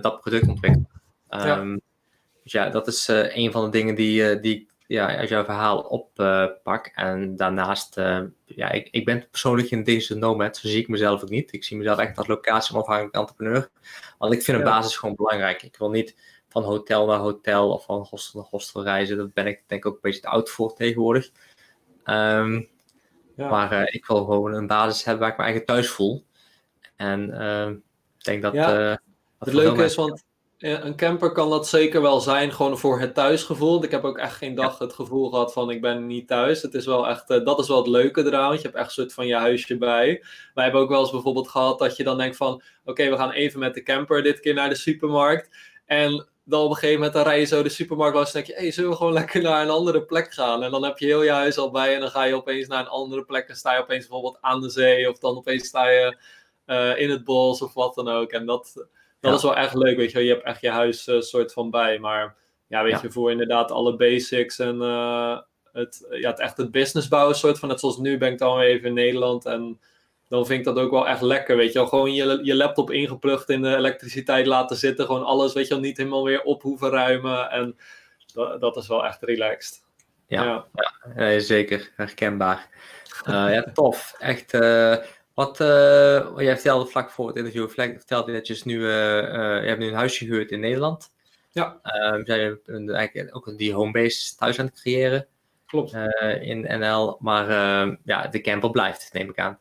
dat 0.00 0.20
product 0.20 0.48
ontwikkelen. 0.48 0.88
Ja. 1.28 1.58
Um, 1.58 1.80
dus 2.42 2.52
ja, 2.52 2.68
dat 2.68 2.86
is 2.86 3.08
uh, 3.08 3.36
een 3.36 3.52
van 3.52 3.64
de 3.64 3.70
dingen 3.70 3.94
die, 3.94 4.34
uh, 4.34 4.42
die 4.42 4.66
ja, 4.86 5.16
uit 5.16 5.28
jouw 5.28 5.44
verhaal 5.44 5.78
oppak. 5.78 6.86
en 6.94 7.36
daarnaast, 7.36 7.94
ja, 8.44 8.70
ik, 8.70 8.88
ik 8.90 9.04
ben 9.04 9.28
persoonlijk 9.30 9.70
een 9.70 9.84
digital 9.84 10.18
nomad, 10.18 10.56
zo 10.56 10.68
zie 10.68 10.80
ik 10.80 10.88
mezelf 10.88 11.22
ook 11.22 11.28
niet. 11.28 11.52
Ik 11.52 11.64
zie 11.64 11.76
mezelf 11.76 11.98
echt 11.98 12.18
als 12.18 12.26
locatie-onafhankelijk 12.26 13.14
entrepreneur. 13.14 13.70
Want 14.18 14.32
ik 14.32 14.42
vind 14.42 14.58
een 14.58 14.64
basis 14.64 14.96
gewoon 14.96 15.14
belangrijk. 15.14 15.62
Ik 15.62 15.76
wil 15.76 15.90
niet 15.90 16.16
van 16.48 16.62
hotel 16.62 17.06
naar 17.06 17.18
hotel 17.18 17.72
of 17.72 17.84
van 17.84 18.06
hostel 18.10 18.40
naar 18.40 18.48
hostel 18.50 18.82
reizen. 18.82 19.16
Dat 19.16 19.32
ben 19.32 19.46
ik 19.46 19.62
denk 19.66 19.84
ik 19.84 19.86
ook 19.86 19.94
een 19.94 20.00
beetje 20.02 20.20
te 20.20 20.28
oud 20.28 20.50
voor 20.50 20.74
tegenwoordig. 20.74 21.30
Um, 22.04 22.68
ja. 23.36 23.48
Maar 23.48 23.72
uh, 23.72 23.94
ik 23.94 24.06
wil 24.06 24.16
gewoon 24.16 24.52
een 24.52 24.66
basis 24.66 25.04
hebben 25.04 25.22
waar 25.22 25.32
ik 25.32 25.38
me 25.38 25.44
eigen 25.44 25.64
thuis 25.64 25.90
voel. 25.90 26.24
En 26.96 27.30
uh, 27.30 27.68
ik 28.18 28.24
denk 28.24 28.42
dat. 28.42 28.52
Ja. 28.52 28.90
Uh, 28.90 28.96
het 29.38 29.54
leuke 29.54 29.84
is, 29.84 29.94
want 29.94 30.24
een 30.58 30.96
camper 30.96 31.32
kan 31.32 31.50
dat 31.50 31.68
zeker 31.68 32.02
wel 32.02 32.20
zijn, 32.20 32.52
gewoon 32.52 32.78
voor 32.78 33.00
het 33.00 33.14
thuisgevoel. 33.14 33.84
Ik 33.84 33.90
heb 33.90 34.04
ook 34.04 34.18
echt 34.18 34.36
geen 34.36 34.54
dag 34.54 34.78
het 34.78 34.92
gevoel 34.92 35.30
gehad 35.30 35.52
van 35.52 35.70
ik 35.70 35.80
ben 35.80 36.06
niet 36.06 36.28
thuis. 36.28 36.62
Het 36.62 36.74
is 36.74 36.86
wel 36.86 37.08
echt, 37.08 37.28
dat 37.28 37.58
is 37.58 37.68
wel 37.68 37.76
het 37.76 37.86
leuke 37.86 38.24
eraan, 38.24 38.48
want 38.48 38.60
je 38.60 38.66
hebt 38.66 38.78
echt 38.78 38.86
een 38.86 38.92
soort 38.92 39.12
van 39.12 39.26
je 39.26 39.36
huisje 39.36 39.76
bij. 39.76 40.24
Wij 40.54 40.64
hebben 40.64 40.82
ook 40.82 40.88
wel 40.88 41.00
eens 41.00 41.10
bijvoorbeeld 41.10 41.48
gehad 41.48 41.78
dat 41.78 41.96
je 41.96 42.04
dan 42.04 42.18
denkt 42.18 42.36
van 42.36 42.52
oké, 42.52 42.62
okay, 42.84 43.10
we 43.10 43.16
gaan 43.16 43.30
even 43.30 43.60
met 43.60 43.74
de 43.74 43.82
camper 43.82 44.22
dit 44.22 44.40
keer 44.40 44.54
naar 44.54 44.68
de 44.68 44.74
supermarkt. 44.74 45.56
En 45.86 46.26
dan 46.44 46.62
op 46.62 46.70
een 46.70 46.74
gegeven 46.74 46.94
moment 46.94 47.12
dan 47.12 47.24
rij 47.24 47.40
je 47.40 47.44
zo 47.44 47.62
de 47.62 47.68
supermarkt 47.68 48.14
langs 48.14 48.32
en 48.32 48.42
denk 48.42 48.56
je, 48.56 48.62
hey, 48.62 48.70
zullen 48.70 48.90
we 48.90 48.96
gewoon 48.96 49.12
lekker 49.12 49.42
naar 49.42 49.62
een 49.62 49.70
andere 49.70 50.04
plek 50.04 50.32
gaan? 50.32 50.62
En 50.62 50.70
dan 50.70 50.84
heb 50.84 50.98
je 50.98 51.06
heel 51.06 51.22
je 51.22 51.30
huis 51.30 51.58
al 51.58 51.70
bij 51.70 51.94
en 51.94 52.00
dan 52.00 52.10
ga 52.10 52.24
je 52.24 52.34
opeens 52.34 52.68
naar 52.68 52.80
een 52.80 52.88
andere 52.88 53.24
plek 53.24 53.48
en 53.48 53.56
sta 53.56 53.74
je 53.74 53.80
opeens 53.80 54.06
bijvoorbeeld 54.06 54.38
aan 54.40 54.60
de 54.60 54.70
zee 54.70 55.10
of 55.10 55.18
dan 55.18 55.36
opeens 55.36 55.66
sta 55.66 55.88
je 55.88 56.16
uh, 56.66 57.00
in 57.00 57.10
het 57.10 57.24
bos 57.24 57.62
of 57.62 57.74
wat 57.74 57.94
dan 57.94 58.08
ook. 58.08 58.30
En 58.30 58.46
dat, 58.46 58.86
dat 59.30 59.42
ja. 59.42 59.48
is 59.50 59.54
wel 59.54 59.64
echt 59.64 59.74
leuk, 59.74 59.96
weet 59.96 60.12
je 60.12 60.24
Je 60.24 60.32
hebt 60.32 60.44
echt 60.44 60.60
je 60.60 60.70
huis 60.70 61.08
uh, 61.08 61.20
soort 61.20 61.52
van 61.52 61.70
bij, 61.70 61.98
maar 61.98 62.36
ja, 62.66 62.82
weet 62.82 62.92
ja. 62.92 62.98
je, 63.02 63.10
voor 63.10 63.30
inderdaad 63.30 63.70
alle 63.70 63.96
basics 63.96 64.58
en 64.58 64.76
uh, 64.76 65.38
het, 65.72 66.06
ja, 66.10 66.30
het 66.30 66.40
echt 66.40 66.56
het 66.56 66.70
business 66.70 67.08
bouwen 67.08 67.36
soort 67.36 67.58
van, 67.58 67.68
net 67.68 67.80
zoals 67.80 67.98
nu 67.98 68.18
ben 68.18 68.32
ik 68.32 68.38
dan 68.38 68.56
weer 68.56 68.68
even 68.68 68.88
in 68.88 68.94
Nederland 68.94 69.44
en 69.44 69.80
dan 70.28 70.46
vind 70.46 70.58
ik 70.58 70.64
dat 70.64 70.78
ook 70.78 70.90
wel 70.90 71.08
echt 71.08 71.20
lekker, 71.20 71.56
weet 71.56 71.72
je 71.72 71.78
wel. 71.78 71.88
Gewoon 71.88 72.14
je, 72.14 72.38
je 72.42 72.56
laptop 72.56 72.90
ingeplucht 72.90 73.50
in 73.50 73.62
de 73.62 73.76
elektriciteit 73.76 74.46
laten 74.46 74.76
zitten. 74.76 75.06
Gewoon 75.06 75.24
alles, 75.24 75.52
weet 75.52 75.68
je 75.68 75.74
wel, 75.74 75.82
niet 75.82 75.96
helemaal 75.96 76.24
weer 76.24 76.42
op 76.42 76.62
hoeven 76.62 76.90
ruimen. 76.90 77.50
En 77.50 77.76
dat, 78.32 78.60
dat 78.60 78.76
is 78.76 78.88
wel 78.88 79.04
echt 79.04 79.22
relaxed. 79.22 79.84
Ja, 80.26 80.66
ja. 81.14 81.30
ja 81.30 81.38
zeker. 81.38 81.92
Herkenbaar. 81.96 82.68
Uh, 83.28 83.34
ja, 83.54 83.72
tof. 83.72 84.14
Echt, 84.18 84.54
uh, 84.54 84.96
wat, 85.36 85.60
uh, 85.60 86.32
jij 86.36 86.54
vertelde 86.54 86.86
vlak 86.86 87.10
voor 87.10 87.26
het 87.26 87.36
interview, 87.36 87.68
vertelde 87.68 88.30
je 88.30 88.38
dat 88.38 88.46
je 88.46 88.52
dus 88.52 88.64
nu, 88.64 88.86
je 88.86 89.62
hebt 89.64 89.78
nu 89.78 89.86
een 89.86 89.94
huisje 89.94 90.24
gehuurd 90.24 90.50
in 90.50 90.60
Nederland. 90.60 91.10
Ja. 91.50 91.80
Um, 92.12 92.26
zijn 92.26 92.58
eigenlijk 92.90 93.36
ook 93.36 93.58
die 93.58 93.74
homebase 93.74 94.36
thuis 94.36 94.58
aan 94.58 94.66
het 94.66 94.80
creëren. 94.80 95.26
Klopt. 95.66 95.92
in 96.40 96.78
NL. 96.78 97.16
Maar 97.20 97.48
ehm, 97.48 97.96
ja, 98.04 98.26
de 98.26 98.40
camper 98.40 98.70
blijft, 98.70 99.12
neem 99.12 99.28
ik 99.28 99.38
aan. 99.38 99.58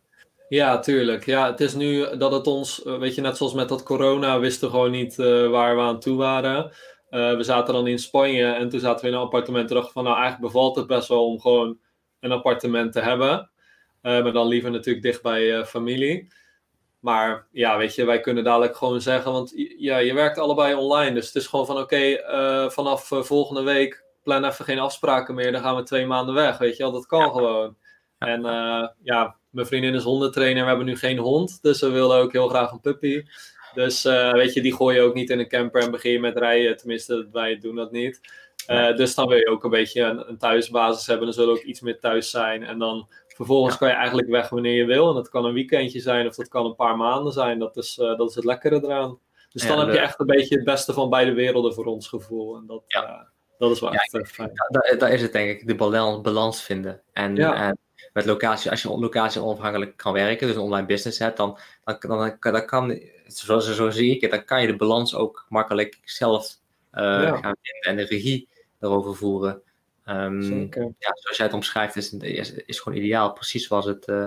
Ja, 0.50 0.80
tuurlijk. 0.80 1.26
Ja, 1.26 1.52
het 1.52 1.62
is 1.62 1.74
nu 1.74 2.18
dat 2.18 2.32
het 2.32 2.48
ons, 2.48 2.82
weet 2.84 3.16
je, 3.16 3.22
net 3.22 3.38
zoals 3.38 3.54
met 3.54 3.70
dat 3.70 3.84
corona, 3.84 4.40
wisten 4.40 4.70
gewoon 4.70 4.92
niet 4.92 5.16
waar 5.16 5.76
we 5.76 5.82
aan 5.82 6.00
toe 6.00 6.18
waren. 6.18 6.72
we 7.10 7.44
zaten 7.44 7.74
dan 7.74 7.88
in 7.88 8.00
Spanje 8.00 8.46
en 8.46 8.70
toen 8.70 8.80
zaten 8.80 9.02
we 9.02 9.12
in 9.12 9.18
een 9.18 9.24
appartement 9.24 9.70
en 9.70 9.76
dachten 9.76 9.94
van, 9.94 10.04
nou 10.04 10.18
eigenlijk 10.18 10.54
bevalt 10.54 10.76
het 10.76 10.88
best 10.88 11.08
wel 11.08 11.26
om 11.26 11.40
gewoon 11.40 11.78
een 12.20 12.32
appartement 12.32 12.92
te 12.92 13.00
hebben. 13.00 13.50
Maar 14.14 14.32
dan 14.32 14.48
liever 14.48 14.72
natuurlijk 14.72 15.06
dicht 15.06 15.22
bij 15.22 15.66
familie. 15.66 16.28
Maar 17.06 17.48
ja, 17.52 17.78
weet 17.78 17.96
je, 17.96 18.06
wij 18.06 18.20
kunnen 18.20 18.44
dadelijk 18.44 18.76
gewoon 18.76 19.02
zeggen, 19.02 19.32
want 19.32 19.54
ja, 19.78 19.98
je 19.98 20.14
werkt 20.14 20.38
allebei 20.38 20.74
online. 20.74 21.14
Dus 21.14 21.26
het 21.26 21.36
is 21.36 21.48
gewoon 21.48 21.66
van 21.66 21.78
oké, 21.78 21.96
eh, 21.96 22.70
vanaf 22.70 23.08
volgende 23.08 23.64
week 23.64 24.04
plan 24.24 24.46
even 24.46 24.66
geen 24.66 24.80
afspraken 24.80 25.36
meer. 25.36 25.52
Dan 25.52 25.62
gaan 25.62 25.76
we 25.76 25.84
twee 25.84 26.06
maanden 26.06 26.36
weg, 26.36 26.58
weet 26.58 26.78
je 26.78 26.84
wel. 26.84 26.92
Dat 26.92 27.06
kan 27.06 27.32
gewoon. 27.32 27.76
En 28.18 28.42
ja, 29.04 29.36
mijn 29.50 29.68
vriendin 29.68 29.94
is 29.94 30.04
hondentrainer. 30.04 30.62
We 30.62 30.68
hebben 30.68 30.86
nu 30.86 30.98
geen 30.98 31.18
hond, 31.18 31.62
dus 31.62 31.82
we 31.82 31.90
wilden 31.90 32.18
ook 32.18 32.32
heel 32.32 32.48
graag 32.48 32.72
een 32.72 32.82
puppy. 32.82 33.24
Dus 33.74 34.04
weet 34.32 34.54
je, 34.54 34.62
die 34.62 34.76
gooi 34.76 34.96
je 34.96 35.02
ook 35.02 35.14
niet 35.14 35.30
in 35.30 35.40
een 35.40 35.48
camper 35.48 35.82
en 35.82 35.92
begin 35.92 36.12
je 36.12 36.20
met 36.20 36.38
rijden. 36.38 36.78
Tenminste, 36.78 37.28
wij 37.32 37.58
doen 37.58 37.76
dat 37.76 37.92
niet. 37.92 38.22
dus 38.96 39.16
dan 39.16 39.28
wil 39.28 39.38
je 39.38 39.50
ook 39.50 39.64
een 39.64 39.70
beetje 39.70 40.02
een, 40.02 40.30
een 40.30 40.38
thuisbasis 40.38 41.08
hebben. 41.08 41.26
Dan 41.26 41.34
zullen 41.34 41.54
we 41.54 41.60
ook 41.60 41.66
iets 41.66 41.82
meer 41.82 42.00
thuis 42.00 42.30
zijn. 42.30 42.64
En 42.64 42.80
dan 42.80 43.08
Vervolgens 43.36 43.78
kan 43.78 43.88
je 43.88 43.94
eigenlijk 43.94 44.28
weg 44.28 44.50
wanneer 44.50 44.76
je 44.76 44.86
wil. 44.86 45.10
En 45.10 45.16
dat 45.16 45.30
kan 45.30 45.46
een 45.46 45.54
weekendje 45.54 46.00
zijn 46.00 46.28
of 46.28 46.36
dat 46.36 46.48
kan 46.48 46.66
een 46.66 46.76
paar 46.76 46.98
maanden 46.98 47.34
zijn. 47.34 47.60
Dat 47.60 47.78
is, 47.78 47.98
uh, 47.98 48.18
dat 48.18 48.30
is 48.30 48.36
het 48.36 48.44
lekkere 48.46 48.84
eraan. 48.84 49.20
Dus 49.50 49.68
dan 49.68 49.80
heb 49.80 49.94
je 49.94 50.00
echt 50.00 50.20
een 50.20 50.26
beetje 50.26 50.56
het 50.56 50.64
beste 50.64 50.94
van 50.94 51.10
beide 51.10 51.34
werelden 51.34 51.74
voor 51.74 51.86
ons 51.86 52.08
gevoel. 52.08 52.56
En 52.56 52.66
dat, 52.68 52.84
ja. 52.88 53.04
uh, 53.04 53.22
dat 53.58 53.72
is 53.72 53.80
wel 53.80 53.94
echt 53.94 54.14
uh, 54.14 54.26
fijn. 54.26 54.52
Ja, 54.54 54.96
daar 54.98 55.12
is 55.12 55.22
het 55.22 55.32
denk 55.32 55.50
ik, 55.50 55.68
de 55.68 55.76
balans, 55.76 56.22
balans 56.22 56.62
vinden. 56.62 57.02
En, 57.14 57.38
en, 57.38 57.78
met 58.14 58.26
locatie, 58.26 58.72
als 58.72 58.82
je 58.82 58.98
locatie 58.98 59.42
onafhankelijk 59.42 59.98
kan 59.98 60.14
werken, 60.14 60.48
dus 60.48 60.56
een 60.56 60.62
online 60.62 60.88
business 60.88 61.20
hebt, 61.20 61.38
dan, 61.38 61.58
dan, 61.84 61.98
dan, 62.00 62.38
dan 62.40 62.66
kan, 62.66 63.00
zoals 63.26 63.76
zo 63.76 63.90
zie 63.90 64.16
ik 64.16 64.22
het, 64.22 64.32
dan 64.32 64.46
kan 64.46 64.62
je 64.62 64.68
de 64.68 64.76
balans 64.76 65.16
ook 65.16 65.46
makkelijk 65.50 66.00
zelf 66.04 66.58
gaan 66.92 67.56
vinden 67.62 67.82
en 67.82 67.96
de 67.96 68.06
regie 68.06 68.48
erover 68.80 69.16
voeren. 69.16 69.62
Um, 70.06 70.68
ja, 71.00 71.12
zoals 71.14 71.38
jij 71.38 71.46
het 71.46 71.56
omschrijft, 71.56 71.96
is, 71.96 72.14
is, 72.14 72.54
is 72.54 72.80
gewoon 72.80 72.98
ideaal, 72.98 73.34
precies 73.34 73.68
zoals 73.68 73.86
het, 73.86 74.08
uh, 74.08 74.26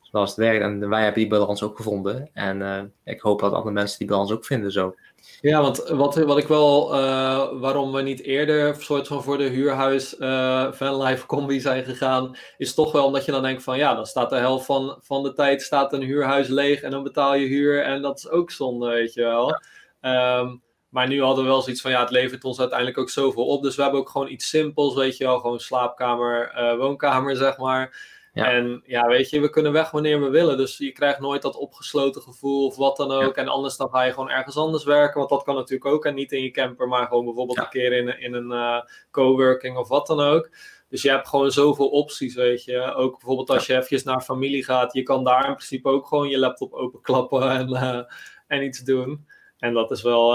zoals 0.00 0.30
het 0.30 0.38
werkt. 0.38 0.62
En 0.62 0.88
wij 0.88 1.02
hebben 1.02 1.20
die 1.20 1.30
balans 1.30 1.62
ook 1.62 1.76
gevonden. 1.76 2.30
En 2.32 2.60
uh, 2.60 2.82
ik 3.04 3.20
hoop 3.20 3.40
dat 3.40 3.52
andere 3.52 3.74
mensen 3.74 3.98
die 3.98 4.08
balans 4.08 4.32
ook 4.32 4.44
vinden 4.44 4.72
zo. 4.72 4.94
Ja, 5.40 5.60
want 5.60 5.76
wat, 5.88 6.16
wat 6.16 6.38
ik 6.38 6.46
wel, 6.46 6.94
uh, 6.94 7.48
waarom 7.60 7.92
we 7.92 8.02
niet 8.02 8.22
eerder 8.22 8.82
soort 8.82 9.06
van 9.06 9.22
voor 9.22 9.38
de 9.38 9.44
huurhuis 9.44 10.18
uh, 10.18 10.72
Vanlife 10.72 11.26
Combi 11.26 11.60
zijn 11.60 11.84
gegaan, 11.84 12.36
is 12.56 12.74
toch 12.74 12.92
wel 12.92 13.06
omdat 13.06 13.24
je 13.24 13.32
dan 13.32 13.42
denkt 13.42 13.62
van 13.62 13.76
ja, 13.76 13.94
dan 13.94 14.06
staat 14.06 14.30
de 14.30 14.36
helft 14.36 14.66
van, 14.66 14.98
van 15.00 15.22
de 15.22 15.32
tijd 15.32 15.62
staat 15.62 15.92
een 15.92 16.02
huurhuis 16.02 16.48
leeg 16.48 16.82
en 16.82 16.90
dan 16.90 17.02
betaal 17.02 17.34
je 17.34 17.46
huur 17.46 17.82
en 17.82 18.02
dat 18.02 18.18
is 18.18 18.28
ook 18.28 18.50
zonde, 18.50 18.88
weet 18.88 19.14
je 19.14 19.22
wel. 19.22 19.60
Ja. 20.00 20.38
Um, 20.38 20.62
maar 20.94 21.08
nu 21.08 21.22
hadden 21.22 21.44
we 21.44 21.50
wel 21.50 21.62
zoiets 21.62 21.80
van, 21.80 21.90
ja, 21.90 22.00
het 22.00 22.10
levert 22.10 22.44
ons 22.44 22.60
uiteindelijk 22.60 22.98
ook 22.98 23.10
zoveel 23.10 23.46
op. 23.46 23.62
Dus 23.62 23.76
we 23.76 23.82
hebben 23.82 24.00
ook 24.00 24.08
gewoon 24.08 24.30
iets 24.30 24.48
simpels, 24.48 24.94
weet 24.94 25.16
je 25.16 25.24
wel. 25.24 25.38
Gewoon 25.38 25.60
slaapkamer, 25.60 26.52
uh, 26.56 26.76
woonkamer, 26.76 27.36
zeg 27.36 27.58
maar. 27.58 28.12
Ja. 28.32 28.50
En 28.50 28.82
ja, 28.86 29.06
weet 29.06 29.30
je, 29.30 29.40
we 29.40 29.50
kunnen 29.50 29.72
weg 29.72 29.90
wanneer 29.90 30.20
we 30.20 30.28
willen. 30.28 30.56
Dus 30.56 30.78
je 30.78 30.92
krijgt 30.92 31.20
nooit 31.20 31.42
dat 31.42 31.56
opgesloten 31.56 32.22
gevoel 32.22 32.66
of 32.66 32.76
wat 32.76 32.96
dan 32.96 33.10
ook. 33.10 33.36
En 33.36 33.48
anders 33.48 33.76
dan 33.76 33.90
ga 33.90 34.02
je 34.02 34.12
gewoon 34.12 34.30
ergens 34.30 34.56
anders 34.56 34.84
werken. 34.84 35.18
Want 35.18 35.30
dat 35.30 35.42
kan 35.42 35.54
natuurlijk 35.54 35.84
ook. 35.84 36.04
En 36.04 36.14
niet 36.14 36.32
in 36.32 36.42
je 36.42 36.50
camper, 36.50 36.88
maar 36.88 37.06
gewoon 37.06 37.24
bijvoorbeeld 37.24 37.58
een 37.58 37.68
keer 37.68 37.92
in, 37.92 38.20
in 38.20 38.34
een 38.34 38.50
uh, 38.50 38.80
coworking 39.10 39.76
of 39.76 39.88
wat 39.88 40.06
dan 40.06 40.20
ook. 40.20 40.50
Dus 40.88 41.02
je 41.02 41.10
hebt 41.10 41.28
gewoon 41.28 41.50
zoveel 41.50 41.88
opties, 41.88 42.34
weet 42.34 42.64
je. 42.64 42.94
Ook 42.94 43.12
bijvoorbeeld 43.12 43.50
als 43.50 43.66
je 43.66 43.76
even 43.76 44.00
naar 44.04 44.20
familie 44.20 44.64
gaat. 44.64 44.92
Je 44.92 45.02
kan 45.02 45.24
daar 45.24 45.48
in 45.48 45.54
principe 45.54 45.88
ook 45.88 46.06
gewoon 46.06 46.28
je 46.28 46.38
laptop 46.38 46.72
openklappen 46.72 47.50
en, 47.50 47.70
uh, 47.70 48.00
en 48.46 48.64
iets 48.64 48.78
doen. 48.78 49.26
En 49.58 49.74
dat 49.74 49.90
is 49.90 50.02
wel 50.02 50.34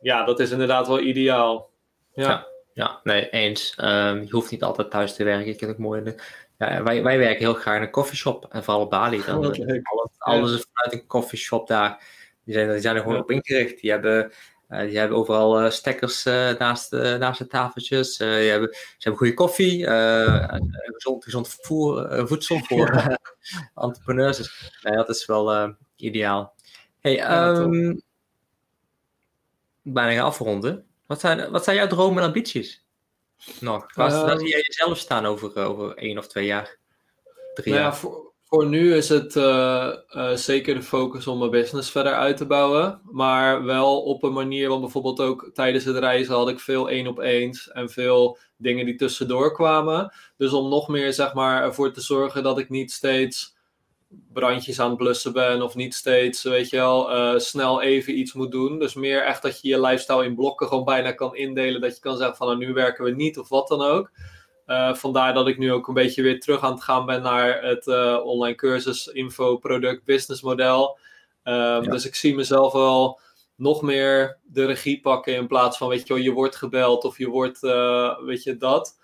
ja, 0.00 0.24
dat 0.24 0.40
is 0.40 0.50
inderdaad 0.50 0.86
wel 0.86 1.00
ideaal. 1.00 1.70
Ja, 2.14 2.46
ja, 2.72 3.00
nee, 3.02 3.30
eens. 3.30 3.76
Um, 3.82 4.22
je 4.22 4.30
hoeft 4.30 4.50
niet 4.50 4.62
altijd 4.62 4.90
thuis 4.90 5.14
te 5.14 5.24
werken. 5.24 5.52
Ik 5.52 5.58
vind 5.58 5.70
het 5.70 5.80
mooi. 5.80 6.14
Ja, 6.58 6.82
wij, 6.82 7.02
wij 7.02 7.18
werken 7.18 7.38
heel 7.38 7.54
graag 7.54 7.76
in 7.76 7.82
een 7.82 7.90
coffeeshop. 7.90 8.46
En 8.50 8.64
vooral 8.64 8.82
op 8.82 8.90
Bali. 8.90 9.22
Dan, 9.26 9.44
alles, 9.44 10.18
alles 10.18 10.52
is 10.52 10.66
vanuit 10.72 11.00
een 11.00 11.06
coffeeshop 11.06 11.68
daar. 11.68 12.04
Die 12.44 12.54
zijn, 12.54 12.70
die 12.70 12.80
zijn 12.80 12.96
er 12.96 13.02
gewoon 13.02 13.20
op 13.20 13.30
ingericht. 13.30 13.80
Die 13.80 13.90
hebben, 13.90 14.32
uh, 14.68 14.80
die 14.80 14.98
hebben 14.98 15.16
overal 15.16 15.64
uh, 15.64 15.70
stekkers 15.70 16.26
uh, 16.26 16.58
naast, 16.58 16.92
naast 16.92 17.38
de 17.38 17.46
tafeltjes. 17.46 18.16
die 18.16 18.26
hebben, 18.26 18.68
ze 18.72 18.96
hebben 18.98 19.18
goede 19.18 19.34
koffie. 19.34 19.86
gezond, 19.86 21.24
gezond 21.24 21.58
voer, 21.60 22.26
voedsel 22.28 22.58
voor 22.58 23.18
entrepreneurs. 23.74 24.36
Dus 24.36 24.80
dat 24.82 25.08
is 25.08 25.26
wel 25.26 25.74
ideaal. 25.96 26.54
Hey, 27.00 27.44
um, 27.46 28.02
bijna 29.82 30.12
gaan 30.12 30.26
afronden. 30.26 30.84
Wat 31.06 31.20
zijn, 31.20 31.50
wat 31.50 31.64
zijn 31.64 31.76
jouw 31.76 31.86
dromen 31.86 32.22
en 32.22 32.28
ambities? 32.28 32.84
Nog. 33.60 33.94
Waar, 33.94 34.10
uh, 34.10 34.38
zie 34.38 34.48
jij 34.48 34.64
jezelf 34.66 34.98
staan 34.98 35.26
over, 35.26 35.56
eh, 35.56 35.68
over 35.68 35.96
één 35.96 36.18
of 36.18 36.26
twee 36.26 36.46
jaar? 36.46 36.78
Drie 37.54 37.72
nou 37.72 37.84
jaar? 37.84 37.92
Ja, 37.92 37.98
voor, 37.98 38.32
voor 38.42 38.66
nu 38.66 38.94
is 38.94 39.08
het 39.08 39.34
uh, 39.34 39.92
uh, 40.10 40.32
zeker 40.32 40.74
de 40.74 40.82
focus 40.82 41.26
om 41.26 41.38
mijn 41.38 41.50
business 41.50 41.90
verder 41.90 42.14
uit 42.14 42.36
te 42.36 42.46
bouwen. 42.46 43.00
Maar 43.04 43.64
wel 43.64 44.02
op 44.02 44.22
een 44.22 44.32
manier, 44.32 44.68
want 44.68 44.80
bijvoorbeeld 44.80 45.20
ook 45.20 45.50
tijdens 45.54 45.84
het 45.84 45.96
reizen 45.96 46.34
had 46.34 46.48
ik 46.48 46.60
veel 46.60 46.90
één 46.90 47.06
op 47.06 47.18
eens 47.18 47.70
en 47.70 47.90
veel 47.90 48.38
dingen 48.56 48.84
die 48.84 48.96
tussendoor 48.96 49.52
kwamen. 49.52 50.12
Dus 50.36 50.52
om 50.52 50.68
nog 50.68 50.88
meer 50.88 51.12
zeg 51.12 51.34
maar, 51.34 51.62
ervoor 51.62 51.92
te 51.92 52.00
zorgen 52.00 52.42
dat 52.42 52.58
ik 52.58 52.68
niet 52.68 52.92
steeds 52.92 53.56
brandjes 54.32 54.80
aan 54.80 54.88
het 54.88 54.98
blussen 54.98 55.32
ben 55.32 55.62
of 55.62 55.74
niet 55.74 55.94
steeds, 55.94 56.42
weet 56.42 56.70
je 56.70 56.76
wel, 56.76 57.16
uh, 57.16 57.38
snel 57.38 57.82
even 57.82 58.18
iets 58.18 58.32
moet 58.32 58.50
doen. 58.50 58.78
Dus 58.78 58.94
meer 58.94 59.24
echt 59.24 59.42
dat 59.42 59.60
je 59.60 59.68
je 59.68 59.80
lifestyle 59.80 60.24
in 60.24 60.34
blokken 60.34 60.66
gewoon 60.66 60.84
bijna 60.84 61.12
kan 61.12 61.36
indelen. 61.36 61.80
Dat 61.80 61.94
je 61.94 62.00
kan 62.00 62.16
zeggen 62.16 62.36
van 62.36 62.46
nou, 62.46 62.58
nu 62.58 62.72
werken 62.72 63.04
we 63.04 63.10
niet 63.10 63.38
of 63.38 63.48
wat 63.48 63.68
dan 63.68 63.82
ook. 63.82 64.10
Uh, 64.66 64.94
vandaar 64.94 65.34
dat 65.34 65.48
ik 65.48 65.58
nu 65.58 65.72
ook 65.72 65.88
een 65.88 65.94
beetje 65.94 66.22
weer 66.22 66.40
terug 66.40 66.62
aan 66.62 66.72
het 66.72 66.82
gaan 66.82 67.06
ben 67.06 67.22
naar 67.22 67.62
het 67.62 67.86
uh, 67.86 68.20
online 68.24 68.54
cursus, 68.54 69.06
info, 69.06 69.56
product, 69.56 70.04
business 70.04 70.42
model. 70.42 70.98
Um, 71.44 71.54
ja. 71.54 71.80
Dus 71.80 72.06
ik 72.06 72.14
zie 72.14 72.34
mezelf 72.34 72.72
wel 72.72 73.20
nog 73.56 73.82
meer 73.82 74.38
de 74.42 74.64
regie 74.64 75.00
pakken 75.00 75.34
in 75.34 75.46
plaats 75.46 75.76
van, 75.76 75.88
weet 75.88 76.06
je 76.06 76.14
wel, 76.14 76.22
je 76.22 76.32
wordt 76.32 76.56
gebeld 76.56 77.04
of 77.04 77.18
je 77.18 77.28
wordt, 77.28 77.60
weet 78.24 78.42
je, 78.42 78.56
dat. 78.56 78.98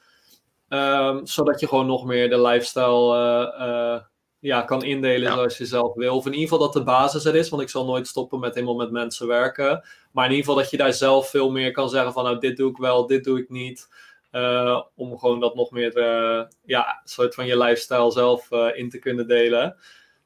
Um, 0.68 1.26
zodat 1.26 1.60
je 1.60 1.68
gewoon 1.68 1.86
nog 1.86 2.04
meer 2.04 2.30
de 2.30 2.40
lifestyle 2.40 4.06
ja, 4.46 4.62
kan 4.62 4.82
indelen 4.82 5.32
zoals 5.32 5.58
je 5.58 5.66
zelf 5.66 5.94
wil. 5.94 6.16
Of 6.16 6.26
in 6.26 6.32
ieder 6.32 6.48
geval 6.48 6.64
dat 6.64 6.72
de 6.72 6.82
basis 6.82 7.24
er 7.24 7.34
is, 7.34 7.48
want 7.48 7.62
ik 7.62 7.68
zal 7.68 7.84
nooit 7.84 8.06
stoppen 8.06 8.40
met 8.40 8.54
helemaal 8.54 8.76
met 8.76 8.90
mensen 8.90 9.26
werken. 9.26 9.84
Maar 10.12 10.24
in 10.24 10.30
ieder 10.30 10.46
geval 10.46 10.62
dat 10.62 10.70
je 10.70 10.76
daar 10.76 10.92
zelf 10.92 11.30
veel 11.30 11.50
meer 11.50 11.70
kan 11.70 11.88
zeggen 11.88 12.12
van 12.12 12.24
nou 12.24 12.38
dit 12.38 12.56
doe 12.56 12.70
ik 12.70 12.76
wel, 12.76 13.06
dit 13.06 13.24
doe 13.24 13.38
ik 13.38 13.48
niet. 13.48 13.88
Uh, 14.32 14.82
om 14.94 15.18
gewoon 15.18 15.40
dat 15.40 15.54
nog 15.54 15.70
meer, 15.70 15.96
uh, 15.96 16.42
ja, 16.64 17.00
soort 17.04 17.34
van 17.34 17.46
je 17.46 17.58
lifestyle 17.58 18.10
zelf 18.10 18.50
uh, 18.50 18.68
in 18.74 18.90
te 18.90 18.98
kunnen 18.98 19.28
delen. 19.28 19.76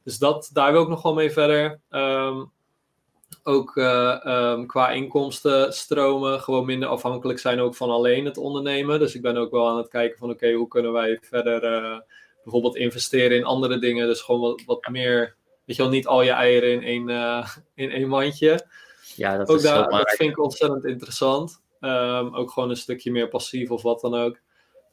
Dus 0.04 0.18
dat, 0.18 0.50
daar 0.52 0.72
wil 0.72 0.82
ik 0.82 0.88
nog 0.88 1.02
wel 1.02 1.14
mee 1.14 1.30
verder. 1.30 1.80
Um, 1.90 2.50
ook 3.42 3.76
um, 3.76 4.66
qua 4.66 4.90
inkomstenstromen 4.90 6.40
gewoon 6.40 6.66
minder 6.66 6.88
afhankelijk 6.88 7.38
zijn 7.38 7.60
ook 7.60 7.74
van 7.74 7.90
alleen 7.90 8.24
het 8.24 8.36
ondernemen. 8.36 8.98
Dus 8.98 9.14
ik 9.14 9.22
ben 9.22 9.36
ook 9.36 9.50
wel 9.50 9.68
aan 9.68 9.76
het 9.76 9.88
kijken 9.88 10.18
van 10.18 10.30
oké, 10.30 10.44
okay, 10.44 10.54
hoe 10.54 10.68
kunnen 10.68 10.92
wij 10.92 11.18
verder 11.20 11.62
bijvoorbeeld 12.42 12.76
investeren 12.76 13.36
in 13.36 13.44
andere 13.44 13.78
dingen. 13.78 14.06
Dus 14.06 14.20
gewoon 14.20 14.40
wat, 14.40 14.62
wat 14.66 14.88
meer, 14.90 15.36
weet 15.64 15.76
je 15.76 15.82
wel, 15.82 15.90
niet 15.90 16.06
al 16.06 16.22
je 16.22 16.30
eieren 16.30 16.70
in 16.70 16.82
één, 16.82 17.08
uh, 17.08 17.48
in 17.74 17.90
één 17.90 18.08
mandje. 18.08 18.66
Ja, 19.16 19.36
dat, 19.36 19.48
ook 19.48 19.56
is 19.56 19.62
daar, 19.62 19.88
dat 19.88 20.10
vind 20.10 20.30
ik 20.30 20.42
ontzettend 20.42 20.84
interessant. 20.84 21.60
Um, 21.80 22.34
ook 22.34 22.50
gewoon 22.50 22.70
een 22.70 22.76
stukje 22.76 23.10
meer 23.10 23.28
passief 23.28 23.70
of 23.70 23.82
wat 23.82 24.00
dan 24.00 24.14
ook. 24.14 24.40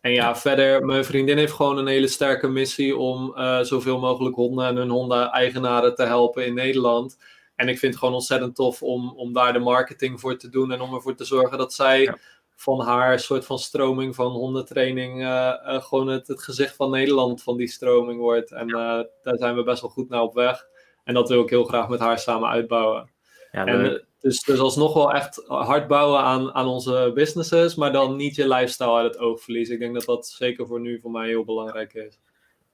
En 0.02 0.12
ja, 0.12 0.36
verder, 0.36 0.86
mijn 0.86 1.06
vriendin 1.06 1.38
heeft 1.38 1.54
gewoon 1.54 1.78
een 1.78 1.88
hele 1.88 2.08
sterke 2.08 2.48
missie 2.48 2.98
om 2.98 3.34
uh, 3.38 3.60
zoveel 3.60 4.00
mogelijk 4.00 4.36
honden 4.36 4.66
en 4.66 4.76
hun 4.76 4.90
honden-eigenaren 4.90 5.96
te 5.96 6.04
helpen 6.04 6.46
in 6.46 6.54
Nederland. 6.54 7.18
En 7.56 7.68
ik 7.68 7.80
vind 7.80 7.92
het 7.92 8.02
gewoon 8.02 8.16
ontzettend 8.16 8.56
tof 8.56 8.84
om, 8.84 9.14
om 9.16 9.34
daar 9.34 9.54
de 9.54 9.60
marketing 9.60 10.20
voor 10.20 10.38
te 10.38 10.50
doen 10.50 10.72
en 10.72 10.82
om 10.82 10.94
ervoor 10.94 11.16
te 11.16 11.26
zorgen 11.26 11.58
dat 11.58 11.74
zij 11.74 12.02
ja 12.02 12.18
van 12.60 12.82
haar 12.82 13.20
soort 13.20 13.46
van 13.46 13.60
stroming 13.60 14.16
van 14.16 14.32
hondentraining 14.32 15.22
uh, 15.22 15.54
uh, 15.66 15.82
gewoon 15.82 16.08
het, 16.08 16.28
het 16.28 16.44
gezicht 16.44 16.76
van 16.76 16.92
Nederland 16.92 17.44
van 17.44 17.58
die 17.58 17.68
stroming 17.68 18.20
wordt. 18.20 18.52
En 18.52 18.70
uh, 18.70 19.02
daar 19.24 19.38
zijn 19.38 19.56
we 19.56 19.64
best 19.64 19.82
wel 19.82 19.90
goed 19.90 20.10
naar 20.10 20.22
op 20.22 20.34
weg. 20.34 20.68
En 21.04 21.14
dat 21.14 21.30
wil 21.30 21.42
ik 21.42 21.50
heel 21.50 21.64
graag 21.64 21.90
met 21.90 22.00
haar 22.00 22.20
samen 22.20 22.50
uitbouwen. 22.50 23.10
Ja, 23.52 23.66
en, 23.66 24.06
dus, 24.20 24.44
dus 24.44 24.60
alsnog 24.60 24.94
wel 24.94 25.14
echt 25.14 25.44
hard 25.48 25.88
bouwen 25.88 26.20
aan, 26.20 26.54
aan 26.54 26.68
onze 26.68 27.12
businesses, 27.14 27.76
maar 27.76 27.92
dan 27.92 28.16
niet 28.16 28.36
je 28.36 28.48
lifestyle 28.48 28.96
uit 28.96 29.14
het 29.14 29.22
oog 29.22 29.42
verliezen. 29.42 29.74
Ik 29.74 29.80
denk 29.80 29.94
dat 29.94 30.06
dat 30.06 30.28
zeker 30.28 30.68
voor 30.68 30.80
nu 30.80 31.00
voor 31.00 31.12
mij 31.12 31.28
heel 31.28 31.46
belangrijk 31.46 31.94
is. 31.94 32.20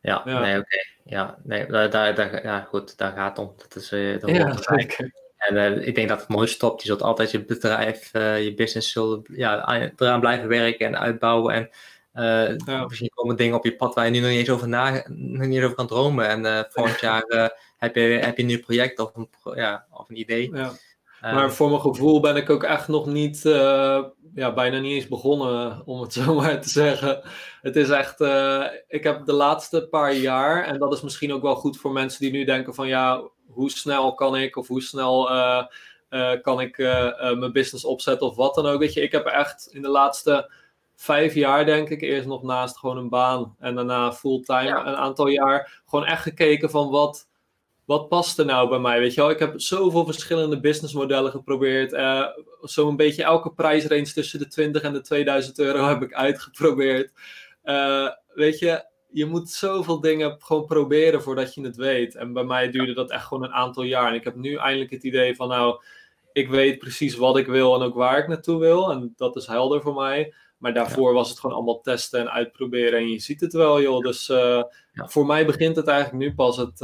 Ja, 0.01 0.21
ja. 0.25 0.39
nee, 0.39 0.57
oké. 0.57 0.65
Okay. 0.65 0.85
Ja, 1.05 1.39
nee, 1.43 1.65
daar, 1.67 2.15
daar, 2.15 2.43
ja, 2.43 2.59
goed, 2.59 2.97
daar 2.97 3.11
gaat 3.11 3.37
het 3.37 3.47
om. 3.47 3.53
Dat 3.57 3.75
is, 3.75 3.91
uh, 3.91 4.19
ja, 4.19 4.57
zeker. 4.57 5.21
En 5.47 5.87
ik 5.87 5.95
denk 5.95 6.09
dat 6.09 6.19
het 6.19 6.29
nooit 6.29 6.49
stopt. 6.49 6.81
Je 6.81 6.87
zult 6.87 7.01
altijd 7.01 7.31
je 7.31 7.45
bedrijf, 7.45 8.11
je 8.13 8.53
business 8.55 8.91
zult, 8.91 9.27
ja, 9.31 9.81
eraan 9.97 10.19
blijven 10.19 10.47
werken 10.47 10.85
en 10.85 10.99
uitbouwen. 10.99 11.53
En 11.53 11.69
ja. 12.65 12.85
misschien 12.85 13.11
komen 13.13 13.35
dingen 13.35 13.55
op 13.55 13.65
je 13.65 13.75
pad 13.75 13.95
waar 13.95 14.05
je 14.05 14.11
nu 14.11 14.19
nog 14.19 14.29
niet 14.29 14.39
eens 14.39 14.49
over, 14.49 14.67
na, 14.67 15.03
nog 15.07 15.47
niet 15.47 15.63
over 15.63 15.75
kan 15.75 15.87
dromen. 15.87 16.27
En 16.27 16.67
volgend 16.69 16.99
jaar 17.09 17.51
heb, 17.77 17.95
je, 17.95 18.01
heb 18.01 18.35
je 18.35 18.41
een 18.41 18.47
nieuw 18.47 18.59
project 18.59 18.99
of 18.99 19.15
een, 19.15 19.29
ja, 19.55 19.85
of 19.91 20.09
een 20.09 20.19
idee. 20.19 20.49
Ja. 20.53 20.71
Maar 21.31 21.51
voor 21.51 21.69
mijn 21.69 21.81
gevoel 21.81 22.19
ben 22.19 22.35
ik 22.35 22.49
ook 22.49 22.63
echt 22.63 22.87
nog 22.87 23.05
niet 23.05 23.41
ja, 24.35 24.53
bijna 24.53 24.79
niet 24.79 24.93
eens 24.93 25.07
begonnen, 25.07 25.81
om 25.85 26.01
het 26.01 26.13
zo 26.23 26.33
maar 26.33 26.61
te 26.61 26.69
zeggen. 26.69 27.21
Het 27.61 27.75
is 27.75 27.89
echt, 27.89 28.21
uh, 28.21 28.65
ik 28.87 29.03
heb 29.03 29.25
de 29.25 29.33
laatste 29.33 29.87
paar 29.89 30.13
jaar, 30.13 30.65
en 30.65 30.79
dat 30.79 30.93
is 30.93 31.01
misschien 31.01 31.33
ook 31.33 31.41
wel 31.41 31.55
goed 31.55 31.77
voor 31.77 31.91
mensen 31.91 32.21
die 32.21 32.31
nu 32.31 32.43
denken 32.43 32.73
van 32.73 32.87
ja, 32.87 33.23
hoe 33.47 33.69
snel 33.69 34.13
kan 34.13 34.35
ik 34.35 34.57
of 34.57 34.67
hoe 34.67 34.81
snel 34.81 35.31
uh, 35.31 35.63
uh, 36.09 36.31
kan 36.41 36.61
ik 36.61 36.77
mijn 37.37 37.51
business 37.51 37.85
opzetten 37.85 38.27
of 38.27 38.35
wat 38.35 38.55
dan 38.55 38.65
ook. 38.65 38.79
Weet 38.79 38.93
je, 38.93 39.01
ik 39.01 39.11
heb 39.11 39.25
echt 39.25 39.67
in 39.71 39.81
de 39.81 39.89
laatste 39.89 40.51
vijf 40.95 41.33
jaar 41.33 41.65
denk 41.65 41.89
ik, 41.89 42.01
eerst 42.01 42.27
nog 42.27 42.43
naast 42.43 42.77
gewoon 42.77 42.97
een 42.97 43.09
baan 43.09 43.55
en 43.59 43.75
daarna 43.75 44.13
fulltime 44.13 44.69
een 44.69 44.95
aantal 44.95 45.27
jaar, 45.27 45.81
gewoon 45.85 46.05
echt 46.05 46.21
gekeken 46.21 46.69
van 46.69 46.89
wat 46.89 47.27
wat 47.85 48.09
past 48.09 48.39
er 48.39 48.45
nou 48.45 48.69
bij 48.69 48.79
mij? 48.79 48.99
Weet 48.99 49.13
je 49.13 49.21
wel, 49.21 49.29
ik 49.29 49.39
heb 49.39 49.61
zoveel 49.61 50.05
verschillende 50.05 50.59
businessmodellen 50.59 51.31
geprobeerd. 51.31 51.93
Uh, 51.93 52.27
Zo'n 52.61 52.95
beetje 52.95 53.23
elke 53.23 53.53
prijsrange 53.53 54.13
tussen 54.13 54.39
de 54.39 54.47
20 54.47 54.81
en 54.81 54.93
de 54.93 55.01
2000 55.01 55.59
euro 55.59 55.87
heb 55.93 56.01
ik 56.01 56.13
uitgeprobeerd. 56.13 57.11
Uh, 57.63 58.09
weet 58.33 58.59
je, 58.59 58.85
je 59.11 59.25
moet 59.25 59.49
zoveel 59.49 59.99
dingen 59.99 60.35
gewoon 60.39 60.65
proberen 60.65 61.21
voordat 61.21 61.53
je 61.53 61.61
het 61.61 61.75
weet. 61.75 62.15
En 62.15 62.33
bij 62.33 62.43
mij 62.43 62.71
duurde 62.71 62.93
dat 62.93 63.11
echt 63.11 63.25
gewoon 63.25 63.43
een 63.43 63.53
aantal 63.53 63.83
jaar. 63.83 64.07
En 64.07 64.13
ik 64.13 64.23
heb 64.23 64.35
nu 64.35 64.55
eindelijk 64.55 64.91
het 64.91 65.03
idee 65.03 65.35
van, 65.35 65.47
nou, 65.47 65.83
ik 66.31 66.49
weet 66.49 66.79
precies 66.79 67.15
wat 67.15 67.37
ik 67.37 67.47
wil 67.47 67.75
en 67.75 67.81
ook 67.81 67.95
waar 67.95 68.17
ik 68.17 68.27
naartoe 68.27 68.59
wil. 68.59 68.91
En 68.91 69.13
dat 69.15 69.35
is 69.35 69.47
helder 69.47 69.81
voor 69.81 69.93
mij. 69.93 70.33
Maar 70.57 70.73
daarvoor 70.73 71.13
was 71.13 71.29
het 71.29 71.39
gewoon 71.39 71.55
allemaal 71.55 71.81
testen 71.81 72.19
en 72.19 72.31
uitproberen. 72.31 72.99
En 72.99 73.09
je 73.09 73.19
ziet 73.19 73.41
het 73.41 73.53
wel, 73.53 73.81
joh. 73.81 73.99
Dus 73.99 74.29
uh, 74.29 74.63
voor 74.93 75.25
mij 75.25 75.45
begint 75.45 75.75
het 75.75 75.87
eigenlijk 75.87 76.23
nu 76.23 76.35
pas 76.35 76.57
het, 76.57 76.81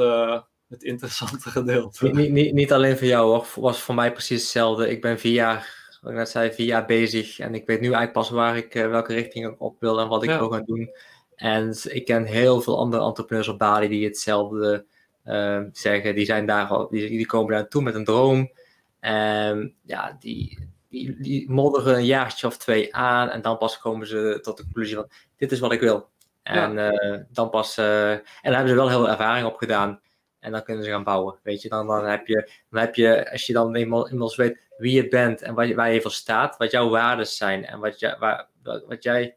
het 0.70 0.84
interessante 0.84 1.50
gedeelte. 1.60 2.08
Niet, 2.08 2.32
niet, 2.32 2.54
niet 2.54 2.74
alleen 2.74 2.98
voor 2.98 3.08
jou 3.08 3.30
hoor, 3.30 3.48
was 3.56 3.82
voor 3.82 3.96
mij 3.96 4.12
precies 4.12 4.42
hetzelfde. 4.42 4.90
Ik 4.90 5.02
ben 5.02 5.20
vier 5.20 5.34
jaar, 5.34 5.98
wat 6.02 6.12
ik 6.12 6.18
net 6.18 6.30
zei, 6.30 6.52
vier 6.52 6.66
jaar 6.66 6.86
bezig 6.86 7.40
en 7.40 7.56
ik 7.56 7.66
weet 7.66 7.80
nu 7.80 7.86
eigenlijk 7.86 8.14
pas 8.14 8.30
waar 8.30 8.58
ik, 8.58 8.76
uh, 8.76 8.90
welke 8.90 9.14
richting 9.14 9.48
ik 9.48 9.62
op 9.62 9.80
wil 9.80 10.00
en 10.00 10.08
wat 10.08 10.24
ik 10.24 10.30
wil 10.30 10.50
gaan 10.50 10.66
doen. 10.66 10.90
En 11.36 11.76
ik 11.84 12.06
ken 12.06 12.24
heel 12.24 12.62
veel 12.62 12.78
andere 12.78 13.04
entrepreneurs 13.04 13.48
op 13.48 13.60
Bali 13.60 13.88
die 13.88 14.06
hetzelfde 14.06 14.86
uh, 15.26 15.62
zeggen. 15.72 16.16
Die, 16.16 16.26
zijn 16.26 16.46
daar 16.46 16.68
al, 16.68 16.90
die, 16.90 17.10
die 17.10 17.26
komen 17.26 17.54
daar 17.54 17.68
toe 17.68 17.82
met 17.82 17.96
een 17.96 18.04
droom. 18.04 18.52
En 19.00 19.76
ja, 19.84 20.18
die, 20.20 20.68
die, 20.90 21.22
die 21.22 21.52
modderen 21.52 21.96
een 21.96 22.06
jaartje 22.06 22.48
of 22.48 22.58
twee 22.58 22.96
aan 22.96 23.30
en 23.30 23.42
dan 23.42 23.58
pas 23.58 23.80
komen 23.80 24.08
ze 24.08 24.40
tot 24.42 24.58
de 24.58 24.64
conclusie 24.64 24.96
van 24.96 25.10
dit 25.38 25.52
is 25.52 25.60
wat 25.60 25.72
ik 25.72 25.80
wil. 25.80 26.10
En 26.44 26.78
uh, 26.78 27.20
dan 27.30 27.50
pas, 27.50 27.78
uh, 27.78 28.12
en 28.12 28.22
daar 28.42 28.54
hebben 28.54 28.70
ze 28.70 28.76
wel 28.76 28.90
heel 28.90 29.00
veel 29.00 29.10
ervaring 29.10 29.48
op 29.48 29.56
gedaan. 29.56 30.00
En 30.40 30.52
dan 30.52 30.64
kunnen 30.64 30.84
ze 30.84 30.90
gaan 30.90 31.04
bouwen. 31.04 31.40
Weet 31.44 31.62
je, 31.62 31.70
dan, 31.70 31.88
dan, 31.88 32.06
heb, 32.06 32.28
je, 32.28 32.52
dan 32.70 32.82
heb 32.82 32.96
je, 32.96 33.32
als 33.32 33.46
je 33.46 33.54
dan 33.54 33.76
eenmaal, 33.76 34.10
eenmaal 34.10 34.36
weet 34.36 34.68
wie 34.78 34.94
je 34.94 35.08
bent 35.08 35.42
en 35.42 35.54
waar, 35.54 35.76
waar 35.76 35.94
je 35.94 36.02
voor 36.02 36.12
staat, 36.12 36.58
wat 36.58 36.72
jouw 36.72 36.90
waarden 36.90 37.28
zijn 37.28 37.66
en 37.66 37.80
wat, 37.80 38.00
je, 38.00 38.16
waar, 38.20 38.48
wat 38.64 39.04
jij, 39.04 39.36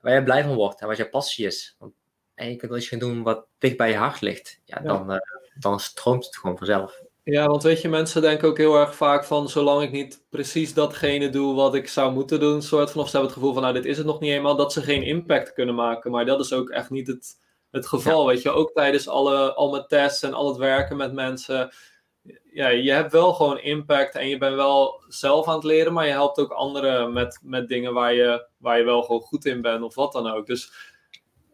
waar 0.00 0.12
jij 0.12 0.22
blij 0.22 0.42
van 0.42 0.54
wordt 0.54 0.80
en 0.80 0.86
wat 0.86 0.96
jouw 0.96 1.08
passie 1.08 1.46
is. 1.46 1.76
Want, 1.78 1.92
en 2.34 2.50
je 2.50 2.56
kunt 2.56 2.76
iets 2.76 2.88
gaan 2.88 2.98
doen 2.98 3.22
wat 3.22 3.46
dicht 3.58 3.76
bij 3.76 3.88
je 3.88 3.96
hart 3.96 4.20
ligt, 4.20 4.60
ja, 4.64 4.78
Dan, 4.78 5.12
uh, 5.12 5.18
dan 5.58 5.80
stroomt 5.80 6.24
het 6.24 6.36
gewoon 6.36 6.58
vanzelf. 6.58 7.02
Ja, 7.24 7.46
want 7.46 7.62
weet 7.62 7.80
je, 7.80 7.88
mensen 7.88 8.22
denken 8.22 8.48
ook 8.48 8.56
heel 8.56 8.76
erg 8.76 8.94
vaak 8.94 9.24
van, 9.24 9.48
zolang 9.48 9.82
ik 9.82 9.90
niet 9.90 10.24
precies 10.28 10.74
datgene 10.74 11.28
doe 11.28 11.54
wat 11.54 11.74
ik 11.74 11.88
zou 11.88 12.12
moeten 12.12 12.40
doen, 12.40 12.62
soort 12.62 12.90
van, 12.90 13.00
of 13.00 13.08
ze 13.08 13.12
hebben 13.12 13.30
het 13.30 13.38
gevoel 13.38 13.52
van, 13.52 13.62
nou, 13.62 13.74
dit 13.74 13.84
is 13.84 13.96
het 13.96 14.06
nog 14.06 14.20
niet 14.20 14.30
eenmaal, 14.30 14.56
dat 14.56 14.72
ze 14.72 14.82
geen 14.82 15.02
impact 15.02 15.52
kunnen 15.52 15.74
maken. 15.74 16.10
Maar 16.10 16.26
dat 16.26 16.40
is 16.40 16.52
ook 16.52 16.70
echt 16.70 16.90
niet 16.90 17.06
het, 17.06 17.36
het 17.72 17.86
geval. 17.86 18.26
Weet 18.26 18.42
je, 18.42 18.50
ook 18.50 18.72
tijdens 18.72 19.08
alle, 19.08 19.54
al 19.54 19.70
mijn 19.70 19.86
tests 19.86 20.22
en 20.22 20.34
al 20.34 20.48
het 20.48 20.56
werken 20.56 20.96
met 20.96 21.12
mensen. 21.12 21.72
Ja, 22.52 22.68
je 22.68 22.92
hebt 22.92 23.12
wel 23.12 23.32
gewoon 23.32 23.58
impact 23.58 24.14
en 24.14 24.28
je 24.28 24.38
bent 24.38 24.54
wel 24.54 25.02
zelf 25.08 25.48
aan 25.48 25.54
het 25.54 25.64
leren, 25.64 25.92
maar 25.92 26.06
je 26.06 26.12
helpt 26.12 26.38
ook 26.38 26.52
anderen 26.52 27.12
met, 27.12 27.40
met 27.42 27.68
dingen 27.68 27.94
waar 27.94 28.14
je, 28.14 28.46
waar 28.58 28.78
je 28.78 28.84
wel 28.84 29.02
gewoon 29.02 29.20
goed 29.20 29.44
in 29.44 29.60
bent 29.60 29.82
of 29.82 29.94
wat 29.94 30.12
dan 30.12 30.30
ook. 30.30 30.46
Dus 30.46 30.72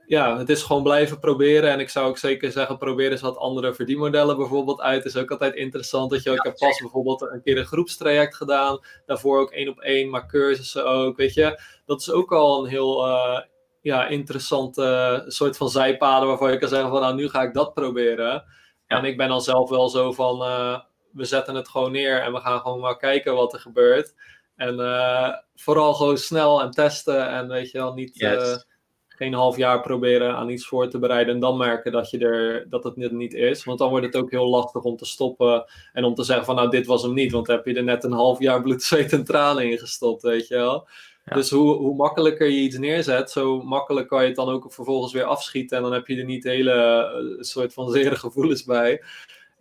ja, 0.08 0.38
het 0.38 0.48
is 0.48 0.62
gewoon 0.62 0.82
blijven 0.82 1.18
proberen. 1.18 1.70
En 1.70 1.80
ik 1.80 1.88
zou 1.88 2.08
ook 2.08 2.18
zeker 2.18 2.52
zeggen, 2.52 2.78
probeer 2.78 3.10
eens 3.10 3.20
wat 3.20 3.36
andere 3.36 3.74
verdienmodellen 3.74 4.36
bijvoorbeeld 4.36 4.80
uit. 4.80 5.04
is 5.04 5.16
ook 5.16 5.30
altijd 5.30 5.54
interessant. 5.54 6.10
Dat 6.10 6.22
je, 6.22 6.32
ik 6.32 6.42
heb 6.42 6.56
pas 6.56 6.78
bijvoorbeeld 6.78 7.22
een 7.22 7.42
keer 7.42 7.58
een 7.58 7.66
groepstraject 7.66 8.34
gedaan. 8.34 8.80
Daarvoor 9.06 9.40
ook 9.40 9.50
één 9.50 9.68
op 9.68 9.80
één, 9.80 10.10
maar 10.10 10.26
cursussen 10.26 10.86
ook. 10.86 11.16
Weet 11.16 11.34
je, 11.34 11.60
dat 11.86 12.00
is 12.00 12.10
ook 12.10 12.32
al 12.32 12.64
een 12.64 12.70
heel, 12.70 13.06
uh, 13.08 13.40
ja, 13.89 14.07
interessante 14.07 15.24
soort 15.26 15.57
van 15.57 15.68
zijpaden 15.68 16.28
waarvan 16.28 16.51
je 16.51 16.59
kan 16.59 16.68
zeggen 16.68 16.91
van 16.91 17.01
nou 17.01 17.14
nu 17.14 17.28
ga 17.28 17.43
ik 17.43 17.55
dat 17.55 17.74
proberen. 17.74 18.45
En 18.86 19.05
ik 19.05 19.16
ben 19.16 19.28
dan 19.28 19.41
zelf 19.41 19.70
wel 19.70 19.89
zo 19.89 20.12
van 20.12 20.43
uh, 20.43 20.78
we 21.12 21.24
zetten 21.24 21.55
het 21.55 21.68
gewoon 21.68 21.93
neer 21.93 22.22
en 22.22 22.32
we 22.32 22.41
gaan 22.41 22.61
gewoon 22.61 22.80
maar 22.80 22.97
kijken 22.97 23.34
wat 23.34 23.53
er 23.53 23.61
gebeurt. 23.61 24.14
En 24.57 24.74
uh, 24.74 25.28
vooral 25.55 25.95
gewoon 25.95 26.18
snel 26.18 26.62
en 26.62 26.70
testen 26.70 27.28
en 27.28 27.49
weet 27.49 27.70
je 27.70 27.78
wel 27.78 27.95
niet 27.95 28.18
yes. 28.18 28.66
geen 29.09 29.34
half 29.34 29.57
jaar 29.57 29.80
proberen 29.80 30.36
aan 30.36 30.49
iets 30.49 30.66
voor 30.66 30.89
te 30.89 30.99
bereiden 30.99 31.34
en 31.34 31.41
dan 31.41 31.57
merken 31.57 31.93
dat, 31.93 32.11
je 32.11 32.18
er, 32.18 32.66
dat 32.70 32.84
het 32.84 32.97
niet 33.12 33.34
is. 33.34 33.64
Want 33.64 33.78
dan 33.78 33.91
wordt 33.91 34.07
het 34.07 34.16
ook 34.16 34.30
heel 34.30 34.49
lastig 34.49 34.82
om 34.82 34.97
te 34.97 35.05
stoppen 35.05 35.64
en 35.93 36.05
om 36.05 36.14
te 36.14 36.24
zeggen 36.24 36.45
van 36.45 36.55
nou 36.55 36.70
dit 36.70 36.86
was 36.86 37.03
hem 37.03 37.14
niet. 37.14 37.32
Want 37.32 37.47
dan 37.47 37.57
heb 37.57 37.66
je 37.66 37.74
er 37.74 37.84
net 37.84 38.05
een 38.05 38.12
half 38.12 38.39
jaar 38.39 38.62
bloed, 38.62 38.82
zweet 38.82 39.12
en 39.12 39.24
tranen 39.24 39.70
in 39.70 39.78
gestopt, 39.78 40.22
weet 40.22 40.49
je 40.49 40.55
wel. 40.55 40.89
Dus 41.28 41.50
hoe, 41.50 41.76
hoe 41.76 41.94
makkelijker 41.94 42.46
je 42.46 42.60
iets 42.60 42.78
neerzet, 42.78 43.30
zo 43.30 43.62
makkelijk 43.62 44.08
kan 44.08 44.20
je 44.20 44.26
het 44.26 44.36
dan 44.36 44.48
ook 44.48 44.72
vervolgens 44.72 45.12
weer 45.12 45.24
afschieten. 45.24 45.76
En 45.76 45.82
dan 45.82 45.92
heb 45.92 46.06
je 46.06 46.16
er 46.16 46.24
niet 46.24 46.44
hele 46.44 47.34
uh, 47.36 47.42
soort 47.42 47.72
van 47.72 47.90
zere 47.90 48.16
gevoelens 48.26 48.64
bij. 48.64 49.02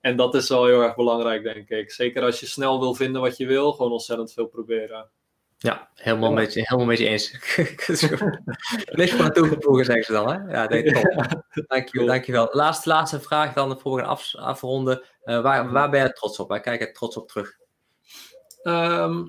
En 0.01 0.15
dat 0.15 0.35
is 0.35 0.49
wel 0.49 0.65
heel 0.65 0.81
erg 0.81 0.95
belangrijk, 0.95 1.43
denk 1.43 1.69
ik. 1.69 1.91
Zeker 1.91 2.23
als 2.23 2.39
je 2.39 2.45
snel 2.45 2.79
wil 2.79 2.93
vinden 2.93 3.21
wat 3.21 3.37
je 3.37 3.45
wil, 3.45 3.71
gewoon 3.71 3.91
ontzettend 3.91 4.33
veel 4.33 4.47
proberen. 4.47 5.09
Ja, 5.57 5.89
helemaal, 5.93 6.29
ja. 6.29 6.35
Met, 6.35 6.53
je, 6.53 6.59
helemaal 6.63 6.85
met 6.85 6.97
je 6.97 7.07
eens. 7.07 7.31
Niks 8.99 9.11
van 9.11 9.31
toegevoegd, 9.31 9.85
zeggen 9.85 10.05
ze 10.05 10.11
dan. 10.11 10.31
Hè? 10.31 10.51
Ja, 10.51 10.67
denk 10.67 10.85
ik 10.85 11.65
Dank 11.67 11.87
je, 11.87 12.05
dankjewel. 12.05 12.47
Laatste, 12.51 12.89
laatste 12.89 13.19
vraag 13.19 13.53
dan 13.53 13.79
voor 13.79 13.95
we 13.95 14.03
af, 14.03 14.35
afronden. 14.35 15.01
Uh, 15.23 15.41
waar, 15.41 15.71
waar 15.71 15.89
ben 15.89 16.03
je 16.03 16.13
trots 16.13 16.39
op? 16.39 16.49
Waar 16.49 16.61
kijk 16.61 16.79
je 16.79 16.91
trots 16.91 17.17
op 17.17 17.27
terug? 17.27 17.57
Um, 18.63 19.27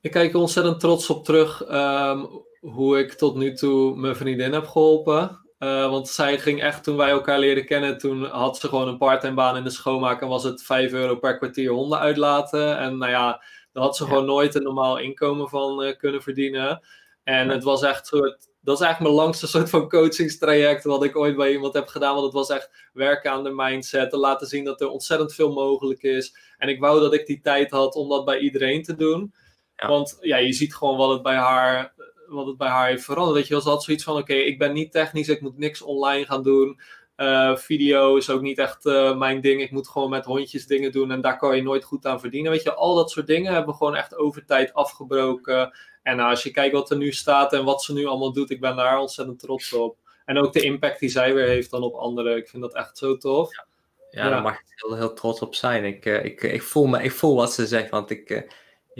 ik 0.00 0.10
kijk 0.10 0.32
er 0.32 0.38
ontzettend 0.38 0.80
trots 0.80 1.10
op 1.10 1.24
terug 1.24 1.72
um, 1.72 2.28
hoe 2.60 2.98
ik 2.98 3.12
tot 3.12 3.36
nu 3.36 3.54
toe 3.54 3.96
mijn 3.96 4.16
vriendin 4.16 4.52
heb 4.52 4.66
geholpen. 4.66 5.40
Uh, 5.58 5.90
want 5.90 6.08
zij 6.08 6.38
ging 6.38 6.62
echt, 6.62 6.84
toen 6.84 6.96
wij 6.96 7.10
elkaar 7.10 7.38
leerden 7.38 7.66
kennen, 7.66 7.98
toen 7.98 8.24
had 8.24 8.58
ze 8.58 8.68
gewoon 8.68 8.88
een 8.88 8.98
parttime 8.98 9.34
baan 9.34 9.56
in 9.56 9.64
de 9.64 9.70
schoonmaak 9.70 10.20
en 10.20 10.28
was 10.28 10.44
het 10.44 10.62
5 10.62 10.92
euro 10.92 11.16
per 11.16 11.36
kwartier 11.36 11.70
honden 11.70 11.98
uitlaten. 11.98 12.78
En 12.78 12.98
nou 12.98 13.10
ja, 13.10 13.42
daar 13.72 13.82
had 13.82 13.96
ze 13.96 14.02
ja. 14.02 14.08
gewoon 14.08 14.24
nooit 14.24 14.54
een 14.54 14.62
normaal 14.62 14.98
inkomen 14.98 15.48
van 15.48 15.84
uh, 15.84 15.96
kunnen 15.96 16.22
verdienen. 16.22 16.82
En 17.24 17.46
ja. 17.46 17.52
het 17.52 17.62
was 17.62 17.82
echt 17.82 18.06
soort, 18.06 18.48
dat 18.60 18.80
is 18.80 18.84
eigenlijk 18.84 19.00
mijn 19.00 19.24
langste 19.24 19.46
soort 19.46 19.70
van 19.70 19.88
coachingstraject 19.88 20.84
wat 20.84 21.04
ik 21.04 21.16
ooit 21.16 21.36
bij 21.36 21.52
iemand 21.52 21.74
heb 21.74 21.88
gedaan. 21.88 22.12
Want 22.12 22.24
het 22.24 22.34
was 22.34 22.50
echt 22.50 22.88
werken 22.92 23.30
aan 23.30 23.44
de 23.44 23.52
mindset, 23.54 24.10
te 24.10 24.16
laten 24.16 24.46
zien 24.46 24.64
dat 24.64 24.80
er 24.80 24.88
ontzettend 24.88 25.34
veel 25.34 25.52
mogelijk 25.52 26.02
is. 26.02 26.36
En 26.58 26.68
ik 26.68 26.80
wou 26.80 27.00
dat 27.00 27.14
ik 27.14 27.26
die 27.26 27.40
tijd 27.40 27.70
had 27.70 27.94
om 27.94 28.08
dat 28.08 28.24
bij 28.24 28.38
iedereen 28.38 28.82
te 28.82 28.96
doen. 28.96 29.34
Ja. 29.80 29.88
Want 29.88 30.18
ja, 30.20 30.36
je 30.36 30.52
ziet 30.52 30.74
gewoon 30.74 30.96
wat 30.96 31.10
het 31.10 31.22
bij 31.22 31.36
haar, 31.36 31.92
wat 32.26 32.46
het 32.46 32.56
bij 32.56 32.68
haar 32.68 32.88
heeft 32.88 33.04
veranderd. 33.04 33.36
Weet 33.36 33.46
je 33.46 33.60
ze 33.60 33.68
had 33.68 33.84
zoiets 33.84 34.04
van: 34.04 34.12
oké, 34.12 34.22
okay, 34.22 34.36
ik 34.36 34.58
ben 34.58 34.72
niet 34.72 34.92
technisch, 34.92 35.28
ik 35.28 35.40
moet 35.40 35.58
niks 35.58 35.82
online 35.82 36.24
gaan 36.24 36.42
doen. 36.42 36.80
Uh, 37.16 37.56
video 37.56 38.16
is 38.16 38.30
ook 38.30 38.40
niet 38.40 38.58
echt 38.58 38.86
uh, 38.86 39.16
mijn 39.16 39.40
ding. 39.40 39.60
Ik 39.60 39.70
moet 39.70 39.88
gewoon 39.88 40.10
met 40.10 40.24
hondjes 40.24 40.66
dingen 40.66 40.92
doen 40.92 41.10
en 41.10 41.20
daar 41.20 41.38
kan 41.38 41.56
je 41.56 41.62
nooit 41.62 41.84
goed 41.84 42.06
aan 42.06 42.20
verdienen. 42.20 42.52
Weet 42.52 42.62
je, 42.62 42.74
al 42.74 42.94
dat 42.94 43.10
soort 43.10 43.26
dingen 43.26 43.52
hebben 43.52 43.70
we 43.70 43.76
gewoon 43.76 43.96
echt 43.96 44.16
over 44.16 44.44
tijd 44.44 44.74
afgebroken. 44.74 45.72
En 46.02 46.16
nou, 46.16 46.30
als 46.30 46.42
je 46.42 46.50
kijkt 46.50 46.74
wat 46.74 46.90
er 46.90 46.96
nu 46.96 47.12
staat 47.12 47.52
en 47.52 47.64
wat 47.64 47.82
ze 47.82 47.92
nu 47.92 48.06
allemaal 48.06 48.32
doet, 48.32 48.50
ik 48.50 48.60
ben 48.60 48.76
daar 48.76 48.98
ontzettend 48.98 49.38
trots 49.38 49.72
op. 49.72 49.96
En 50.24 50.38
ook 50.38 50.52
de 50.52 50.60
impact 50.62 51.00
die 51.00 51.08
zij 51.08 51.34
weer 51.34 51.46
heeft 51.46 51.70
dan 51.70 51.82
op 51.82 51.94
anderen. 51.94 52.36
Ik 52.36 52.48
vind 52.48 52.62
dat 52.62 52.74
echt 52.74 52.98
zo 52.98 53.16
tof. 53.16 53.56
Ja, 53.56 53.66
ja, 54.10 54.24
ja. 54.24 54.30
daar 54.30 54.42
mag 54.42 54.54
ik 54.54 54.66
heel, 54.74 54.96
heel 54.96 55.12
trots 55.12 55.40
op 55.40 55.54
zijn. 55.54 55.84
Ik, 55.84 56.04
ik, 56.04 56.42
ik, 56.42 56.62
voel 56.62 56.86
me, 56.86 57.02
ik 57.02 57.12
voel 57.12 57.36
wat 57.36 57.52
ze 57.52 57.66
zegt, 57.66 57.90
want 57.90 58.10
ik 58.10 58.46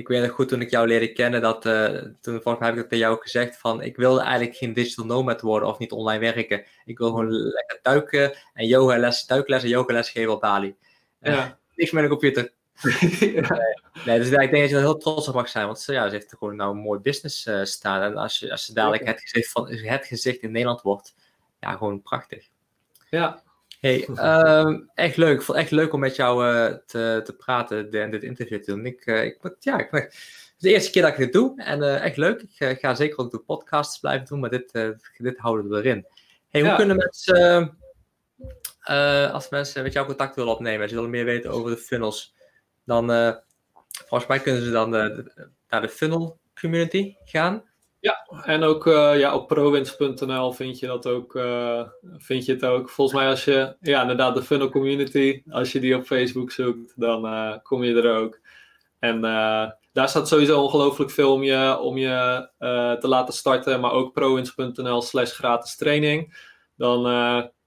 ik 0.01 0.09
weet 0.09 0.23
nog 0.23 0.31
goed 0.31 0.49
toen 0.49 0.61
ik 0.61 0.71
jou 0.71 0.87
leerde 0.87 1.13
kennen, 1.13 1.41
dat 1.41 1.67
uh, 1.67 1.87
toen 2.21 2.41
mij 2.45 2.57
heb 2.59 2.71
ik 2.71 2.77
dat 2.77 2.89
bij 2.89 2.99
jou 2.99 3.19
gezegd 3.21 3.57
van 3.59 3.83
ik 3.83 3.97
wilde 3.97 4.21
eigenlijk 4.21 4.57
geen 4.57 4.73
digital 4.73 5.05
nomad 5.05 5.41
worden 5.41 5.69
of 5.69 5.79
niet 5.79 5.93
online 5.93 6.33
werken. 6.33 6.65
Ik 6.85 6.99
wil 6.99 7.09
gewoon 7.09 7.31
lekker 7.31 7.79
duiken 7.83 8.37
en 8.55 8.67
yoga 8.67 8.99
les, 8.99 9.27
duikles 9.27 9.63
en 9.63 9.69
yogales 9.69 10.11
geven 10.11 10.33
op 10.33 10.41
Bali. 10.41 10.75
Ja. 11.21 11.33
Uh, 11.33 11.51
niks 11.75 11.91
met 11.91 12.03
een 12.03 12.09
computer. 12.09 12.53
ja. 13.21 13.59
nee, 14.05 14.19
dus 14.19 14.29
ik 14.29 14.37
denk 14.37 14.51
dat 14.51 14.69
je 14.69 14.75
er 14.75 14.81
heel 14.81 14.97
trots 14.97 15.29
op 15.29 15.35
mag 15.35 15.49
zijn, 15.49 15.67
want 15.67 15.85
ja, 15.87 16.09
ze 16.09 16.15
heeft 16.15 16.35
gewoon 16.39 16.57
nou 16.57 16.71
een 16.71 16.83
mooi 16.83 17.01
business 17.01 17.47
uh, 17.47 17.65
staan. 17.65 18.03
En 18.03 18.17
als, 18.17 18.39
je, 18.39 18.51
als 18.51 18.65
ze 18.65 18.75
dadelijk 18.75 19.07
het 19.07 19.21
gezicht, 19.21 19.51
van, 19.51 19.71
het 19.71 20.07
gezicht 20.07 20.41
in 20.41 20.51
Nederland 20.51 20.83
wordt, 20.83 21.15
ja, 21.61 21.73
gewoon 21.73 22.03
prachtig. 22.03 22.49
Ja, 23.11 23.43
Hey, 23.81 24.07
ehm, 24.07 24.81
echt 24.95 25.16
leuk. 25.16 25.39
Ik 25.39 25.43
vond 25.43 25.59
het 25.59 25.66
echt 25.66 25.70
leuk 25.70 25.93
om 25.93 26.01
met 26.01 26.16
jou 26.16 26.47
uh, 26.47 26.74
te, 26.87 27.20
te 27.24 27.37
praten 27.37 27.91
en 27.91 28.11
dit 28.11 28.22
interview 28.22 28.62
te 28.62 28.70
doen. 28.70 28.87
Ik, 28.87 29.07
uh, 29.07 29.24
ik, 29.24 29.57
ja, 29.59 29.78
ik, 29.78 29.91
het 29.91 30.12
is 30.12 30.55
de 30.59 30.68
eerste 30.68 30.91
keer 30.91 31.03
dat 31.03 31.11
ik 31.11 31.16
dit 31.16 31.33
doe 31.33 31.62
en 31.62 31.78
uh, 31.78 32.05
echt 32.05 32.16
leuk. 32.16 32.43
Ik 32.59 32.78
ga 32.81 32.95
zeker 32.95 33.18
ook 33.18 33.31
de 33.31 33.39
podcasts 33.39 33.99
blijven 33.99 34.26
doen, 34.26 34.41
maar 34.41 34.51
dit, 34.51 34.72
dit 35.16 35.39
houden 35.39 35.68
we 35.68 35.76
erin. 35.76 36.07
Hey, 36.49 36.61
hoe 36.61 36.70
ja. 36.70 36.76
kunnen 36.76 36.97
mensen, 36.97 37.78
als 39.33 39.49
mensen 39.49 39.83
met 39.83 39.93
jou 39.93 40.07
contact 40.07 40.37
willen 40.37 40.53
opnemen 40.53 40.83
en 40.83 40.89
ze 40.89 40.95
willen 40.95 41.11
meer 41.11 41.24
weten 41.24 41.51
over 41.51 41.70
de 41.70 41.76
funnels, 41.76 42.35
dan 42.85 43.07
volgens 43.91 44.28
mij 44.28 44.41
kunnen 44.41 44.62
ze 44.62 44.70
dan 44.70 44.91
naar 45.68 45.81
de 45.81 45.89
funnel 45.89 46.39
community 46.61 47.14
gaan. 47.24 47.70
Ja, 48.01 48.27
en 48.45 48.63
ook 48.63 48.87
uh, 48.87 49.19
ja, 49.19 49.35
op 49.35 49.49
prowins.nl 49.49 50.53
vind 50.53 50.79
je 50.79 50.87
dat 50.87 51.07
ook. 51.07 51.35
Uh, 51.35 51.89
vind 52.17 52.45
je 52.45 52.53
het 52.53 52.65
ook. 52.65 52.91
Volgens 52.91 53.19
mij 53.19 53.29
als 53.29 53.45
je, 53.45 53.77
ja, 53.81 54.01
inderdaad, 54.01 54.35
de 54.35 54.43
funnel 54.43 54.71
community, 54.71 55.43
als 55.51 55.73
je 55.73 55.81
die 55.81 55.97
op 55.97 56.05
Facebook 56.05 56.51
zoekt, 56.51 56.93
dan 56.97 57.27
uh, 57.27 57.57
kom 57.63 57.85
je 57.85 58.03
er 58.03 58.17
ook. 58.17 58.41
En 58.99 59.21
daar 59.93 60.09
staat 60.09 60.29
sowieso 60.29 60.63
ongelooflijk 60.63 61.11
veel 61.11 61.33
om 61.33 61.43
je, 61.43 61.79
om 61.79 61.97
je 61.97 62.49
te 63.01 63.09
laten 63.09 63.35
starten, 63.35 63.81
maar 63.81 63.93
ook 63.93 64.13
prowins.nl 64.13 65.03
slash 65.03 65.33
gratis 65.33 65.77
training. 65.77 66.49
Dan, 66.77 67.01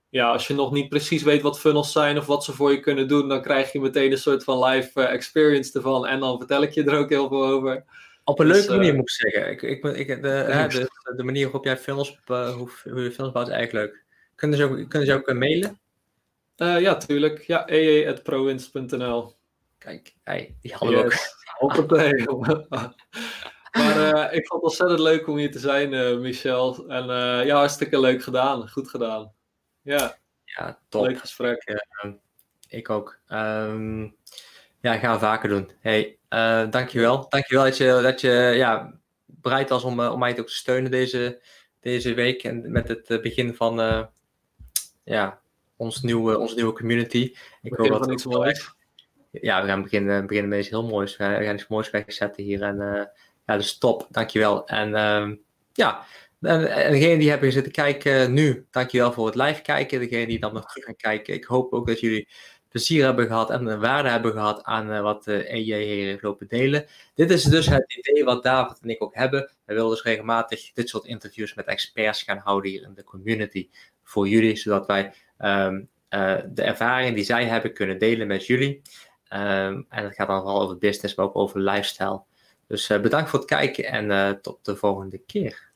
ja, 0.10 0.32
als 0.32 0.48
je 0.48 0.54
nog 0.54 0.72
niet 0.72 0.90
precies 0.90 1.24
weet 1.24 1.42
wat 1.42 1.60
funnels 1.60 1.92
zijn 1.92 2.18
of 2.18 2.26
wat 2.26 2.44
ze 2.44 2.54
voor 2.54 2.72
je 2.72 2.80
kunnen 2.80 3.08
doen, 3.08 3.28
dan 3.28 3.42
krijg 3.42 3.72
je 3.72 3.80
meteen 3.80 4.12
een 4.12 4.18
soort 4.18 4.44
van 4.44 4.64
live 4.64 5.02
experience 5.02 5.78
ervan. 5.78 6.08
En 6.08 6.20
dan 6.20 6.38
vertel 6.38 6.62
ik 6.62 6.74
je 6.74 6.84
er 6.84 6.98
ook 6.98 7.10
heel 7.10 7.28
veel 7.28 7.46
over. 7.46 7.86
Op 8.24 8.40
een 8.40 8.48
dus, 8.48 8.58
leuke 8.58 8.76
manier 8.76 8.94
moet 8.94 9.10
ik 9.10 9.10
zeggen. 9.10 9.52
Ik, 9.52 9.62
ik, 9.62 9.84
ik, 9.84 10.08
de, 10.08 10.20
de, 10.70 11.14
de, 11.16 11.24
manier 11.24 11.44
waarop 11.44 11.64
jij 11.64 11.78
films, 11.78 12.20
uh, 12.28 12.54
hoe, 12.56 12.70
hoe 12.84 13.04
je 13.04 13.12
films 13.12 13.32
bouwt 13.32 13.48
is 13.48 13.54
eigenlijk 13.54 13.86
leuk. 13.86 14.04
Kunnen 14.36 14.58
ze 14.58 14.64
ook, 14.64 14.90
kunnen 14.90 15.08
ze 15.08 15.14
ook 15.14 15.30
uh, 15.30 15.38
mailen? 15.38 15.80
Ja, 16.56 16.96
tuurlijk. 16.96 17.42
Ja, 17.42 17.68
ee.province.nl 17.68 19.36
Kijk, 19.78 20.14
hey, 20.24 20.56
die 20.62 20.74
hadden 20.74 20.98
we 20.98 21.04
yes. 21.04 21.36
ook. 22.26 22.48
maar 23.78 24.34
ik 24.34 24.48
vond 24.48 24.62
het 24.62 24.70
ontzettend 24.70 25.00
leuk 25.00 25.28
om 25.28 25.38
hier 25.38 25.52
te 25.52 25.60
zijn, 25.60 26.22
Michel. 26.22 26.88
En 26.88 27.06
ja, 27.46 27.56
hartstikke 27.56 28.00
leuk 28.00 28.24
gedaan. 28.24 28.70
Goed 28.70 28.90
gedaan. 28.90 29.32
Ja, 29.82 30.18
ja 30.44 30.80
top. 30.90 31.06
Leuk 31.06 31.20
gesprek. 31.20 31.82
ik 32.70 32.90
ook. 32.90 33.20
Um, 33.30 34.16
ja, 34.84 34.98
gaan 34.98 35.14
we 35.14 35.20
vaker 35.20 35.50
doen. 35.50 35.72
Hey, 35.80 36.18
uh, 36.34 36.72
dankjewel. 36.72 37.30
Dankjewel 37.30 37.64
dat 37.64 37.78
je, 37.78 38.00
dat 38.02 38.22
je 38.22 38.54
ja, 38.56 38.94
bereid 39.26 39.70
was 39.70 39.84
om, 39.84 40.00
uh, 40.00 40.12
om 40.12 40.20
mij 40.20 40.40
ook 40.40 40.48
te 40.48 40.54
steunen 40.54 40.92
deze, 40.92 41.42
deze 41.80 42.14
week. 42.14 42.44
En 42.44 42.72
met 42.72 42.88
het 42.88 43.10
uh, 43.10 43.22
begin 43.22 43.56
van 43.56 43.80
uh, 43.80 44.04
ja, 45.04 45.42
ons 45.76 46.02
nieuwe, 46.02 46.38
onze 46.38 46.56
nieuwe 46.56 46.74
community. 46.74 47.34
Ik 47.62 47.74
hoop 47.74 47.88
dat 47.88 48.12
iets 48.12 48.26
moois. 48.26 48.72
Ja, 49.32 49.62
we 49.62 49.68
gaan 49.68 49.82
beginnen, 49.82 50.28
beginnen 50.28 50.50
met 50.50 50.60
iets 50.60 50.70
heel 50.70 50.88
moois. 50.88 51.18
We 51.18 51.24
gaan 51.24 51.56
iets 51.56 51.68
moois 51.68 51.90
wegzetten 51.90 52.44
hier. 52.44 52.62
En 52.62 52.78
ja, 53.46 53.58
dus 53.58 53.78
top. 53.78 54.08
Dankjewel. 54.10 54.68
En 54.68 54.96
ehm, 54.96 55.36
ja, 55.74 56.06
en, 56.42 56.72
en 56.72 56.92
degenen 56.92 57.20
die 57.20 57.30
hebben 57.30 57.52
zitten 57.52 57.72
kijken 57.72 58.34
nu, 58.34 58.68
dankjewel 58.72 59.14
voor 59.14 59.26
het 59.26 59.36
live 59.36 59.62
kijken. 59.62 60.00
Degenen 60.00 60.28
die 60.28 60.40
dan 60.40 60.54
nog 60.54 60.66
terug 60.66 60.86
gaan 60.86 60.96
kijken. 60.96 61.34
Ik 61.34 61.44
hoop 61.44 61.74
ook 61.74 61.88
dat 61.88 62.00
jullie 62.00 62.28
plezier 62.74 63.04
hebben 63.04 63.28
gehad 63.28 63.50
en 63.50 63.80
waarde 63.80 64.10
hebben 64.10 64.32
gehad 64.32 64.64
aan 64.64 64.92
uh, 64.92 65.02
wat 65.02 65.28
uh, 65.28 65.52
EJ 65.52 65.84
hier 65.84 66.18
lopen 66.22 66.48
delen. 66.48 66.86
Dit 67.16 67.32
is 67.32 67.44
dus 67.44 67.66
het 67.66 67.94
idee 67.98 68.24
wat 68.24 68.44
David 68.44 68.80
en 68.82 68.90
ik 68.90 69.04
ook 69.04 69.16
hebben. 69.16 69.52
We 69.66 69.74
willen 69.74 69.90
dus 69.90 70.04
regelmatig 70.04 70.72
dit 70.74 70.90
soort 70.90 71.06
interviews 71.06 71.54
met 71.54 71.66
experts 71.66 72.24
gaan 72.24 72.38
houden 72.38 72.72
hier 72.72 72.84
in 72.84 72.94
de 72.94 73.04
community 73.04 73.70
voor 74.04 74.28
jullie, 74.28 74.56
zodat 74.56 74.88
wij 74.88 75.14
um, 75.40 75.90
uh, 76.10 76.38
de 76.48 76.62
ervaring 76.62 77.16
die 77.16 77.24
zij 77.24 77.46
hebben 77.46 77.74
kunnen 77.74 78.00
delen 78.00 78.28
met 78.28 78.46
jullie. 78.46 78.82
Um, 79.34 79.86
en 79.90 80.04
het 80.04 80.16
gaat 80.16 80.28
dan 80.28 80.42
vooral 80.42 80.62
over 80.62 80.78
business, 80.78 81.16
maar 81.16 81.26
ook 81.26 81.36
over 81.36 81.60
lifestyle. 81.60 82.24
Dus 82.68 82.88
bedankt 82.88 83.30
voor 83.30 83.40
het 83.40 83.48
kijken 83.48 83.86
en 83.86 84.42
tot 84.42 84.66
de 84.66 84.76
volgende 84.76 85.18
keer. 85.18 85.73